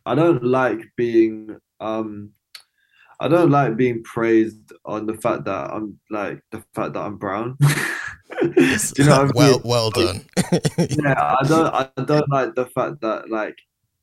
I 0.05 0.13
don't 0.15 0.43
like 0.43 0.81
being 0.95 1.57
um 1.79 2.31
I 3.19 3.27
don't 3.27 3.49
like 3.51 3.75
being 3.77 4.03
praised 4.03 4.73
on 4.85 5.05
the 5.07 5.15
fact 5.15 5.45
that 5.45 5.71
I'm 5.71 5.99
like 6.11 6.41
the 6.51 6.63
fact 6.75 6.93
that 6.93 7.01
I'm 7.01 7.17
brown. 7.17 7.57
You 8.41 9.05
know 9.05 9.25
what 9.25 9.35
well, 9.35 9.61
well 9.63 9.89
done. 9.91 10.25
yeah, 10.77 11.35
I 11.41 11.43
don't, 11.47 11.73
I 11.73 11.89
don't 12.03 12.29
like 12.29 12.55
the 12.55 12.67
fact 12.67 13.01
that 13.01 13.29
like, 13.29 13.55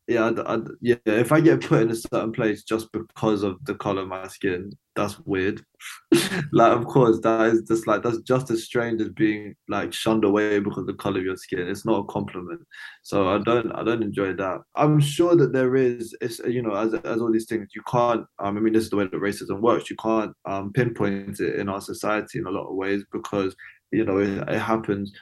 yeah, 0.09 0.31
I, 0.31 0.55
I, 0.55 0.59
yeah. 0.81 0.97
If 1.05 1.33
I 1.33 1.41
get 1.41 1.67
put 1.67 1.83
in 1.83 1.91
a 1.91 1.97
certain 1.97 2.31
place 2.31 2.63
just 2.63 2.93
because 2.93 3.43
of 3.43 3.57
the 3.65 3.75
color 3.75 4.03
of 4.03 4.09
my 4.09 4.29
skin, 4.29 4.71
that's 4.95 5.19
weird. 5.21 5.65
like, 6.53 6.73
of 6.73 6.87
course, 6.87 7.19
that 7.25 7.47
is 7.47 7.63
just 7.63 7.89
like 7.89 8.05
that's 8.05 8.21
just 8.21 8.49
as 8.53 8.63
strange 8.63 9.01
as 9.01 9.09
being 9.09 9.57
like 9.69 9.93
shunned 9.93 10.25
away 10.25 10.61
because 10.61 10.83
of 10.83 10.87
the 10.87 10.95
color 10.95 11.19
of 11.19 11.25
your 11.25 11.37
skin. 11.37 11.67
It's 11.67 11.85
not 11.85 12.01
a 12.01 12.05
compliment. 12.05 12.61
So 13.03 13.29
I 13.29 13.39
don't, 13.39 13.73
I 13.73 13.83
don't 13.83 14.03
enjoy 14.03 14.35
that. 14.35 14.61
I'm 14.77 15.01
sure 15.01 15.35
that 15.35 15.53
there 15.53 15.75
is, 15.75 16.15
it's 16.21 16.39
you 16.39 16.63
know, 16.63 16.75
as 16.75 16.95
as 16.95 17.21
all 17.21 17.33
these 17.33 17.47
things, 17.47 17.71
you 17.75 17.83
can't. 17.91 18.25
Um, 18.39 18.57
I 18.57 18.61
mean, 18.61 18.75
this 18.75 18.85
is 18.85 18.91
the 18.91 18.97
way 18.97 19.05
that 19.05 19.13
racism 19.13 19.61
works. 19.61 19.91
You 19.91 19.97
can't 19.97 20.33
um 20.45 20.73
pinpoint 20.73 21.41
it 21.41 21.57
in 21.57 21.69
our 21.69 21.81
society 21.81 22.39
in 22.39 22.47
a 22.47 22.51
lot 22.51 22.69
of 22.69 22.77
ways 22.77 23.03
because 23.13 23.57
you 23.93 24.05
know 24.05 24.19
it, 24.19 24.49
it 24.49 24.59
happens 24.59 25.13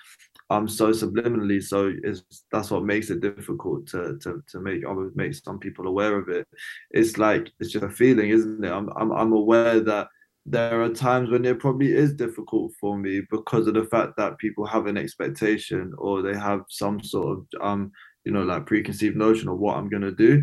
um 0.51 0.69
so 0.69 0.91
subliminally. 0.91 1.63
So 1.63 1.93
it's 2.03 2.45
that's 2.53 2.71
what 2.71 2.85
makes 2.85 3.11
it 3.11 3.21
difficult 3.21 3.87
to 3.89 4.19
to 4.19 4.43
to 4.49 4.61
make 4.61 4.83
make 5.15 5.35
some 5.35 5.59
people 5.59 5.87
aware 5.87 6.17
of 6.19 6.29
it. 6.29 6.47
It's 6.91 7.19
like 7.19 7.51
it's 7.61 7.73
just 7.73 7.85
a 7.85 7.91
feeling 7.91 8.31
isn't 8.31 8.65
it? 8.65 8.73
I'm 8.73 8.89
i'm, 8.97 9.13
I'm 9.13 9.33
aware 9.33 9.81
that 9.81 10.09
there 10.47 10.83
are 10.83 10.91
times 10.91 11.31
when 11.31 11.45
it 11.47 11.59
probably 11.59 11.93
is 11.93 12.15
difficult 12.15 12.73
for 12.79 12.99
me 12.99 13.23
because 13.31 13.67
of 13.67 13.75
the 13.75 13.85
fact 13.87 14.13
that 14.19 14.37
people 14.39 14.67
have 14.67 14.87
an 14.87 14.99
expectation 14.99 15.93
or 15.97 16.21
they 16.21 16.35
have 16.35 16.61
some 16.69 17.03
sort 17.03 17.39
of 17.39 17.47
um 17.63 17.91
you 18.25 18.33
know 18.33 18.43
like 18.43 18.67
preconceived 18.67 19.17
notion 19.17 19.49
of 19.49 19.59
what 19.59 19.77
i'm 19.77 19.89
going 19.89 20.03
to 20.03 20.13
do. 20.13 20.43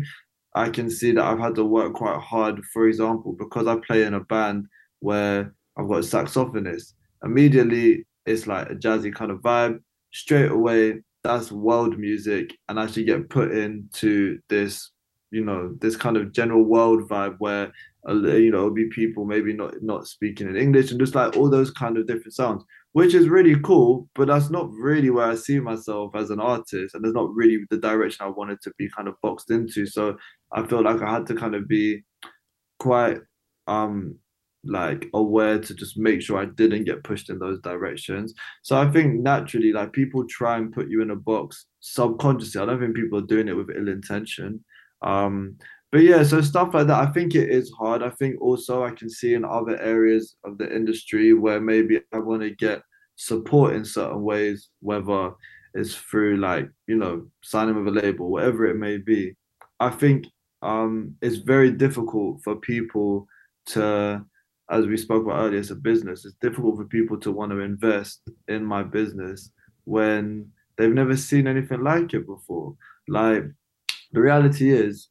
I 0.54 0.68
can 0.68 0.90
see 0.90 1.12
that 1.12 1.24
i've 1.24 1.38
had 1.38 1.54
to 1.54 1.64
work 1.64 1.94
quite 1.94 2.20
hard 2.20 2.60
for 2.72 2.88
example 2.88 3.32
because 3.32 3.66
i 3.66 3.76
play 3.76 4.02
in 4.02 4.14
a 4.14 4.20
band 4.20 4.66
where 4.98 5.54
i've 5.78 5.88
got 5.88 6.04
a 6.04 6.08
saxophonist 6.14 6.92
immediately 7.24 8.04
it's 8.26 8.46
like 8.46 8.70
a 8.70 8.74
jazzy 8.74 9.14
kind 9.14 9.30
of 9.30 9.40
vibe. 9.40 9.80
Straight 10.12 10.50
away, 10.50 11.00
that's 11.24 11.52
world 11.52 11.98
music, 11.98 12.56
and 12.68 12.78
actually 12.78 13.04
get 13.04 13.30
put 13.30 13.52
into 13.52 14.38
this, 14.48 14.90
you 15.30 15.44
know, 15.44 15.74
this 15.80 15.96
kind 15.96 16.16
of 16.16 16.32
general 16.32 16.64
world 16.64 17.08
vibe 17.08 17.36
where, 17.38 17.72
you 18.08 18.50
know, 18.50 18.58
it'll 18.58 18.70
be 18.70 18.88
people 18.88 19.24
maybe 19.24 19.52
not 19.52 19.74
not 19.82 20.06
speaking 20.06 20.48
in 20.48 20.56
English 20.56 20.90
and 20.90 21.00
just 21.00 21.14
like 21.14 21.36
all 21.36 21.48
those 21.48 21.70
kind 21.70 21.96
of 21.96 22.06
different 22.06 22.34
sounds, 22.34 22.64
which 22.92 23.14
is 23.14 23.28
really 23.28 23.58
cool. 23.60 24.08
But 24.14 24.28
that's 24.28 24.50
not 24.50 24.70
really 24.72 25.10
where 25.10 25.26
I 25.26 25.34
see 25.36 25.60
myself 25.60 26.14
as 26.14 26.30
an 26.30 26.40
artist, 26.40 26.94
and 26.94 27.02
there's 27.04 27.14
not 27.14 27.34
really 27.34 27.64
the 27.70 27.78
direction 27.78 28.26
I 28.26 28.30
wanted 28.30 28.60
to 28.62 28.72
be 28.76 28.90
kind 28.90 29.08
of 29.08 29.14
boxed 29.22 29.50
into. 29.50 29.86
So 29.86 30.16
I 30.52 30.66
felt 30.66 30.84
like 30.84 31.00
I 31.00 31.10
had 31.10 31.26
to 31.28 31.34
kind 31.34 31.54
of 31.54 31.68
be 31.68 32.02
quite 32.78 33.18
um 33.68 34.16
like 34.64 35.08
aware 35.14 35.58
to 35.58 35.74
just 35.74 35.98
make 35.98 36.22
sure 36.22 36.38
I 36.38 36.46
didn't 36.46 36.84
get 36.84 37.04
pushed 37.04 37.30
in 37.30 37.38
those 37.38 37.60
directions. 37.60 38.34
So 38.62 38.76
I 38.76 38.90
think 38.90 39.20
naturally, 39.20 39.72
like 39.72 39.92
people 39.92 40.24
try 40.26 40.56
and 40.56 40.72
put 40.72 40.88
you 40.88 41.02
in 41.02 41.10
a 41.10 41.16
box 41.16 41.66
subconsciously. 41.80 42.60
I 42.60 42.66
don't 42.66 42.80
think 42.80 42.94
people 42.94 43.18
are 43.18 43.26
doing 43.26 43.48
it 43.48 43.56
with 43.56 43.70
ill 43.70 43.88
intention. 43.88 44.64
Um, 45.02 45.56
but 45.90 46.02
yeah, 46.02 46.22
so 46.22 46.40
stuff 46.40 46.72
like 46.72 46.86
that, 46.86 47.08
I 47.08 47.12
think 47.12 47.34
it 47.34 47.50
is 47.50 47.70
hard. 47.78 48.02
I 48.02 48.10
think 48.10 48.40
also 48.40 48.84
I 48.84 48.92
can 48.92 49.10
see 49.10 49.34
in 49.34 49.44
other 49.44 49.78
areas 49.78 50.36
of 50.44 50.56
the 50.58 50.74
industry 50.74 51.34
where 51.34 51.60
maybe 51.60 52.00
I 52.14 52.18
want 52.18 52.42
to 52.42 52.50
get 52.50 52.82
support 53.16 53.74
in 53.74 53.84
certain 53.84 54.22
ways, 54.22 54.70
whether 54.80 55.32
it's 55.74 55.94
through 55.94 56.38
like, 56.38 56.70
you 56.86 56.96
know, 56.96 57.26
signing 57.42 57.76
with 57.76 57.94
a 57.94 58.00
label, 58.00 58.30
whatever 58.30 58.66
it 58.66 58.76
may 58.76 58.96
be. 58.98 59.34
I 59.80 59.90
think 59.90 60.26
um, 60.62 61.16
it's 61.20 61.36
very 61.36 61.70
difficult 61.70 62.42
for 62.42 62.56
people 62.56 63.26
to 63.66 64.24
as 64.72 64.86
we 64.86 64.96
spoke 64.96 65.24
about 65.24 65.40
earlier, 65.44 65.60
it's 65.60 65.70
a 65.70 65.76
business. 65.76 66.24
It's 66.24 66.34
difficult 66.40 66.78
for 66.78 66.84
people 66.84 67.18
to 67.20 67.30
want 67.30 67.52
to 67.52 67.60
invest 67.60 68.22
in 68.48 68.64
my 68.64 68.82
business 68.82 69.50
when 69.84 70.50
they've 70.78 70.90
never 70.92 71.16
seen 71.16 71.46
anything 71.46 71.82
like 71.82 72.14
it 72.14 72.26
before. 72.26 72.74
Like 73.06 73.44
the 74.12 74.20
reality 74.20 74.72
is, 74.72 75.08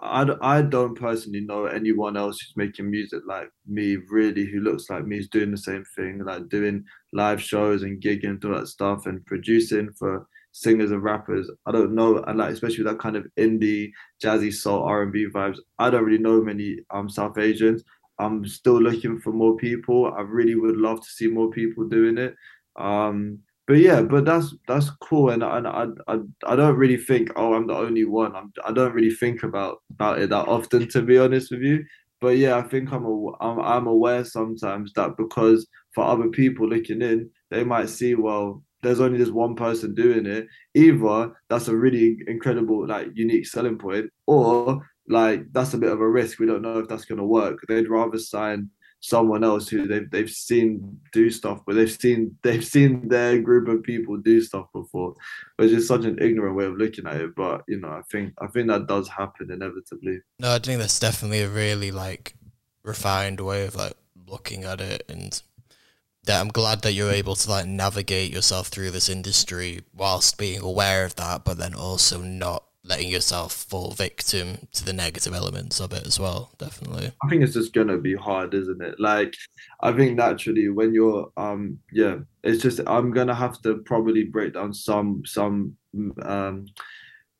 I, 0.00 0.26
I 0.40 0.62
don't 0.62 0.98
personally 0.98 1.40
know 1.40 1.66
anyone 1.66 2.16
else 2.16 2.40
who's 2.40 2.56
making 2.56 2.90
music 2.90 3.22
like 3.26 3.50
me, 3.66 3.96
really, 4.10 4.46
who 4.46 4.60
looks 4.60 4.88
like 4.90 5.06
me, 5.06 5.18
is 5.18 5.28
doing 5.28 5.50
the 5.50 5.58
same 5.58 5.84
thing, 5.96 6.24
like 6.24 6.48
doing 6.48 6.84
live 7.12 7.40
shows 7.42 7.82
and 7.82 8.02
gigging 8.02 8.24
and 8.30 8.44
all 8.44 8.54
that 8.54 8.68
stuff 8.68 9.06
and 9.06 9.24
producing 9.26 9.90
for 9.98 10.26
singers 10.52 10.92
and 10.92 11.02
rappers. 11.02 11.50
I 11.66 11.72
don't 11.72 11.94
know, 11.94 12.22
and 12.26 12.38
like 12.38 12.52
especially 12.52 12.84
that 12.84 12.98
kind 12.98 13.16
of 13.16 13.26
indie, 13.38 13.90
jazzy 14.22 14.52
soul, 14.52 14.82
R 14.82 15.02
and 15.02 15.12
B 15.12 15.26
vibes. 15.34 15.58
I 15.78 15.90
don't 15.90 16.04
really 16.04 16.22
know 16.22 16.42
many 16.42 16.78
um 16.90 17.08
South 17.08 17.38
Asians. 17.38 17.82
I'm 18.18 18.46
still 18.46 18.80
looking 18.80 19.18
for 19.18 19.32
more 19.32 19.56
people. 19.56 20.12
I 20.16 20.22
really 20.22 20.54
would 20.54 20.76
love 20.76 21.00
to 21.00 21.10
see 21.10 21.26
more 21.28 21.50
people 21.50 21.88
doing 21.88 22.18
it. 22.18 22.34
Um, 22.76 23.40
but 23.66 23.78
yeah, 23.78 24.02
but 24.02 24.24
that's 24.26 24.54
that's 24.68 24.90
cool, 25.00 25.30
and 25.30 25.42
and 25.42 25.66
I, 25.66 25.86
I 26.06 26.18
I 26.46 26.56
don't 26.56 26.76
really 26.76 26.98
think 26.98 27.30
oh 27.36 27.54
I'm 27.54 27.66
the 27.66 27.74
only 27.74 28.04
one. 28.04 28.34
I'm 28.36 28.52
I 28.64 28.72
don't 28.72 28.92
really 28.94 29.10
think 29.14 29.42
about 29.42 29.78
about 29.90 30.18
it 30.20 30.30
that 30.30 30.48
often 30.48 30.88
to 30.88 31.02
be 31.02 31.18
honest 31.18 31.50
with 31.50 31.62
you. 31.62 31.84
but 32.20 32.36
yeah, 32.38 32.56
I 32.56 32.62
think 32.62 32.92
I'm, 32.92 33.04
a, 33.04 33.32
I'm 33.40 33.60
I'm 33.60 33.86
aware 33.86 34.24
sometimes 34.24 34.92
that 34.94 35.16
because 35.16 35.66
for 35.94 36.04
other 36.04 36.28
people 36.28 36.68
looking 36.68 37.02
in, 37.02 37.30
they 37.50 37.64
might 37.64 37.88
see 37.88 38.14
well, 38.14 38.62
there's 38.82 39.00
only 39.00 39.18
this 39.18 39.30
one 39.30 39.54
person 39.56 39.94
doing 39.94 40.26
it. 40.26 40.46
Either 40.74 41.32
that's 41.48 41.68
a 41.68 41.76
really 41.76 42.18
incredible, 42.26 42.86
like 42.86 43.08
unique 43.14 43.46
selling 43.46 43.78
point, 43.78 44.10
or 44.26 44.82
like 45.08 45.52
that's 45.52 45.74
a 45.74 45.78
bit 45.78 45.92
of 45.92 46.00
a 46.00 46.08
risk. 46.08 46.38
We 46.38 46.46
don't 46.46 46.62
know 46.62 46.78
if 46.78 46.88
that's 46.88 47.04
gonna 47.04 47.24
work. 47.24 47.58
They'd 47.68 47.88
rather 47.88 48.18
sign 48.18 48.70
someone 49.00 49.44
else 49.44 49.68
who 49.68 49.86
they've 49.86 50.10
they've 50.10 50.30
seen 50.30 50.98
do 51.12 51.30
stuff, 51.30 51.60
but 51.66 51.74
they've 51.76 51.90
seen 51.90 52.36
they've 52.42 52.64
seen 52.64 53.06
their 53.08 53.38
group 53.38 53.68
of 53.68 53.82
people 53.82 54.16
do 54.16 54.40
stuff 54.40 54.66
before, 54.72 55.14
which 55.56 55.72
is 55.72 55.86
such 55.86 56.04
an 56.06 56.18
ignorant 56.20 56.56
way 56.56 56.64
of 56.64 56.78
looking 56.78 57.06
at 57.06 57.20
it. 57.20 57.34
But 57.34 57.62
you 57.68 57.80
know, 57.80 57.88
I 57.88 58.00
think 58.10 58.32
I 58.40 58.46
think 58.46 58.68
that 58.68 58.86
does 58.86 59.08
happen 59.08 59.50
inevitably. 59.50 60.20
No, 60.40 60.54
I 60.54 60.58
think 60.58 60.80
that's 60.80 60.98
definitely 60.98 61.42
a 61.42 61.50
really 61.50 61.90
like 61.90 62.34
refined 62.82 63.40
way 63.40 63.66
of 63.66 63.74
like 63.74 63.94
looking 64.26 64.64
at 64.64 64.80
it, 64.80 65.04
and 65.08 65.40
that 66.24 66.40
I'm 66.40 66.48
glad 66.48 66.80
that 66.82 66.92
you're 66.92 67.10
able 67.10 67.36
to 67.36 67.50
like 67.50 67.66
navigate 67.66 68.32
yourself 68.32 68.68
through 68.68 68.90
this 68.90 69.10
industry 69.10 69.82
whilst 69.94 70.38
being 70.38 70.62
aware 70.62 71.04
of 71.04 71.16
that, 71.16 71.44
but 71.44 71.58
then 71.58 71.74
also 71.74 72.22
not 72.22 72.64
letting 72.84 73.08
yourself 73.08 73.52
fall 73.52 73.92
victim 73.92 74.68
to 74.72 74.84
the 74.84 74.92
negative 74.92 75.34
elements 75.34 75.80
of 75.80 75.92
it 75.92 76.06
as 76.06 76.20
well 76.20 76.50
definitely. 76.58 77.12
I 77.22 77.28
think 77.28 77.42
it's 77.42 77.54
just 77.54 77.72
gonna 77.72 77.98
be 77.98 78.14
hard 78.14 78.54
isn't 78.54 78.82
it? 78.82 79.00
Like 79.00 79.34
i 79.80 79.92
think 79.92 80.16
naturally 80.16 80.68
when 80.68 80.94
you're 80.94 81.30
um 81.36 81.78
yeah 81.92 82.16
it's 82.42 82.62
just 82.62 82.80
i'm 82.86 83.10
gonna 83.10 83.34
have 83.34 83.60
to 83.62 83.78
probably 83.78 84.24
break 84.24 84.54
down 84.54 84.72
some 84.72 85.22
some 85.24 85.76
um 86.22 86.66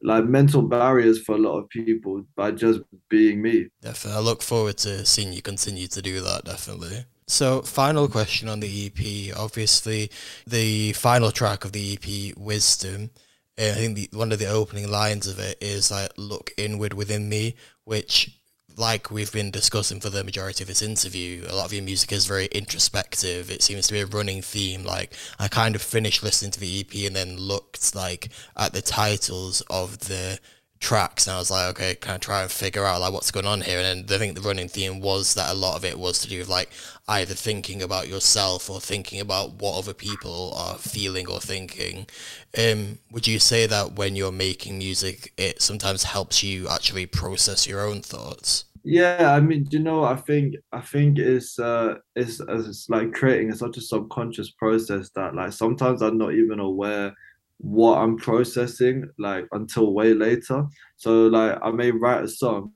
like 0.05 0.25
mental 0.27 0.63
barriers 0.63 1.21
for 1.23 1.35
a 1.35 1.39
lot 1.39 1.59
of 1.59 1.69
people 1.71 2.25
by 2.37 2.51
just 2.51 2.81
being 3.09 3.41
me. 3.41 3.69
Definitely. 3.81 4.19
I 4.19 4.23
look 4.23 4.43
forward 4.43 4.77
to 4.79 5.05
seeing 5.07 5.33
you 5.33 5.41
continue 5.41 5.87
to 5.89 6.03
do 6.03 6.21
that 6.21 6.45
definitely. 6.45 7.07
So, 7.27 7.63
final 7.63 8.07
question 8.07 8.51
on 8.51 8.61
the 8.61 8.87
EP. 8.87 9.35
Obviously, 9.35 10.11
the 10.47 10.93
final 10.93 11.33
track 11.33 11.65
of 11.65 11.73
the 11.73 11.95
EP, 11.95 12.37
Wisdom, 12.37 13.11
I 13.57 13.73
think 13.73 13.97
the, 13.97 14.09
one 14.13 14.33
of 14.33 14.39
the 14.39 14.49
opening 14.49 14.91
lines 14.91 15.27
of 15.27 15.39
it 15.39 15.59
is 15.61 15.91
like 15.91 16.11
"look 16.17 16.53
inward 16.57 16.93
within 16.93 17.29
me," 17.29 17.55
which, 17.85 18.39
like 18.77 19.11
we've 19.11 19.33
been 19.33 19.51
discussing 19.51 20.01
for 20.01 20.11
the 20.11 20.25
majority 20.25 20.65
of 20.65 20.69
this 20.69 20.83
interview, 20.83 21.45
a 21.49 21.55
lot 21.55 21.67
of 21.67 21.73
your 21.73 21.85
music 21.85 22.13
is 22.13 22.27
very 22.27 22.47
introspective. 22.47 23.51
It 23.51 23.63
seems 23.63 23.87
to 23.87 23.93
be 23.93 24.01
a 24.01 24.07
running 24.07 24.43
theme. 24.43 24.85
Like 24.85 25.15
I 25.39 25.49
kind 25.49 25.77
of 25.77 25.83
finished 25.83 26.23
listening 26.23 26.51
to 26.53 26.61
the 26.61 26.81
EP 26.81 27.07
and 27.07 27.15
then 27.15 27.37
looked 27.37 27.95
like 27.95 28.31
at 28.57 28.73
the 28.73 28.83
titles 28.83 29.61
of 29.71 30.01
the 30.01 30.41
tracks 30.85 31.27
and 31.27 31.35
I 31.35 31.39
was 31.39 31.51
like, 31.51 31.71
okay, 31.71 31.95
kind 31.95 32.17
of 32.17 32.21
try 32.21 32.43
and 32.43 32.51
figure 32.51 32.85
out 32.85 33.01
like 33.01 33.13
what's 33.13 33.31
going 33.31 33.47
on 33.47 33.63
here. 33.63 33.81
And 33.81 34.07
then 34.07 34.17
I 34.17 34.19
think 34.19 34.35
the 34.35 34.43
running 34.47 34.69
theme 34.69 35.01
was 35.01 35.35
that 35.35 35.51
a 35.51 35.55
lot 35.55 35.77
of 35.77 35.85
it 35.85 35.99
was 35.99 36.19
to 36.21 36.29
do 36.29 36.39
with 36.39 36.49
like 36.49 36.69
either 37.09 37.35
thinking 37.35 37.83
about 37.83 38.09
yourself 38.09 38.69
or 38.69 38.81
thinking 38.81 39.21
about 39.21 39.55
what 39.55 39.79
other 39.79 39.95
people 39.95 40.53
are 40.57 40.77
feeling 40.77 41.27
or 41.29 41.41
thinking. 41.41 42.07
Um, 42.59 42.99
would 43.11 43.27
you 43.27 43.39
say 43.39 43.67
that 43.67 43.95
when 43.95 44.15
you're 44.17 44.33
making 44.33 44.79
music, 44.79 45.33
it 45.39 45.63
sometimes 45.63 46.05
helps 46.05 46.43
you 46.43 46.69
actually 46.69 47.07
process 47.07 47.67
your 47.67 47.81
own 47.87 48.03
thoughts? 48.03 48.65
Yeah, 48.87 49.33
I 49.35 49.41
mean, 49.41 49.67
you 49.71 49.79
know, 49.79 50.05
I 50.05 50.17
think 50.17 50.57
I 50.71 50.81
think 50.83 51.19
it's 51.19 51.59
uh 51.59 51.95
it's 52.15 52.41
it's 52.49 52.89
like 52.91 53.13
creating 53.15 53.55
such 53.55 53.79
a 53.79 53.81
subconscious 53.81 54.51
process 54.53 55.09
that 55.17 55.35
like 55.35 55.53
sometimes 55.53 56.03
I'm 56.03 56.19
not 56.19 56.35
even 56.35 56.61
aware 56.61 57.15
what 57.59 57.99
I'm 57.99 58.17
processing 58.17 59.09
like 59.19 59.47
until 59.53 59.93
way 59.93 60.15
later. 60.15 60.67
So 60.97 61.27
like 61.27 61.59
I 61.63 61.71
may 61.71 61.91
write 61.91 62.25
a 62.25 62.29
song 62.29 62.73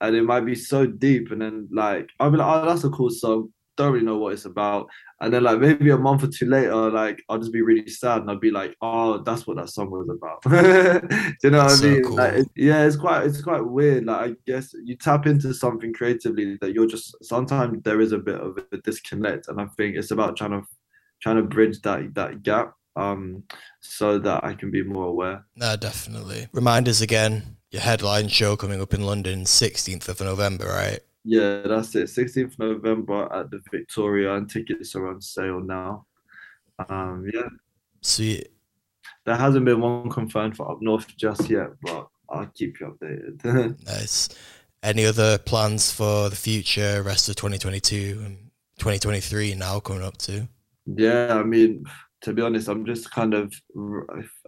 and 0.00 0.14
it 0.14 0.22
might 0.22 0.40
be 0.44 0.54
so 0.54 0.86
deep 0.86 1.30
and 1.30 1.40
then 1.40 1.68
like 1.72 2.08
I'll 2.20 2.30
be 2.30 2.36
like, 2.36 2.46
oh 2.46 2.66
that's 2.66 2.84
a 2.84 2.90
cool 2.90 3.10
song. 3.10 3.52
Don't 3.76 3.92
really 3.92 4.06
know 4.06 4.16
what 4.16 4.32
it's 4.32 4.46
about. 4.46 4.88
And 5.20 5.32
then 5.32 5.44
like 5.44 5.58
maybe 5.58 5.90
a 5.90 5.98
month 5.98 6.24
or 6.24 6.28
two 6.28 6.46
later, 6.46 6.90
like 6.90 7.22
I'll 7.28 7.38
just 7.38 7.52
be 7.52 7.62
really 7.62 7.88
sad 7.88 8.22
and 8.22 8.30
I'll 8.30 8.38
be 8.38 8.50
like, 8.50 8.74
oh, 8.80 9.18
that's 9.18 9.46
what 9.46 9.56
that 9.56 9.68
song 9.68 9.90
was 9.90 10.08
about. 10.08 10.42
Do 11.10 11.36
you 11.42 11.50
know 11.50 11.64
what 11.64 11.78
I 11.78 11.84
mean? 11.84 12.02
Cool. 12.02 12.16
like, 12.16 12.32
it, 12.34 12.48
yeah, 12.56 12.84
it's 12.84 12.96
quite 12.96 13.24
it's 13.24 13.42
quite 13.42 13.64
weird. 13.64 14.06
Like 14.06 14.30
I 14.30 14.34
guess 14.46 14.74
you 14.84 14.96
tap 14.96 15.26
into 15.26 15.52
something 15.54 15.92
creatively 15.92 16.58
that 16.60 16.72
you're 16.72 16.86
just 16.86 17.16
sometimes 17.22 17.82
there 17.82 18.00
is 18.00 18.12
a 18.12 18.18
bit 18.18 18.40
of 18.40 18.58
a 18.72 18.76
disconnect. 18.78 19.48
And 19.48 19.60
I 19.60 19.66
think 19.76 19.96
it's 19.96 20.10
about 20.10 20.36
trying 20.36 20.52
to 20.52 20.62
trying 21.22 21.36
to 21.36 21.42
bridge 21.42 21.80
that 21.82 22.14
that 22.14 22.42
gap 22.42 22.74
um, 22.96 23.44
so 23.80 24.18
that 24.18 24.44
I 24.44 24.54
can 24.54 24.70
be 24.70 24.82
more 24.82 25.06
aware. 25.06 25.44
No, 25.54 25.76
definitely. 25.76 26.48
Reminders 26.52 27.00
again, 27.00 27.56
your 27.70 27.82
headline 27.82 28.28
show 28.28 28.56
coming 28.56 28.80
up 28.80 28.94
in 28.94 29.02
London, 29.02 29.44
16th 29.44 30.08
of 30.08 30.20
November, 30.20 30.66
right? 30.66 31.00
Yeah, 31.24 31.62
that's 31.62 31.94
it. 31.94 32.06
16th 32.06 32.58
November 32.58 33.32
at 33.32 33.50
the 33.50 33.60
Victoria, 33.70 34.34
and 34.34 34.48
tickets 34.48 34.94
are 34.94 35.08
on 35.08 35.20
sale 35.20 35.60
now. 35.60 36.06
Um, 36.88 37.26
yeah. 37.32 37.48
Sweet. 38.00 38.48
There 39.24 39.36
hasn't 39.36 39.64
been 39.64 39.80
one 39.80 40.08
confirmed 40.08 40.56
for 40.56 40.70
up 40.70 40.78
north 40.80 41.16
just 41.16 41.50
yet, 41.50 41.70
but 41.82 42.06
I'll 42.30 42.46
keep 42.54 42.78
you 42.80 42.86
updated. 42.86 43.84
nice. 43.86 44.28
Any 44.82 45.04
other 45.04 45.38
plans 45.38 45.90
for 45.90 46.28
the 46.28 46.36
future, 46.36 47.02
rest 47.02 47.28
of 47.28 47.34
2022 47.34 48.22
and 48.24 48.36
2023 48.78 49.54
now 49.56 49.80
coming 49.80 50.04
up 50.04 50.16
too? 50.16 50.46
Yeah, 50.86 51.34
I 51.34 51.42
mean, 51.42 51.84
to 52.22 52.32
be 52.32 52.42
honest, 52.42 52.68
I'm 52.68 52.86
just 52.86 53.10
kind 53.10 53.34
of 53.34 53.52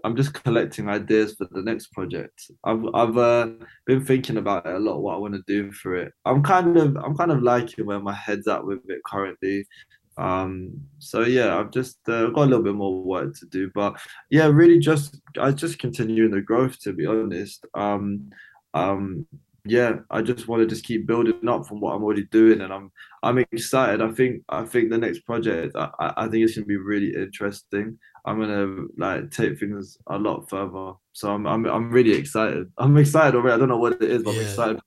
I'm 0.04 0.16
just 0.16 0.32
collecting 0.44 0.88
ideas 0.88 1.34
for 1.34 1.46
the 1.50 1.62
next 1.62 1.92
project. 1.92 2.50
I've 2.64 2.82
I've 2.94 3.16
uh, 3.16 3.48
been 3.86 4.04
thinking 4.04 4.36
about 4.36 4.66
it 4.66 4.74
a 4.74 4.78
lot, 4.78 5.00
what 5.00 5.14
I 5.14 5.18
want 5.18 5.34
to 5.34 5.42
do 5.46 5.72
for 5.72 5.96
it. 5.96 6.12
I'm 6.24 6.42
kind 6.42 6.76
of 6.76 6.96
I'm 6.96 7.16
kind 7.16 7.30
of 7.30 7.42
liking 7.42 7.86
where 7.86 8.00
my 8.00 8.14
head's 8.14 8.48
at 8.48 8.64
with 8.64 8.80
it 8.88 9.00
currently. 9.04 9.66
Um, 10.16 10.72
so 10.98 11.22
yeah, 11.22 11.58
I've 11.58 11.70
just 11.70 11.98
uh, 12.08 12.26
got 12.30 12.42
a 12.42 12.50
little 12.50 12.64
bit 12.64 12.74
more 12.74 13.02
work 13.02 13.36
to 13.36 13.46
do, 13.46 13.70
but 13.74 14.00
yeah, 14.30 14.46
really 14.46 14.78
just 14.78 15.20
I 15.40 15.52
just 15.52 15.78
continuing 15.78 16.32
the 16.32 16.40
growth 16.40 16.78
to 16.80 16.92
be 16.92 17.06
honest. 17.06 17.64
Um, 17.74 18.30
um, 18.74 19.26
yeah, 19.68 19.96
I 20.10 20.22
just 20.22 20.48
want 20.48 20.62
to 20.62 20.66
just 20.66 20.84
keep 20.84 21.06
building 21.06 21.46
up 21.48 21.66
from 21.66 21.80
what 21.80 21.94
I'm 21.94 22.02
already 22.02 22.24
doing, 22.24 22.60
and 22.60 22.72
I'm 22.72 22.90
I'm 23.22 23.38
excited. 23.38 24.00
I 24.00 24.10
think 24.12 24.42
I 24.48 24.64
think 24.64 24.90
the 24.90 24.98
next 24.98 25.20
project 25.20 25.76
I, 25.76 25.90
I 26.16 26.28
think 26.28 26.44
it's 26.44 26.54
gonna 26.54 26.66
be 26.66 26.76
really 26.76 27.14
interesting. 27.14 27.98
I'm 28.24 28.40
gonna 28.40 28.86
like 28.96 29.30
take 29.30 29.58
things 29.58 29.98
a 30.08 30.18
lot 30.18 30.48
further. 30.48 30.92
So 31.12 31.32
I'm 31.32 31.46
I'm 31.46 31.66
I'm 31.66 31.90
really 31.90 32.12
excited. 32.12 32.70
I'm 32.78 32.96
excited 32.96 33.34
already. 33.36 33.54
I 33.54 33.58
don't 33.58 33.68
know 33.68 33.78
what 33.78 33.94
it 33.94 34.02
is, 34.02 34.22
but 34.22 34.34
yeah. 34.34 34.40
I'm 34.40 34.46
excited 34.46 34.80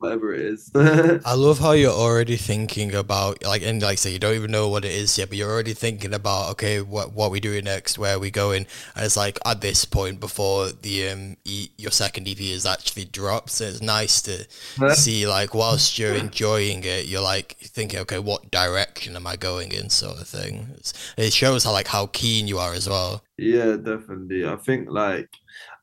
whatever 0.00 0.32
it 0.34 0.40
is. 0.40 0.70
I 0.74 1.34
love 1.34 1.58
how 1.58 1.72
you're 1.72 1.92
already 1.92 2.36
thinking 2.36 2.94
about 2.94 3.44
like 3.44 3.62
and 3.62 3.80
like 3.82 3.98
say 3.98 4.12
you 4.12 4.18
don't 4.18 4.34
even 4.34 4.50
know 4.50 4.68
what 4.68 4.84
it 4.84 4.92
is 4.92 5.16
yet, 5.16 5.28
but 5.28 5.38
you're 5.38 5.50
already 5.50 5.74
thinking 5.74 6.14
about 6.14 6.50
okay, 6.52 6.80
what 6.80 7.12
what 7.12 7.30
we 7.30 7.38
doing 7.38 7.64
next, 7.64 7.98
where 7.98 8.16
are 8.16 8.18
we 8.18 8.30
going, 8.30 8.66
and 8.96 9.04
it's 9.04 9.16
like 9.16 9.38
at 9.44 9.60
this 9.60 9.84
point 9.84 10.18
before 10.18 10.70
the 10.70 11.08
um 11.10 11.36
e- 11.44 11.68
your 11.76 11.90
second 11.90 12.26
EP 12.26 12.40
is 12.40 12.66
actually 12.66 13.04
dropped, 13.04 13.50
so 13.50 13.64
it's 13.64 13.82
nice 13.82 14.22
to 14.22 14.46
yeah. 14.80 14.94
see 14.94 15.26
like 15.26 15.54
whilst 15.54 15.98
you're 15.98 16.14
enjoying 16.14 16.82
it, 16.84 17.06
you're 17.06 17.22
like 17.22 17.56
thinking 17.60 18.00
okay, 18.00 18.18
what 18.18 18.50
direction 18.50 19.16
am 19.16 19.26
I 19.26 19.36
going 19.36 19.70
in, 19.72 19.90
sort 19.90 20.18
of 20.18 20.26
thing. 20.26 20.68
It's, 20.76 20.94
it 21.16 21.32
shows 21.32 21.64
how 21.64 21.72
like 21.72 21.88
how 21.88 22.06
keen 22.06 22.48
you 22.48 22.58
are 22.58 22.72
as 22.72 22.88
well. 22.88 23.22
Yeah, 23.36 23.76
definitely. 23.76 24.46
I 24.46 24.56
think 24.56 24.88
like 24.90 25.28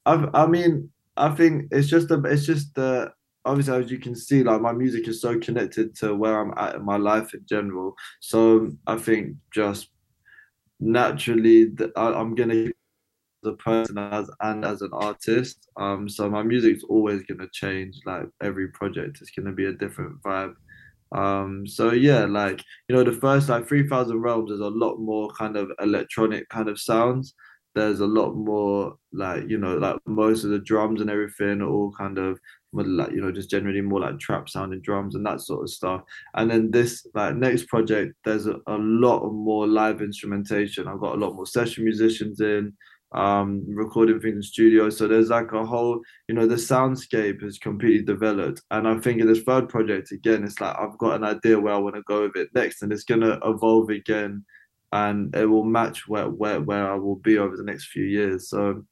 I've 0.05 0.29
I 0.33 0.47
mean 0.47 0.89
I 1.15 1.29
think 1.29 1.67
it's 1.71 1.87
just 1.87 2.11
a 2.11 2.21
it's 2.25 2.45
just 2.45 2.73
the 2.75 3.11
obviously 3.47 3.77
as 3.77 3.91
you 3.91 3.99
can 3.99 4.15
see 4.15 4.43
like 4.43 4.61
my 4.61 4.71
music 4.71 5.07
is 5.07 5.21
so 5.21 5.39
connected 5.39 5.95
to 5.95 6.15
where 6.15 6.39
i'm 6.39 6.53
at 6.57 6.75
in 6.75 6.85
my 6.85 6.97
life 6.97 7.33
in 7.33 7.41
general. 7.47 7.95
So 8.19 8.71
i 8.85 8.97
think 8.97 9.35
just 9.53 9.89
naturally 10.79 11.71
I, 11.95 12.19
am 12.19 12.35
gonna 12.35 12.69
the 13.43 13.53
person 13.53 13.97
as 13.97 14.29
and 14.41 14.65
as 14.65 14.81
an 14.81 14.91
artist 14.93 15.69
um 15.77 16.09
so 16.09 16.29
my 16.29 16.43
music's 16.43 16.83
always 16.83 17.23
gonna 17.23 17.47
change 17.53 17.95
like 18.05 18.25
every 18.41 18.69
project 18.69 19.19
is 19.21 19.31
gonna 19.35 19.53
be 19.53 19.65
a 19.65 19.73
different 19.73 20.21
vibe. 20.21 20.53
Um 21.15 21.65
so 21.65 21.91
yeah 21.91 22.25
like 22.25 22.61
you 22.87 22.95
know 22.95 23.03
the 23.03 23.13
first 23.13 23.49
like 23.49 23.67
3000 23.67 24.19
realms 24.19 24.51
is 24.51 24.59
a 24.59 24.67
lot 24.67 24.97
more 24.97 25.29
kind 25.29 25.55
of 25.55 25.71
electronic 25.81 26.49
kind 26.49 26.69
of 26.69 26.79
sounds. 26.79 27.33
There's 27.75 27.99
a 27.99 28.07
lot 28.07 28.33
more 28.33 28.97
like 29.13 29.47
you 29.47 29.57
know 29.57 29.77
like 29.77 29.97
most 30.05 30.43
of 30.43 30.49
the 30.49 30.59
drums 30.59 30.99
and 30.99 31.09
everything 31.09 31.61
are 31.61 31.69
all 31.69 31.93
kind 31.97 32.17
of 32.17 32.39
like 32.73 33.11
you 33.11 33.21
know 33.21 33.31
just 33.31 33.49
generally 33.49 33.81
more 33.81 34.01
like 34.01 34.19
trap 34.19 34.49
sounding 34.49 34.81
drums 34.81 35.15
and 35.15 35.25
that 35.25 35.41
sort 35.41 35.63
of 35.63 35.69
stuff. 35.69 36.01
And 36.35 36.49
then 36.49 36.71
this 36.71 37.05
like 37.13 37.35
next 37.35 37.67
project 37.67 38.15
there's 38.25 38.47
a, 38.47 38.57
a 38.67 38.77
lot 38.77 39.27
more 39.29 39.67
live 39.67 40.01
instrumentation. 40.01 40.87
I've 40.87 40.99
got 40.99 41.15
a 41.15 41.19
lot 41.19 41.35
more 41.35 41.47
session 41.47 41.83
musicians 41.83 42.39
in 42.41 42.73
um 43.13 43.63
recording 43.67 44.19
things 44.19 44.35
in 44.35 44.41
studio. 44.43 44.89
So 44.89 45.07
there's 45.07 45.29
like 45.29 45.53
a 45.53 45.65
whole 45.65 46.01
you 46.27 46.35
know 46.35 46.45
the 46.45 46.55
soundscape 46.55 47.43
is 47.43 47.57
completely 47.57 48.03
developed. 48.03 48.61
And 48.71 48.87
i 48.87 48.97
think 48.99 49.21
in 49.21 49.27
this 49.27 49.43
third 49.43 49.69
project 49.69 50.11
again 50.11 50.43
it's 50.43 50.59
like 50.59 50.75
i've 50.77 50.97
got 50.97 51.15
an 51.15 51.23
idea 51.23 51.59
where 51.59 51.73
i 51.73 51.77
want 51.77 51.95
to 51.95 52.01
go 52.03 52.23
with 52.23 52.35
it 52.35 52.49
next 52.53 52.81
and 52.81 52.91
it's 52.91 53.05
going 53.05 53.21
to 53.21 53.39
evolve 53.45 53.89
again 53.89 54.43
and 54.91 55.35
it 55.35 55.45
will 55.45 55.63
match 55.63 56.07
where, 56.07 56.29
where 56.29 56.61
where 56.61 56.91
i 56.91 56.95
will 56.95 57.15
be 57.17 57.37
over 57.37 57.55
the 57.55 57.63
next 57.63 57.87
few 57.87 58.03
years. 58.03 58.49
So 58.49 58.83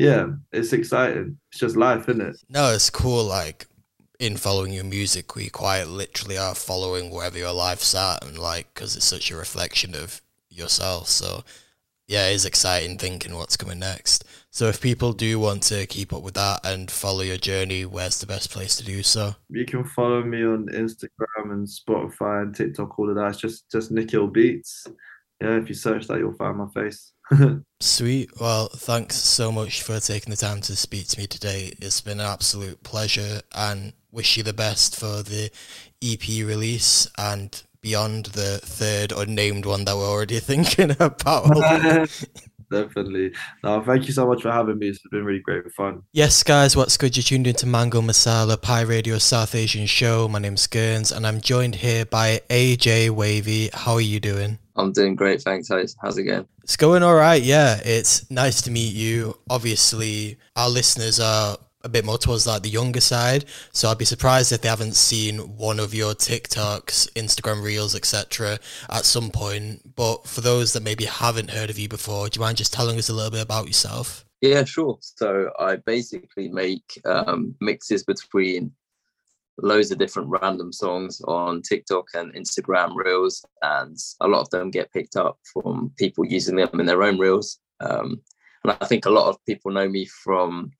yeah, 0.00 0.28
it's 0.50 0.72
exciting. 0.72 1.38
It's 1.50 1.60
just 1.60 1.76
life, 1.76 2.08
isn't 2.08 2.22
it? 2.22 2.36
No, 2.48 2.72
it's 2.72 2.88
cool. 2.88 3.24
Like 3.24 3.66
in 4.18 4.38
following 4.38 4.72
your 4.72 4.84
music, 4.84 5.36
we 5.36 5.50
quite 5.50 5.84
literally 5.84 6.38
are 6.38 6.54
following 6.54 7.10
wherever 7.10 7.36
your 7.36 7.52
life's 7.52 7.94
at, 7.94 8.24
and 8.24 8.38
like 8.38 8.72
because 8.72 8.96
it's 8.96 9.04
such 9.04 9.30
a 9.30 9.36
reflection 9.36 9.94
of 9.94 10.22
yourself. 10.48 11.08
So 11.08 11.44
yeah, 12.08 12.28
it 12.28 12.34
is 12.34 12.46
exciting 12.46 12.96
thinking 12.96 13.36
what's 13.36 13.58
coming 13.58 13.78
next. 13.78 14.24
So 14.50 14.66
if 14.66 14.80
people 14.80 15.12
do 15.12 15.38
want 15.38 15.62
to 15.64 15.86
keep 15.86 16.12
up 16.12 16.22
with 16.22 16.34
that 16.34 16.60
and 16.64 16.90
follow 16.90 17.20
your 17.20 17.36
journey, 17.36 17.84
where's 17.84 18.18
the 18.18 18.26
best 18.26 18.50
place 18.50 18.76
to 18.76 18.84
do 18.84 19.02
so? 19.02 19.36
You 19.48 19.64
can 19.66 19.84
follow 19.84 20.24
me 20.24 20.42
on 20.44 20.66
Instagram 20.68 21.52
and 21.52 21.68
Spotify 21.68 22.42
and 22.42 22.54
TikTok, 22.54 22.98
all 22.98 23.10
of 23.10 23.16
that. 23.16 23.28
It's 23.28 23.38
just 23.38 23.70
just 23.70 23.90
Nikhil 23.90 24.28
Beats. 24.28 24.86
Yeah, 25.40 25.56
if 25.56 25.68
you 25.68 25.74
search 25.74 26.06
that, 26.06 26.18
you'll 26.18 26.34
find 26.34 26.58
my 26.58 26.68
face. 26.68 27.12
Sweet. 27.80 28.30
Well, 28.40 28.68
thanks 28.68 29.16
so 29.16 29.50
much 29.50 29.82
for 29.82 29.98
taking 30.00 30.30
the 30.30 30.36
time 30.36 30.60
to 30.62 30.76
speak 30.76 31.08
to 31.08 31.20
me 31.20 31.26
today. 31.26 31.72
It's 31.80 32.00
been 32.00 32.20
an 32.20 32.26
absolute 32.26 32.82
pleasure 32.82 33.40
and 33.54 33.94
wish 34.12 34.36
you 34.36 34.42
the 34.42 34.52
best 34.52 34.98
for 34.98 35.22
the 35.22 35.50
EP 36.02 36.46
release 36.46 37.08
and 37.16 37.62
beyond 37.80 38.26
the 38.26 38.58
third 38.62 39.12
unnamed 39.12 39.64
one 39.64 39.84
that 39.86 39.96
we're 39.96 40.10
already 40.10 40.38
thinking 40.40 40.90
about. 41.00 41.50
Definitely. 42.70 43.32
No, 43.64 43.82
thank 43.82 44.06
you 44.06 44.12
so 44.12 44.28
much 44.28 44.42
for 44.42 44.52
having 44.52 44.78
me. 44.78 44.88
It's 44.88 45.00
been 45.10 45.24
really 45.24 45.40
great 45.40 45.64
fun. 45.72 46.02
Yes, 46.12 46.44
guys, 46.44 46.76
what's 46.76 46.96
good? 46.96 47.16
You're 47.16 47.24
tuned 47.24 47.48
into 47.48 47.66
Mango 47.66 48.00
Masala 48.00 48.60
Pi 48.60 48.82
Radio 48.82 49.18
South 49.18 49.56
Asian 49.56 49.86
Show. 49.86 50.28
My 50.28 50.38
name's 50.38 50.68
GVRNZ, 50.68 51.16
and 51.16 51.26
I'm 51.26 51.40
joined 51.40 51.76
here 51.76 52.04
by 52.04 52.42
AJWAVY. 52.48 53.74
How 53.74 53.94
are 53.94 54.00
you 54.00 54.20
doing? 54.20 54.59
I'm 54.76 54.92
doing 54.92 55.16
great, 55.16 55.42
thanks. 55.42 55.68
How's, 55.68 55.96
how's 56.00 56.18
it 56.18 56.24
going? 56.24 56.46
It's 56.62 56.76
going 56.76 57.02
all 57.02 57.14
right, 57.14 57.42
yeah. 57.42 57.80
It's 57.84 58.30
nice 58.30 58.62
to 58.62 58.70
meet 58.70 58.94
you. 58.94 59.36
Obviously, 59.48 60.38
our 60.56 60.68
listeners 60.68 61.18
are 61.20 61.56
a 61.82 61.88
bit 61.88 62.04
more 62.04 62.18
towards 62.18 62.46
like 62.46 62.62
the 62.62 62.68
younger 62.68 63.00
side. 63.00 63.44
So 63.72 63.88
I'd 63.88 63.98
be 63.98 64.04
surprised 64.04 64.52
if 64.52 64.60
they 64.60 64.68
haven't 64.68 64.96
seen 64.96 65.38
one 65.56 65.80
of 65.80 65.94
your 65.94 66.12
TikToks, 66.12 67.12
Instagram 67.12 67.62
Reels, 67.62 67.94
etc. 67.94 68.58
at 68.88 69.04
some 69.04 69.30
point. 69.30 69.94
But 69.96 70.26
for 70.26 70.40
those 70.40 70.72
that 70.74 70.82
maybe 70.82 71.04
haven't 71.04 71.50
heard 71.50 71.70
of 71.70 71.78
you 71.78 71.88
before, 71.88 72.28
do 72.28 72.38
you 72.38 72.44
mind 72.44 72.58
just 72.58 72.72
telling 72.72 72.98
us 72.98 73.08
a 73.08 73.14
little 73.14 73.30
bit 73.30 73.42
about 73.42 73.66
yourself? 73.66 74.24
Yeah, 74.40 74.64
sure. 74.64 74.98
So 75.00 75.50
I 75.58 75.76
basically 75.76 76.48
make 76.48 77.00
um, 77.04 77.54
mixes 77.60 78.04
between 78.04 78.72
loads 79.58 79.90
of 79.90 79.98
different 79.98 80.28
random 80.28 80.72
songs 80.72 81.20
on 81.26 81.62
TikTok 81.62 82.06
and 82.14 82.34
Instagram 82.34 82.94
Reels, 82.94 83.44
and 83.62 83.96
a 84.20 84.28
lot 84.28 84.40
of 84.40 84.50
them 84.50 84.70
get 84.70 84.92
picked 84.92 85.16
up 85.16 85.38
from 85.52 85.92
people 85.98 86.24
using 86.24 86.56
them 86.56 86.80
in 86.80 86.86
their 86.86 87.02
own 87.02 87.18
Reels. 87.18 87.58
Um, 87.80 88.20
and 88.64 88.76
I 88.80 88.86
think 88.86 89.06
a 89.06 89.10
lot 89.10 89.28
of 89.28 89.44
people 89.46 89.70
know 89.70 89.88
me 89.88 90.06
from 90.06 90.72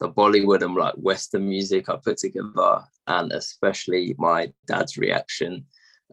the 0.00 0.10
Bollywood 0.10 0.62
and 0.62 0.74
like 0.74 0.94
Western 0.94 1.48
music 1.48 1.88
I 1.88 1.96
put 1.96 2.18
together, 2.18 2.82
and 3.06 3.32
especially 3.32 4.14
my 4.18 4.52
dad's 4.66 4.96
reaction 4.96 5.64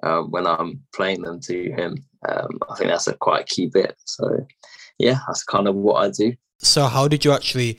uh, 0.04 0.22
when 0.22 0.48
I'm 0.48 0.82
playing 0.94 1.22
them 1.22 1.40
to 1.42 1.72
him. 1.72 2.04
Um, 2.28 2.60
I 2.70 2.76
think 2.76 2.90
that's 2.90 3.08
a 3.08 3.14
quite 3.14 3.48
key 3.48 3.68
bit. 3.68 3.96
So, 4.06 4.46
yeah, 4.98 5.20
that's 5.28 5.44
kind 5.44 5.68
of 5.68 5.76
what 5.76 6.04
I 6.04 6.10
do. 6.10 6.34
So, 6.60 6.86
how 6.86 7.08
did 7.08 7.24
you 7.26 7.32
actually 7.34 7.78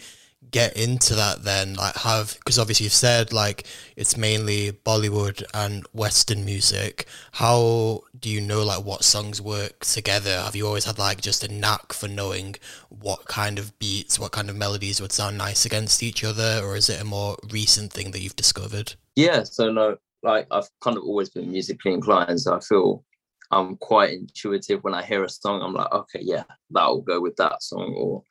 get 0.50 0.76
into 0.76 1.14
that 1.14 1.44
then? 1.44 1.74
Like, 1.74 1.96
have 1.96 2.34
because 2.34 2.58
obviously 2.58 2.84
you've 2.84 2.92
said 2.92 3.32
like 3.32 3.66
it's 3.96 4.16
mainly 4.16 4.72
Bollywood 4.72 5.42
and 5.54 5.84
Western 5.92 6.44
music. 6.44 7.06
How 7.32 8.02
do 8.18 8.30
you 8.30 8.40
know 8.40 8.62
like 8.64 8.84
what 8.84 9.04
songs 9.04 9.40
work 9.40 9.80
together? 9.84 10.40
Have 10.40 10.56
you 10.56 10.66
always 10.66 10.84
had 10.84 10.98
like 10.98 11.20
just 11.20 11.44
a 11.44 11.52
knack 11.52 11.92
for 11.92 12.08
knowing 12.08 12.56
what 12.88 13.26
kind 13.26 13.58
of 13.58 13.78
beats, 13.78 14.18
what 14.18 14.32
kind 14.32 14.50
of 14.50 14.56
melodies 14.56 15.00
would 15.00 15.12
sound 15.12 15.38
nice 15.38 15.64
against 15.64 16.02
each 16.02 16.24
other, 16.24 16.60
or 16.62 16.76
is 16.76 16.88
it 16.88 17.00
a 17.00 17.04
more 17.04 17.36
recent 17.50 17.92
thing 17.92 18.10
that 18.12 18.20
you've 18.20 18.36
discovered? 18.36 18.94
Yeah, 19.14 19.42
so 19.44 19.70
no, 19.70 19.96
like 20.22 20.46
I've 20.50 20.68
kind 20.80 20.96
of 20.96 21.04
always 21.04 21.30
been 21.30 21.50
musically 21.50 21.92
inclined, 21.92 22.40
so 22.40 22.54
I 22.54 22.60
feel 22.60 23.04
I'm 23.50 23.76
quite 23.76 24.12
intuitive 24.12 24.82
when 24.82 24.94
I 24.94 25.02
hear 25.02 25.24
a 25.24 25.28
song. 25.28 25.62
I'm 25.62 25.74
like, 25.74 25.92
okay, 25.92 26.20
yeah, 26.22 26.44
that'll 26.70 27.02
go 27.02 27.20
with 27.20 27.36
that 27.36 27.62
song, 27.62 27.94
or 27.96 28.22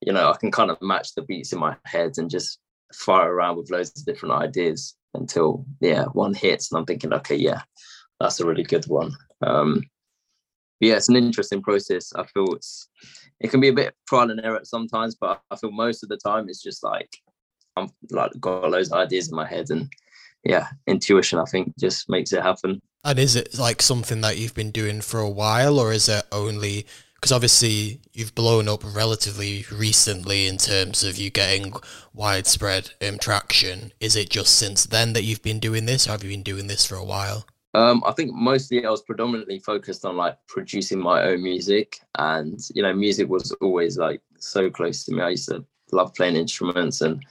you 0.00 0.12
know, 0.12 0.30
I 0.30 0.36
can 0.36 0.50
kind 0.50 0.70
of 0.70 0.80
match 0.82 1.14
the 1.14 1.22
beats 1.22 1.52
in 1.52 1.58
my 1.58 1.76
head 1.84 2.12
and 2.18 2.30
just 2.30 2.58
fire 2.92 3.32
around 3.32 3.56
with 3.56 3.70
loads 3.70 3.92
of 3.96 4.04
different 4.04 4.34
ideas 4.34 4.94
until 5.14 5.64
yeah, 5.80 6.04
one 6.12 6.34
hits 6.34 6.70
and 6.70 6.78
I'm 6.78 6.86
thinking, 6.86 7.12
okay, 7.14 7.36
yeah, 7.36 7.62
that's 8.20 8.40
a 8.40 8.46
really 8.46 8.62
good 8.62 8.84
one. 8.86 9.16
Um, 9.42 9.82
yeah, 10.80 10.94
it's 10.94 11.08
an 11.08 11.16
interesting 11.16 11.62
process. 11.62 12.12
I 12.14 12.24
feel 12.24 12.54
it's 12.54 12.88
it 13.40 13.50
can 13.50 13.60
be 13.60 13.68
a 13.68 13.72
bit 13.72 13.94
trial 14.08 14.30
and 14.30 14.40
error 14.44 14.60
sometimes, 14.64 15.14
but 15.14 15.40
I 15.50 15.56
feel 15.56 15.70
most 15.70 16.02
of 16.02 16.08
the 16.08 16.16
time 16.16 16.48
it's 16.48 16.62
just 16.62 16.82
like 16.82 17.08
I'm 17.76 17.88
like 18.10 18.32
got 18.40 18.70
loads 18.70 18.92
of 18.92 18.98
ideas 18.98 19.30
in 19.30 19.36
my 19.36 19.46
head 19.46 19.70
and 19.70 19.90
yeah, 20.44 20.68
intuition 20.86 21.38
I 21.38 21.44
think 21.44 21.72
just 21.78 22.08
makes 22.08 22.32
it 22.32 22.42
happen. 22.42 22.80
And 23.04 23.18
is 23.18 23.36
it 23.36 23.58
like 23.58 23.82
something 23.82 24.20
that 24.22 24.36
you've 24.36 24.54
been 24.54 24.70
doing 24.70 25.00
for 25.00 25.20
a 25.20 25.30
while 25.30 25.78
or 25.78 25.92
is 25.92 26.08
it 26.08 26.24
only 26.32 26.86
because 27.16 27.32
obviously 27.32 28.00
you've 28.12 28.34
blown 28.34 28.68
up 28.68 28.82
relatively 28.84 29.64
recently 29.72 30.46
in 30.46 30.58
terms 30.58 31.02
of 31.02 31.16
you 31.16 31.30
getting 31.30 31.72
widespread 32.14 32.90
um, 33.06 33.18
traction. 33.18 33.92
Is 34.00 34.16
it 34.16 34.30
just 34.30 34.56
since 34.56 34.86
then 34.86 35.12
that 35.14 35.24
you've 35.24 35.42
been 35.42 35.58
doing 35.58 35.86
this, 35.86 36.06
or 36.06 36.12
have 36.12 36.22
you 36.22 36.30
been 36.30 36.42
doing 36.42 36.66
this 36.66 36.86
for 36.86 36.96
a 36.96 37.04
while? 37.04 37.46
Um, 37.74 38.02
I 38.06 38.12
think 38.12 38.32
mostly 38.32 38.86
I 38.86 38.90
was 38.90 39.02
predominantly 39.02 39.58
focused 39.58 40.04
on 40.04 40.16
like 40.16 40.38
producing 40.46 40.98
my 40.98 41.22
own 41.22 41.42
music, 41.42 41.98
and 42.18 42.60
you 42.74 42.82
know, 42.82 42.92
music 42.92 43.28
was 43.28 43.52
always 43.60 43.98
like 43.98 44.20
so 44.38 44.70
close 44.70 45.04
to 45.04 45.12
me. 45.12 45.22
I 45.22 45.30
used 45.30 45.48
to 45.48 45.64
love 45.92 46.14
playing 46.14 46.36
instruments 46.36 47.00
and 47.00 47.24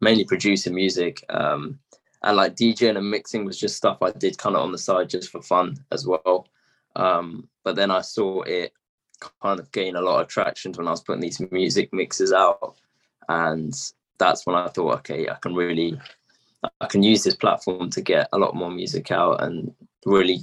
mainly 0.00 0.24
producing 0.24 0.74
music. 0.74 1.24
Um, 1.30 1.78
and 2.24 2.36
like 2.36 2.56
DJing 2.56 2.96
and 2.96 3.10
mixing 3.10 3.44
was 3.44 3.58
just 3.58 3.76
stuff 3.76 3.98
I 4.00 4.10
did 4.12 4.38
kind 4.38 4.56
of 4.56 4.62
on 4.62 4.72
the 4.72 4.78
side 4.78 5.10
just 5.10 5.30
for 5.30 5.42
fun 5.42 5.76
as 5.90 6.06
well. 6.06 6.48
Um, 6.94 7.48
but 7.64 7.74
then 7.76 7.90
I 7.90 8.00
saw 8.00 8.42
it 8.42 8.72
kind 9.42 9.60
of 9.60 9.70
gain 9.72 9.96
a 9.96 10.00
lot 10.00 10.20
of 10.20 10.28
traction 10.28 10.72
when 10.72 10.88
I 10.88 10.90
was 10.90 11.02
putting 11.02 11.22
these 11.22 11.40
music 11.50 11.92
mixes 11.92 12.32
out. 12.32 12.76
And 13.28 13.72
that's 14.18 14.46
when 14.46 14.56
I 14.56 14.68
thought, 14.68 14.98
okay, 14.98 15.28
I 15.28 15.34
can 15.36 15.54
really, 15.54 15.98
I 16.80 16.86
can 16.86 17.02
use 17.02 17.24
this 17.24 17.36
platform 17.36 17.90
to 17.90 18.00
get 18.00 18.28
a 18.32 18.38
lot 18.38 18.54
more 18.54 18.70
music 18.70 19.10
out 19.10 19.42
and 19.42 19.74
really 20.04 20.40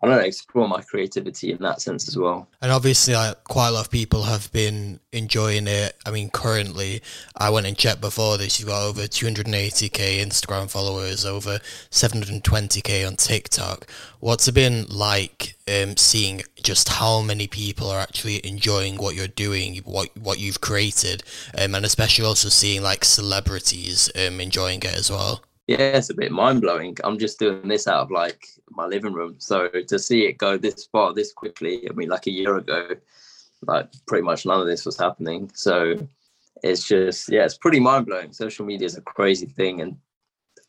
I 0.00 0.06
don't 0.06 0.16
know, 0.16 0.22
explore 0.22 0.68
my 0.68 0.80
creativity 0.80 1.50
in 1.50 1.58
that 1.62 1.80
sense 1.80 2.06
as 2.06 2.16
well. 2.16 2.46
And 2.62 2.70
obviously, 2.70 3.14
like, 3.14 3.42
quite 3.42 3.68
a 3.68 3.70
lot 3.72 3.86
of 3.86 3.90
people 3.90 4.22
have 4.22 4.50
been 4.52 5.00
enjoying 5.10 5.66
it. 5.66 5.96
I 6.06 6.12
mean, 6.12 6.30
currently, 6.30 7.02
I 7.36 7.50
went 7.50 7.66
and 7.66 7.76
checked 7.76 8.00
before 8.00 8.38
this. 8.38 8.60
You've 8.60 8.68
got 8.68 8.86
over 8.86 9.02
280k 9.02 10.20
Instagram 10.24 10.70
followers, 10.70 11.26
over 11.26 11.58
720k 11.90 13.04
on 13.08 13.16
TikTok. 13.16 13.90
What's 14.20 14.46
it 14.46 14.52
been 14.52 14.86
like 14.88 15.56
um, 15.66 15.96
seeing 15.96 16.42
just 16.62 16.88
how 16.88 17.20
many 17.20 17.48
people 17.48 17.90
are 17.90 18.00
actually 18.00 18.46
enjoying 18.46 18.98
what 18.98 19.16
you're 19.16 19.26
doing, 19.26 19.78
what 19.78 20.16
what 20.16 20.38
you've 20.38 20.60
created, 20.60 21.24
um, 21.60 21.74
and 21.74 21.84
especially 21.84 22.24
also 22.24 22.48
seeing 22.48 22.82
like 22.82 23.04
celebrities 23.04 24.10
um, 24.14 24.40
enjoying 24.40 24.78
it 24.78 24.94
as 24.94 25.10
well? 25.10 25.42
Yeah, 25.68 25.76
it's 25.98 26.08
a 26.08 26.14
bit 26.14 26.32
mind 26.32 26.62
blowing. 26.62 26.96
I'm 27.04 27.18
just 27.18 27.38
doing 27.38 27.68
this 27.68 27.86
out 27.86 28.00
of 28.00 28.10
like 28.10 28.48
my 28.70 28.86
living 28.86 29.12
room. 29.12 29.36
So 29.38 29.68
to 29.68 29.98
see 29.98 30.24
it 30.24 30.38
go 30.38 30.56
this 30.56 30.86
far 30.86 31.12
this 31.12 31.32
quickly, 31.32 31.86
I 31.88 31.92
mean, 31.92 32.08
like 32.08 32.26
a 32.26 32.32
year 32.32 32.56
ago, 32.56 32.88
like 33.66 33.90
pretty 34.06 34.24
much 34.24 34.46
none 34.46 34.60
of 34.60 34.66
this 34.66 34.86
was 34.86 34.98
happening. 34.98 35.50
So 35.54 35.96
it's 36.62 36.88
just, 36.88 37.30
yeah, 37.30 37.44
it's 37.44 37.58
pretty 37.58 37.80
mind 37.80 38.06
blowing. 38.06 38.32
Social 38.32 38.64
media 38.64 38.86
is 38.86 38.96
a 38.96 39.02
crazy 39.02 39.44
thing. 39.44 39.82
And 39.82 39.98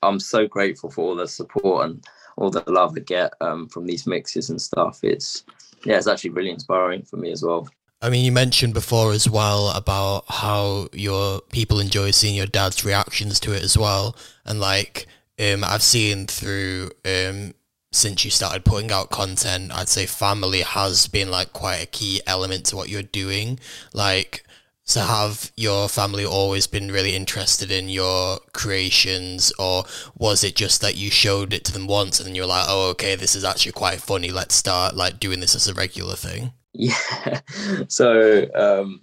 I'm 0.04 0.20
so 0.20 0.46
grateful 0.48 0.92
for 0.92 1.06
all 1.06 1.16
the 1.16 1.30
support 1.30 1.86
and 1.86 2.06
all 2.36 2.50
the 2.50 2.64
love 2.68 2.94
I 2.98 3.00
get 3.00 3.32
um, 3.40 3.70
from 3.70 3.86
these 3.86 4.06
mixes 4.06 4.50
and 4.50 4.62
stuff. 4.62 5.00
It's, 5.04 5.46
yeah, 5.86 5.96
it's 5.96 6.08
actually 6.08 6.32
really 6.32 6.52
inspiring 6.52 7.04
for 7.04 7.16
me 7.16 7.32
as 7.32 7.42
well. 7.42 7.70
I 8.02 8.10
mean, 8.10 8.24
you 8.24 8.32
mentioned 8.32 8.74
before 8.74 9.12
as 9.12 9.30
well 9.30 9.72
about 9.72 10.24
how 10.30 10.88
your 10.94 11.42
people 11.52 11.80
enjoy 11.80 12.12
seeing 12.12 12.36
your 12.36 12.46
dad's 12.46 12.86
reactions 12.86 13.40
to 13.42 13.54
it 13.54 13.62
as 13.62 13.78
well, 13.78 14.16
and 14.46 14.60
like 14.60 15.08
um, 15.40 15.64
I've 15.64 15.84
seen 15.84 16.26
through 16.28 16.92
um, 17.06 17.54
since 17.92 18.24
you 18.24 18.32
started 18.32 18.66
putting 18.66 18.92
out 18.92 19.10
content, 19.10 19.72
I'd 19.74 19.90
say 19.90 20.06
family 20.06 20.62
has 20.62 21.08
been 21.08 21.32
like 21.32 21.54
quite 21.54 21.84
a 21.84 21.88
key 21.88 22.22
element 22.28 22.66
to 22.68 22.76
what 22.76 22.90
you're 22.90 23.02
doing. 23.02 23.60
Like, 23.94 24.46
so 24.90 25.02
have 25.02 25.52
your 25.56 25.88
family 25.88 26.26
always 26.26 26.66
been 26.66 26.92
really 26.92 27.16
interested 27.16 27.70
in 27.70 27.90
your 27.90 28.40
creations, 28.54 29.54
or 29.60 29.84
was 30.18 30.44
it 30.44 30.56
just 30.56 30.82
that 30.82 30.98
you 30.98 31.12
showed 31.12 31.54
it 31.54 31.64
to 31.66 31.72
them 31.72 31.86
once 31.86 32.20
and 32.20 32.26
then 32.26 32.34
you're 32.34 32.48
like, 32.48 32.66
oh, 32.68 32.90
okay, 32.90 33.14
this 33.16 33.36
is 33.36 33.44
actually 33.44 33.74
quite 33.74 34.02
funny. 34.02 34.32
Let's 34.32 34.56
start 34.56 34.96
like 34.96 35.20
doing 35.20 35.42
this 35.42 35.54
as 35.54 35.68
a 35.68 35.76
regular 35.76 36.16
thing. 36.16 36.54
Yeah. 36.72 37.42
so 37.88 38.48
um, 38.56 39.02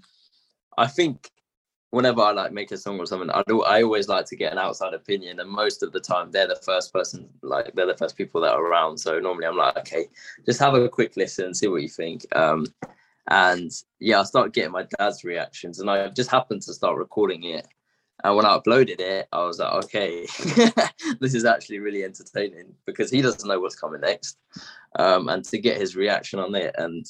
I 0.79 0.87
think 0.87 1.31
whenever 1.91 2.21
I 2.21 2.33
like 2.33 2.53
make 2.53 2.73
a 2.73 2.77
song 2.77 2.99
or 2.99 3.07
something, 3.07 3.31
I 3.31 3.43
do. 3.47 3.63
I 3.63 3.83
always 3.83 4.09
like 4.09 4.27
to 4.27 4.37
get 4.37 4.53
an 4.53 4.59
outside 4.59 4.95
opinion, 4.95 5.41
and 5.41 5.51
most 5.51 5.83
of 5.83 5.93
the 5.93 6.01
time 6.01 6.31
they're 6.31 6.49
the 6.49 6.57
first 6.57 6.93
person, 6.93 7.29
like 7.43 7.75
they're 7.75 7.87
the 7.87 7.97
first 7.97 8.17
people 8.17 8.41
that 8.41 8.55
are 8.55 8.65
around. 8.65 8.99
So 8.99 9.19
normally 9.19 9.47
I'm 9.47 9.57
like, 9.57 9.77
okay, 9.79 10.07
just 10.47 10.61
have 10.61 10.75
a 10.75 10.89
quick 10.89 11.17
listen, 11.17 11.55
see 11.55 11.69
what 11.69 11.83
you 11.83 11.89
think. 11.89 12.25
Um, 12.37 12.67
and 13.29 13.71
yeah, 14.01 14.21
I 14.21 14.25
started 14.25 14.53
getting 14.53 14.73
my 14.73 14.87
dad's 14.99 15.25
reactions, 15.25 15.81
and 15.81 15.91
I 15.91 16.09
just 16.09 16.31
happened 16.31 16.63
to 16.63 16.75
start 16.75 16.99
recording 16.99 17.45
it 17.45 17.67
And 18.25 18.37
when 18.37 18.47
I 18.47 18.57
uploaded 18.57 19.01
it, 19.01 19.29
I 19.33 19.45
was 19.45 19.59
like, 19.59 19.73
okay, 19.85 20.23
this 21.21 21.35
is 21.35 21.45
actually 21.45 21.81
really 21.81 22.03
entertaining 22.03 22.75
because 22.87 23.11
he 23.11 23.21
doesn't 23.21 23.47
know 23.47 23.61
what's 23.61 23.77
coming 23.77 24.01
next. 24.01 24.39
Um, 24.99 25.29
and 25.29 25.45
to 25.47 25.59
get 25.59 25.79
his 25.79 25.97
reaction 25.97 26.39
on 26.39 26.55
it, 26.55 26.75
and 26.79 27.05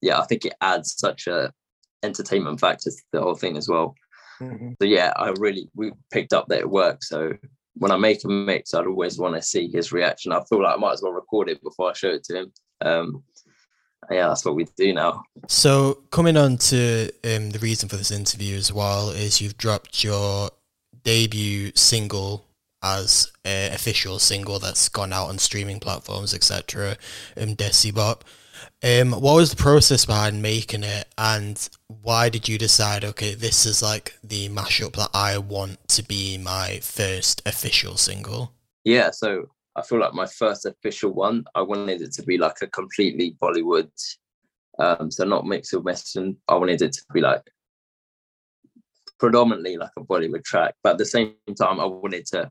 yeah, 0.00 0.18
I 0.18 0.24
think 0.24 0.44
it 0.44 0.54
adds 0.60 0.98
such 0.98 1.26
a 1.26 1.52
entertainment 2.02 2.58
factor 2.58 2.90
to 2.90 2.96
the 3.12 3.20
whole 3.20 3.36
thing 3.36 3.56
as 3.56 3.68
well. 3.68 3.94
Mm-hmm. 4.40 4.70
So 4.80 4.88
yeah, 4.88 5.12
I 5.16 5.32
really 5.38 5.68
we 5.74 5.92
picked 6.10 6.32
up 6.32 6.48
that 6.48 6.60
it 6.60 6.70
works. 6.70 7.08
So 7.08 7.34
when 7.74 7.92
I 7.92 7.96
make 7.96 8.24
a 8.24 8.28
mix, 8.28 8.74
I'd 8.74 8.86
always 8.86 9.18
want 9.18 9.36
to 9.36 9.42
see 9.42 9.68
his 9.68 9.92
reaction. 9.92 10.32
I 10.32 10.42
feel 10.48 10.62
like 10.62 10.76
I 10.76 10.80
might 10.80 10.94
as 10.94 11.02
well 11.02 11.12
record 11.12 11.48
it 11.48 11.62
before 11.62 11.90
I 11.90 11.92
show 11.92 12.10
it 12.10 12.24
to 12.24 12.38
him. 12.40 12.52
Um, 12.80 13.22
yeah, 14.10 14.28
that's 14.28 14.44
what 14.44 14.54
we 14.54 14.64
do 14.76 14.92
now. 14.92 15.22
So 15.48 16.02
coming 16.10 16.36
on 16.36 16.58
to 16.58 17.10
um, 17.24 17.50
the 17.50 17.58
reason 17.60 17.88
for 17.88 17.96
this 17.96 18.10
interview 18.10 18.56
as 18.56 18.72
well 18.72 19.10
is 19.10 19.40
you've 19.40 19.56
dropped 19.56 20.02
your 20.02 20.50
debut 21.02 21.72
single 21.74 22.44
as 22.82 23.30
an 23.44 23.72
official 23.72 24.18
single 24.18 24.58
that's 24.58 24.88
gone 24.88 25.12
out 25.12 25.28
on 25.28 25.38
streaming 25.38 25.80
platforms, 25.80 26.34
etc. 26.34 26.96
Um, 27.36 27.56
Desi 27.56 27.94
Bop. 27.94 28.24
Um, 28.82 29.12
what 29.12 29.36
was 29.36 29.50
the 29.50 29.62
process 29.62 30.06
behind 30.06 30.42
making 30.42 30.84
it, 30.84 31.06
and 31.16 31.68
why 32.02 32.28
did 32.28 32.48
you 32.48 32.58
decide? 32.58 33.04
Okay, 33.04 33.34
this 33.34 33.66
is 33.66 33.82
like 33.82 34.18
the 34.24 34.48
mashup 34.48 34.96
that 34.96 35.10
I 35.12 35.38
want 35.38 35.86
to 35.88 36.02
be 36.02 36.38
my 36.38 36.78
first 36.82 37.42
official 37.46 37.96
single. 37.96 38.52
Yeah, 38.84 39.10
so 39.10 39.50
I 39.76 39.82
feel 39.82 40.00
like 40.00 40.14
my 40.14 40.26
first 40.26 40.66
official 40.66 41.12
one, 41.12 41.44
I 41.54 41.62
wanted 41.62 42.02
it 42.02 42.12
to 42.12 42.22
be 42.22 42.38
like 42.38 42.60
a 42.62 42.66
completely 42.66 43.36
Bollywood, 43.40 43.90
um, 44.78 45.10
so 45.10 45.24
not 45.24 45.46
mixed 45.46 45.72
with 45.72 45.84
Western. 45.84 46.36
I 46.48 46.56
wanted 46.56 46.82
it 46.82 46.92
to 46.92 47.02
be 47.12 47.20
like 47.20 47.42
predominantly 49.18 49.76
like 49.76 49.92
a 49.96 50.04
Bollywood 50.04 50.44
track, 50.44 50.74
but 50.82 50.92
at 50.92 50.98
the 50.98 51.06
same 51.06 51.34
time, 51.58 51.78
I 51.80 51.84
wanted 51.84 52.26
to 52.26 52.50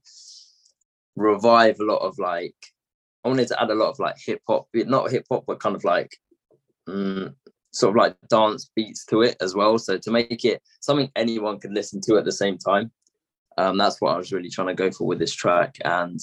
revive 1.15 1.79
a 1.79 1.85
lot 1.85 2.01
of 2.01 2.17
like 2.17 2.55
I 3.23 3.27
wanted 3.27 3.49
to 3.49 3.61
add 3.61 3.69
a 3.69 3.75
lot 3.75 3.89
of 3.89 3.99
like 3.99 4.15
hip 4.17 4.41
hop, 4.47 4.67
not 4.73 5.11
hip 5.11 5.25
hop, 5.29 5.43
but 5.45 5.59
kind 5.59 5.75
of 5.75 5.83
like 5.83 6.15
um, 6.87 7.35
sort 7.71 7.91
of 7.91 7.95
like 7.97 8.15
dance 8.29 8.71
beats 8.75 9.05
to 9.05 9.21
it 9.21 9.35
as 9.41 9.55
well. 9.55 9.77
So 9.77 9.97
to 9.97 10.11
make 10.11 10.45
it 10.45 10.61
something 10.79 11.11
anyone 11.15 11.59
could 11.59 11.73
listen 11.73 12.01
to 12.01 12.17
at 12.17 12.25
the 12.25 12.31
same 12.31 12.57
time. 12.57 12.91
Um, 13.57 13.77
that's 13.77 13.99
what 13.99 14.13
I 14.13 14.17
was 14.17 14.31
really 14.31 14.49
trying 14.49 14.67
to 14.67 14.73
go 14.73 14.89
for 14.89 15.05
with 15.05 15.19
this 15.19 15.33
track. 15.33 15.75
And 15.83 16.19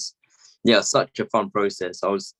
yeah, 0.67 0.81
such 0.81 1.17
a 1.19 1.25
fun 1.27 1.49
process. 1.49 2.03
I 2.03 2.09
was 2.09 2.35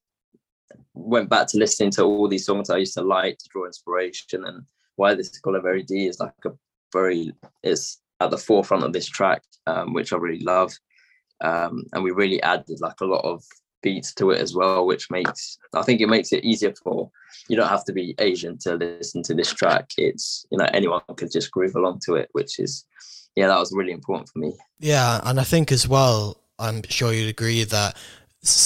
went 0.93 1.30
back 1.30 1.47
to 1.47 1.57
listening 1.57 1.91
to 1.91 2.03
all 2.03 2.28
these 2.28 2.45
songs 2.45 2.69
I 2.69 2.78
used 2.78 2.93
to 2.95 3.01
like 3.01 3.38
to 3.38 3.49
draw 3.49 3.65
inspiration 3.65 4.43
and 4.43 4.63
why 4.97 5.15
this 5.15 5.30
Gola 5.39 5.61
Very 5.61 5.82
D 5.82 6.07
is 6.07 6.19
like 6.19 6.34
a 6.45 6.51
very 6.91 7.34
is 7.63 7.99
at 8.19 8.30
the 8.32 8.38
forefront 8.38 8.84
of 8.84 8.91
this 8.91 9.07
track, 9.07 9.43
um, 9.65 9.93
which 9.93 10.11
I 10.11 10.17
really 10.17 10.43
love. 10.43 10.73
Um, 11.41 11.86
and 11.93 12.03
we 12.03 12.11
really 12.11 12.41
added 12.43 12.82
like 12.82 12.99
a 12.99 13.05
lot 13.05 13.23
of 13.23 13.43
beats 13.82 14.13
to 14.15 14.32
it 14.32 14.41
as 14.41 14.53
well, 14.53 14.86
which 14.86 15.09
makes 15.09 15.57
I 15.73 15.84
think 15.84 16.01
it 16.01 16.09
makes 16.09 16.34
it 16.34 16.43
easier 16.43 16.73
for 16.84 17.09
you 17.47 17.55
don't 17.55 17.69
have 17.69 17.86
to 17.86 17.93
be 17.93 18.13
Asian 18.19 18.57
to 18.59 18.75
listen 18.75 19.23
to 19.23 19.36
this 19.36 19.53
track. 19.53 19.91
It's 19.97 20.45
you 20.51 20.57
know 20.57 20.67
anyone 20.73 21.01
could 21.15 21.32
just 21.32 21.51
groove 21.51 21.78
along 21.78 22.01
to 22.07 22.15
it, 22.15 22.28
which 22.34 22.59
is 22.59 22.86
yeah, 23.38 23.47
that 23.47 23.59
was 23.59 23.71
really 23.71 23.93
important 23.93 24.28
for 24.28 24.39
me. 24.39 24.53
Yeah, 24.80 25.21
and 25.23 25.39
I 25.39 25.43
think 25.43 25.71
as 25.71 25.88
well, 25.88 26.41
I'm 26.60 26.84
sure 26.89 27.14
you'd 27.14 27.30
agree 27.30 27.64
that 27.64 27.97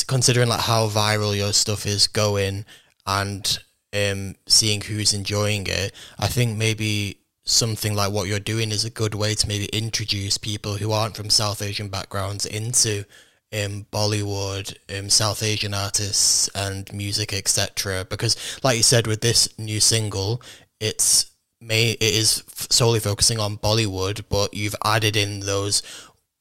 considering 0.08 0.50
like 0.50 0.62
how 0.62 0.88
viral 0.88 1.36
your 1.36 1.54
stuff 1.54 1.86
is 1.86 2.08
going 2.08 2.66
and 3.06 3.60
um 3.94 4.36
seeing 4.48 4.82
who's 4.82 5.14
enjoying 5.14 5.68
it, 5.68 5.94
I 6.20 6.28
think 6.28 6.58
maybe 6.58 7.22
something 7.44 7.96
like 7.96 8.12
what 8.12 8.28
you're 8.28 8.40
doing 8.40 8.72
is 8.72 8.86
a 8.86 8.90
good 8.90 9.16
way 9.16 9.34
to 9.36 9.48
maybe 9.48 9.66
introduce 9.66 10.38
people 10.38 10.76
who 10.76 10.92
aren't 10.92 11.18
from 11.18 11.30
South 11.30 11.62
Asian 11.62 11.90
backgrounds 11.90 12.46
into 12.46 13.04
um, 13.54 13.86
Bollywood, 13.92 14.76
um, 14.98 15.10
South 15.10 15.44
Asian 15.44 15.74
artists 15.74 16.50
and 16.56 16.92
music, 16.94 17.34
etc. 17.34 18.06
Because, 18.10 18.38
like 18.64 18.78
you 18.78 18.84
said, 18.84 19.08
with 19.08 19.22
this 19.22 19.50
new 19.60 19.80
single, 19.80 20.42
it's 20.80 21.32
may 21.60 21.92
it 21.92 22.02
is 22.02 22.44
solely 22.70 23.00
focusing 23.00 23.40
on 23.40 23.58
Bollywood, 23.58 24.24
but 24.30 24.54
you've 24.54 24.76
added 24.84 25.16
in 25.16 25.42
those 25.42 25.82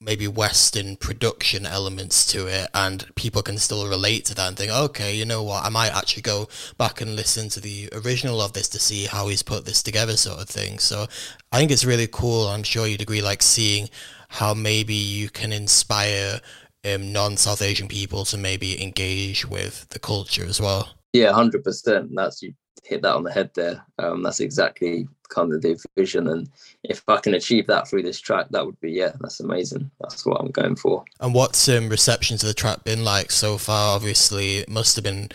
maybe 0.00 0.26
Western 0.26 0.96
production 0.96 1.66
elements 1.66 2.24
to 2.26 2.46
it, 2.46 2.68
and 2.74 3.14
people 3.16 3.42
can 3.42 3.58
still 3.58 3.88
relate 3.88 4.24
to 4.24 4.34
that 4.34 4.48
and 4.48 4.56
think, 4.56 4.72
okay, 4.72 5.14
you 5.14 5.24
know 5.24 5.42
what, 5.42 5.64
I 5.64 5.68
might 5.68 5.94
actually 5.94 6.22
go 6.22 6.48
back 6.78 7.00
and 7.00 7.14
listen 7.14 7.48
to 7.50 7.60
the 7.60 7.90
original 7.92 8.40
of 8.40 8.54
this 8.54 8.68
to 8.70 8.78
see 8.78 9.04
how 9.04 9.28
he's 9.28 9.42
put 9.42 9.66
this 9.66 9.82
together, 9.82 10.16
sort 10.16 10.40
of 10.40 10.48
thing. 10.48 10.78
So 10.78 11.06
I 11.52 11.58
think 11.58 11.70
it's 11.70 11.84
really 11.84 12.08
cool. 12.10 12.48
I'm 12.48 12.62
sure 12.62 12.86
you'd 12.86 13.02
agree, 13.02 13.20
like 13.20 13.42
seeing 13.42 13.90
how 14.28 14.54
maybe 14.54 14.94
you 14.94 15.28
can 15.28 15.52
inspire 15.52 16.40
um, 16.84 17.12
non-South 17.12 17.60
Asian 17.60 17.88
people 17.88 18.24
to 18.26 18.38
maybe 18.38 18.82
engage 18.82 19.46
with 19.46 19.88
the 19.90 19.98
culture 19.98 20.46
as 20.46 20.60
well. 20.60 20.94
Yeah, 21.12 21.32
hundred 21.32 21.64
percent. 21.64 22.10
That's 22.14 22.40
you 22.40 22.54
hit 22.84 23.02
that 23.02 23.14
on 23.14 23.24
the 23.24 23.32
head 23.32 23.50
there. 23.54 23.84
Um, 23.98 24.22
that's 24.22 24.40
exactly 24.40 25.08
kind 25.30 25.52
of 25.52 25.62
the 25.62 25.82
vision, 25.96 26.28
and 26.28 26.48
if 26.84 27.02
I 27.08 27.18
can 27.18 27.34
achieve 27.34 27.66
that 27.68 27.88
through 27.88 28.02
this 28.02 28.20
track, 28.20 28.48
that 28.50 28.64
would 28.64 28.78
be 28.80 28.92
yeah, 28.92 29.12
that's 29.20 29.40
amazing. 29.40 29.90
That's 30.00 30.26
what 30.26 30.40
I'm 30.40 30.50
going 30.50 30.76
for. 30.76 31.04
And 31.20 31.34
what's 31.34 31.68
um, 31.68 31.88
reception 31.88 32.36
to 32.38 32.46
the 32.46 32.54
track 32.54 32.84
been 32.84 33.04
like 33.04 33.30
so 33.30 33.56
far? 33.56 33.94
Obviously, 33.96 34.58
it 34.58 34.68
must 34.68 34.96
have 34.96 35.04
been 35.04 35.30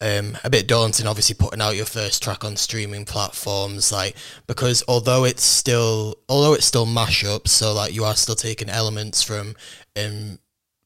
um, 0.00 0.36
a 0.44 0.50
bit 0.50 0.68
daunting, 0.68 1.06
obviously 1.06 1.34
putting 1.34 1.62
out 1.62 1.76
your 1.76 1.86
first 1.86 2.22
track 2.22 2.44
on 2.44 2.56
streaming 2.56 3.04
platforms, 3.04 3.90
like 3.90 4.16
because 4.46 4.84
although 4.86 5.24
it's 5.24 5.42
still 5.42 6.16
although 6.28 6.52
it's 6.54 6.66
still 6.66 6.86
mashup, 6.86 7.48
so 7.48 7.72
like 7.72 7.94
you 7.94 8.04
are 8.04 8.16
still 8.16 8.34
taking 8.34 8.68
elements 8.68 9.22
from 9.22 9.54
um, 9.96 10.38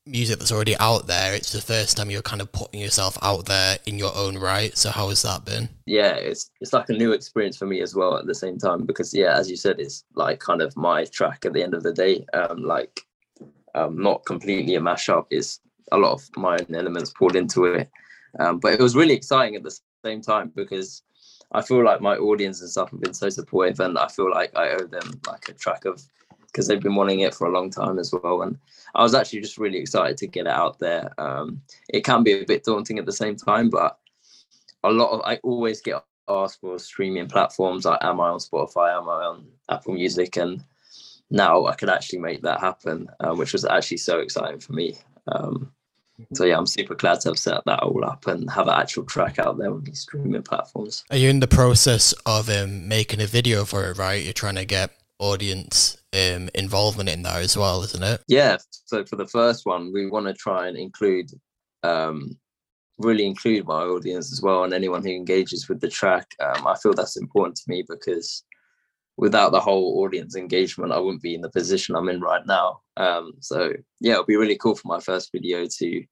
music 0.08 0.38
that's 0.38 0.52
already 0.52 0.76
out 0.78 1.06
there. 1.06 1.34
It's 1.34 1.52
the 1.52 1.60
first 1.60 1.96
time 1.96 2.10
you're 2.10 2.22
kind 2.22 2.40
of 2.40 2.50
putting 2.52 2.80
yourself 2.80 3.18
out 3.22 3.46
there 3.46 3.78
in 3.86 3.98
your 3.98 4.14
own 4.14 4.38
right. 4.38 4.76
So 4.76 4.90
how 4.90 5.08
has 5.08 5.22
that 5.22 5.44
been? 5.44 5.68
Yeah, 5.86 6.14
it's 6.14 6.50
it's 6.60 6.72
like 6.72 6.88
a 6.88 6.94
new 6.94 7.12
experience 7.12 7.56
for 7.56 7.66
me 7.66 7.80
as 7.80 7.94
well 7.94 8.16
at 8.16 8.26
the 8.26 8.34
same 8.34 8.58
time 8.58 8.84
because 8.84 9.14
yeah, 9.14 9.36
as 9.36 9.50
you 9.50 9.56
said, 9.56 9.78
it's 9.78 10.04
like 10.14 10.40
kind 10.40 10.62
of 10.62 10.76
my 10.76 11.04
track 11.04 11.44
at 11.44 11.52
the 11.52 11.62
end 11.62 11.74
of 11.74 11.82
the 11.82 11.92
day. 11.92 12.24
Um, 12.32 12.62
like 12.62 13.00
um, 13.74 14.00
not 14.00 14.24
completely 14.24 14.74
a 14.74 14.80
mashup. 14.80 15.26
Is 15.30 15.60
a 15.92 15.98
lot 15.98 16.12
of 16.12 16.28
my 16.36 16.58
own 16.58 16.74
elements 16.74 17.12
poured 17.16 17.36
into 17.36 17.64
it. 17.64 17.90
Um, 18.38 18.58
but 18.58 18.74
it 18.74 18.80
was 18.80 18.96
really 18.96 19.14
exciting 19.14 19.56
at 19.56 19.62
the 19.62 19.76
same 20.04 20.20
time 20.20 20.52
because 20.54 21.02
I 21.52 21.62
feel 21.62 21.82
like 21.82 22.00
my 22.00 22.16
audience 22.16 22.60
and 22.60 22.70
stuff 22.70 22.90
have 22.90 23.00
been 23.00 23.14
so 23.14 23.28
supportive, 23.30 23.80
and 23.80 23.98
I 23.98 24.08
feel 24.08 24.30
like 24.30 24.54
I 24.56 24.70
owe 24.70 24.86
them 24.86 25.20
like 25.26 25.48
a 25.48 25.54
track 25.54 25.84
of 25.84 26.02
because 26.50 26.66
they've 26.66 26.82
been 26.82 26.94
wanting 26.94 27.20
it 27.20 27.34
for 27.34 27.46
a 27.46 27.52
long 27.52 27.70
time 27.70 27.98
as 27.98 28.12
well. 28.12 28.42
And 28.42 28.58
I 28.94 29.02
was 29.02 29.14
actually 29.14 29.40
just 29.40 29.58
really 29.58 29.78
excited 29.78 30.16
to 30.18 30.26
get 30.26 30.46
it 30.46 30.52
out 30.52 30.78
there. 30.78 31.12
Um, 31.18 31.62
it 31.88 32.04
can 32.04 32.22
be 32.22 32.32
a 32.32 32.44
bit 32.44 32.64
daunting 32.64 32.98
at 32.98 33.06
the 33.06 33.12
same 33.12 33.36
time, 33.36 33.70
but 33.70 33.98
a 34.84 34.90
lot 34.90 35.10
of 35.10 35.20
I 35.24 35.36
always 35.42 35.80
get 35.80 36.02
asked 36.28 36.60
for 36.60 36.78
streaming 36.78 37.28
platforms 37.28 37.84
like 37.84 37.98
am 38.02 38.20
I 38.20 38.28
on 38.28 38.38
Spotify, 38.38 38.96
am 38.96 39.08
I 39.08 39.24
on 39.24 39.46
Apple 39.68 39.94
Music, 39.94 40.36
and 40.36 40.62
now 41.30 41.66
I 41.66 41.74
could 41.74 41.90
actually 41.90 42.20
make 42.20 42.42
that 42.42 42.60
happen, 42.60 43.08
um, 43.20 43.38
which 43.38 43.52
was 43.52 43.64
actually 43.64 43.98
so 43.98 44.20
exciting 44.20 44.60
for 44.60 44.72
me. 44.72 44.96
Um, 45.26 45.72
so 46.34 46.44
yeah, 46.44 46.56
I'm 46.56 46.66
super 46.66 46.94
glad 46.94 47.20
to 47.20 47.30
have 47.30 47.38
set 47.38 47.64
that 47.66 47.82
all 47.82 48.04
up 48.04 48.26
and 48.26 48.50
have 48.50 48.66
an 48.66 48.74
actual 48.74 49.04
track 49.04 49.38
out 49.38 49.58
there 49.58 49.70
on 49.70 49.84
these 49.84 50.00
streaming 50.00 50.42
platforms. 50.42 51.04
Are 51.10 51.16
you 51.16 51.28
in 51.28 51.40
the 51.40 51.46
process 51.46 52.12
of 52.26 52.50
um, 52.50 52.88
making 52.88 53.20
a 53.20 53.26
video 53.26 53.64
for 53.64 53.88
it? 53.90 53.98
Right, 53.98 54.24
you're 54.24 54.32
trying 54.32 54.56
to 54.56 54.64
get 54.64 54.90
audience 55.18 55.96
um, 56.12 56.48
involvement 56.54 57.08
in 57.08 57.22
there 57.22 57.40
as 57.40 57.56
well, 57.56 57.82
isn't 57.82 58.02
it? 58.02 58.22
Yeah. 58.28 58.58
So 58.86 59.04
for 59.04 59.16
the 59.16 59.26
first 59.26 59.66
one, 59.66 59.92
we 59.92 60.08
want 60.08 60.26
to 60.26 60.34
try 60.34 60.68
and 60.68 60.76
include, 60.76 61.30
um, 61.82 62.38
really 62.98 63.26
include 63.26 63.66
my 63.66 63.82
audience 63.82 64.32
as 64.32 64.42
well, 64.42 64.64
and 64.64 64.72
anyone 64.72 65.02
who 65.02 65.10
engages 65.10 65.68
with 65.68 65.80
the 65.80 65.88
track. 65.88 66.26
Um, 66.40 66.66
I 66.66 66.76
feel 66.76 66.94
that's 66.94 67.16
important 67.16 67.56
to 67.56 67.64
me 67.68 67.84
because 67.88 68.44
without 69.16 69.52
the 69.52 69.60
whole 69.60 70.02
audience 70.04 70.36
engagement, 70.36 70.92
I 70.92 70.98
wouldn't 70.98 71.22
be 71.22 71.34
in 71.34 71.40
the 71.40 71.50
position 71.50 71.96
I'm 71.96 72.08
in 72.08 72.20
right 72.20 72.46
now. 72.46 72.80
Um, 72.96 73.32
so 73.40 73.72
yeah, 74.00 74.12
it'll 74.12 74.24
be 74.24 74.36
really 74.36 74.56
cool 74.56 74.76
for 74.76 74.88
my 74.88 75.00
first 75.00 75.30
video 75.32 75.66
to 75.78 76.04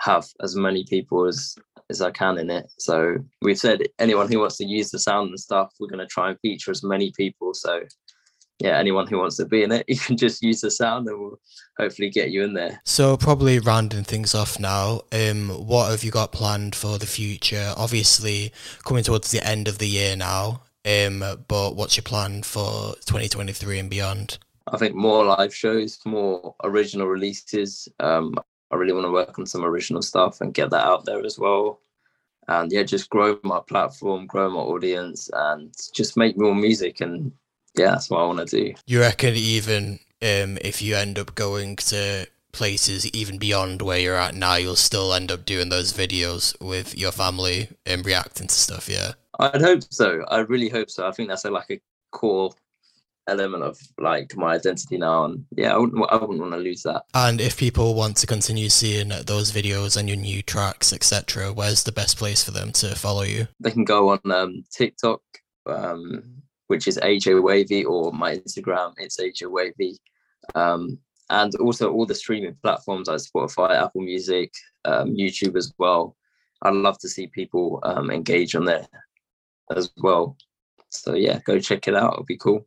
have 0.00 0.26
as 0.42 0.56
many 0.56 0.84
people 0.84 1.26
as 1.26 1.54
as 1.90 2.00
I 2.00 2.10
can 2.12 2.38
in 2.38 2.50
it. 2.50 2.70
So 2.78 3.16
we've 3.42 3.58
said 3.58 3.82
anyone 3.98 4.30
who 4.30 4.38
wants 4.38 4.56
to 4.58 4.64
use 4.64 4.90
the 4.90 4.98
sound 4.98 5.30
and 5.30 5.40
stuff, 5.40 5.74
we're 5.80 5.88
going 5.88 5.98
to 5.98 6.06
try 6.06 6.30
and 6.30 6.38
feature 6.40 6.70
as 6.70 6.84
many 6.84 7.12
people. 7.16 7.52
So 7.52 7.80
yeah, 8.60 8.78
anyone 8.78 9.06
who 9.06 9.18
wants 9.18 9.36
to 9.38 9.46
be 9.46 9.62
in 9.62 9.72
it, 9.72 9.84
you 9.88 9.96
can 9.96 10.16
just 10.16 10.42
use 10.42 10.60
the 10.60 10.70
sound 10.70 11.08
and 11.08 11.18
we'll 11.18 11.40
hopefully 11.78 12.10
get 12.10 12.30
you 12.30 12.44
in 12.44 12.54
there. 12.54 12.80
So 12.84 13.16
probably 13.16 13.58
rounding 13.58 14.04
things 14.04 14.34
off 14.34 14.60
now, 14.60 15.02
um, 15.12 15.48
what 15.48 15.90
have 15.90 16.04
you 16.04 16.10
got 16.10 16.32
planned 16.32 16.74
for 16.74 16.98
the 16.98 17.06
future? 17.06 17.72
Obviously 17.76 18.52
coming 18.84 19.02
towards 19.02 19.30
the 19.30 19.44
end 19.46 19.66
of 19.66 19.78
the 19.78 19.88
year 19.88 20.14
now, 20.14 20.62
um, 20.84 21.24
but 21.48 21.74
what's 21.74 21.96
your 21.96 22.02
plan 22.02 22.42
for 22.42 22.94
2023 23.06 23.78
and 23.78 23.90
beyond? 23.90 24.38
I 24.68 24.76
think 24.76 24.94
more 24.94 25.24
live 25.24 25.54
shows, 25.54 25.98
more 26.04 26.54
original 26.62 27.06
releases. 27.06 27.88
Um, 27.98 28.34
I 28.70 28.76
really 28.76 28.92
want 28.92 29.06
to 29.06 29.10
work 29.10 29.38
on 29.38 29.46
some 29.46 29.64
original 29.64 30.02
stuff 30.02 30.40
and 30.40 30.54
get 30.54 30.70
that 30.70 30.84
out 30.84 31.04
there 31.04 31.24
as 31.24 31.38
well. 31.38 31.80
And 32.46 32.70
yeah, 32.70 32.82
just 32.82 33.10
grow 33.10 33.38
my 33.42 33.60
platform, 33.66 34.26
grow 34.26 34.50
my 34.50 34.60
audience, 34.60 35.30
and 35.32 35.74
just 35.94 36.16
make 36.16 36.36
more 36.36 36.54
music 36.54 37.00
and 37.00 37.32
yeah, 37.76 37.90
that's 37.90 38.10
what 38.10 38.20
I 38.20 38.26
want 38.26 38.46
to 38.48 38.56
do. 38.56 38.74
You 38.86 39.00
reckon 39.00 39.34
even 39.34 40.00
um, 40.22 40.58
if 40.60 40.82
you 40.82 40.96
end 40.96 41.18
up 41.18 41.34
going 41.34 41.76
to 41.76 42.26
places 42.52 43.06
even 43.10 43.38
beyond 43.38 43.82
where 43.82 43.98
you're 43.98 44.16
at 44.16 44.34
now, 44.34 44.56
you'll 44.56 44.76
still 44.76 45.14
end 45.14 45.30
up 45.30 45.44
doing 45.44 45.68
those 45.68 45.92
videos 45.92 46.58
with 46.60 46.96
your 46.98 47.12
family 47.12 47.68
and 47.86 48.04
reacting 48.04 48.48
to 48.48 48.54
stuff. 48.54 48.88
Yeah. 48.88 49.12
I'd 49.38 49.62
hope 49.62 49.82
so. 49.90 50.24
I 50.28 50.40
really 50.40 50.68
hope 50.68 50.90
so. 50.90 51.06
I 51.06 51.12
think 51.12 51.28
that's 51.28 51.44
a, 51.44 51.50
like 51.50 51.70
a 51.70 51.80
core 52.10 52.52
element 53.26 53.62
of 53.62 53.78
like 53.98 54.36
my 54.36 54.54
identity 54.54 54.98
now, 54.98 55.24
and 55.24 55.44
yeah, 55.56 55.74
I 55.74 55.78
wouldn't, 55.78 56.04
I 56.10 56.16
wouldn't 56.16 56.40
want 56.40 56.52
to 56.52 56.58
lose 56.58 56.82
that. 56.82 57.04
And 57.14 57.40
if 57.40 57.56
people 57.56 57.94
want 57.94 58.16
to 58.18 58.26
continue 58.26 58.68
seeing 58.68 59.08
those 59.08 59.52
videos 59.52 59.96
and 59.96 60.08
your 60.08 60.18
new 60.18 60.42
tracks, 60.42 60.92
etc., 60.92 61.52
where's 61.52 61.84
the 61.84 61.92
best 61.92 62.18
place 62.18 62.44
for 62.44 62.50
them 62.50 62.72
to 62.72 62.94
follow 62.96 63.22
you? 63.22 63.48
They 63.60 63.70
can 63.70 63.84
go 63.84 64.10
on 64.10 64.20
um, 64.30 64.64
TikTok, 64.70 65.22
um, 65.66 66.39
which 66.70 66.86
is 66.86 66.98
AJWAVY, 66.98 67.84
or 67.84 68.12
my 68.12 68.36
Instagram, 68.36 68.94
it's 68.98 69.18
AJWAVY. 69.18 69.96
Um, 70.54 71.00
and 71.28 71.52
also 71.56 71.90
all 71.90 72.06
the 72.06 72.14
streaming 72.14 72.56
platforms 72.62 73.08
like 73.08 73.18
Spotify, 73.18 73.70
Apple 73.70 74.02
Music, 74.02 74.52
um, 74.84 75.16
YouTube 75.16 75.56
as 75.56 75.74
well. 75.78 76.14
I'd 76.62 76.74
love 76.74 76.96
to 77.00 77.08
see 77.08 77.26
people 77.26 77.80
um, 77.82 78.12
engage 78.12 78.54
on 78.54 78.66
there 78.66 78.86
as 79.76 79.90
well. 79.96 80.36
So 80.90 81.14
yeah, 81.14 81.40
go 81.44 81.58
check 81.58 81.88
it 81.88 81.96
out. 81.96 82.12
It'll 82.12 82.24
be 82.24 82.36
cool. 82.36 82.64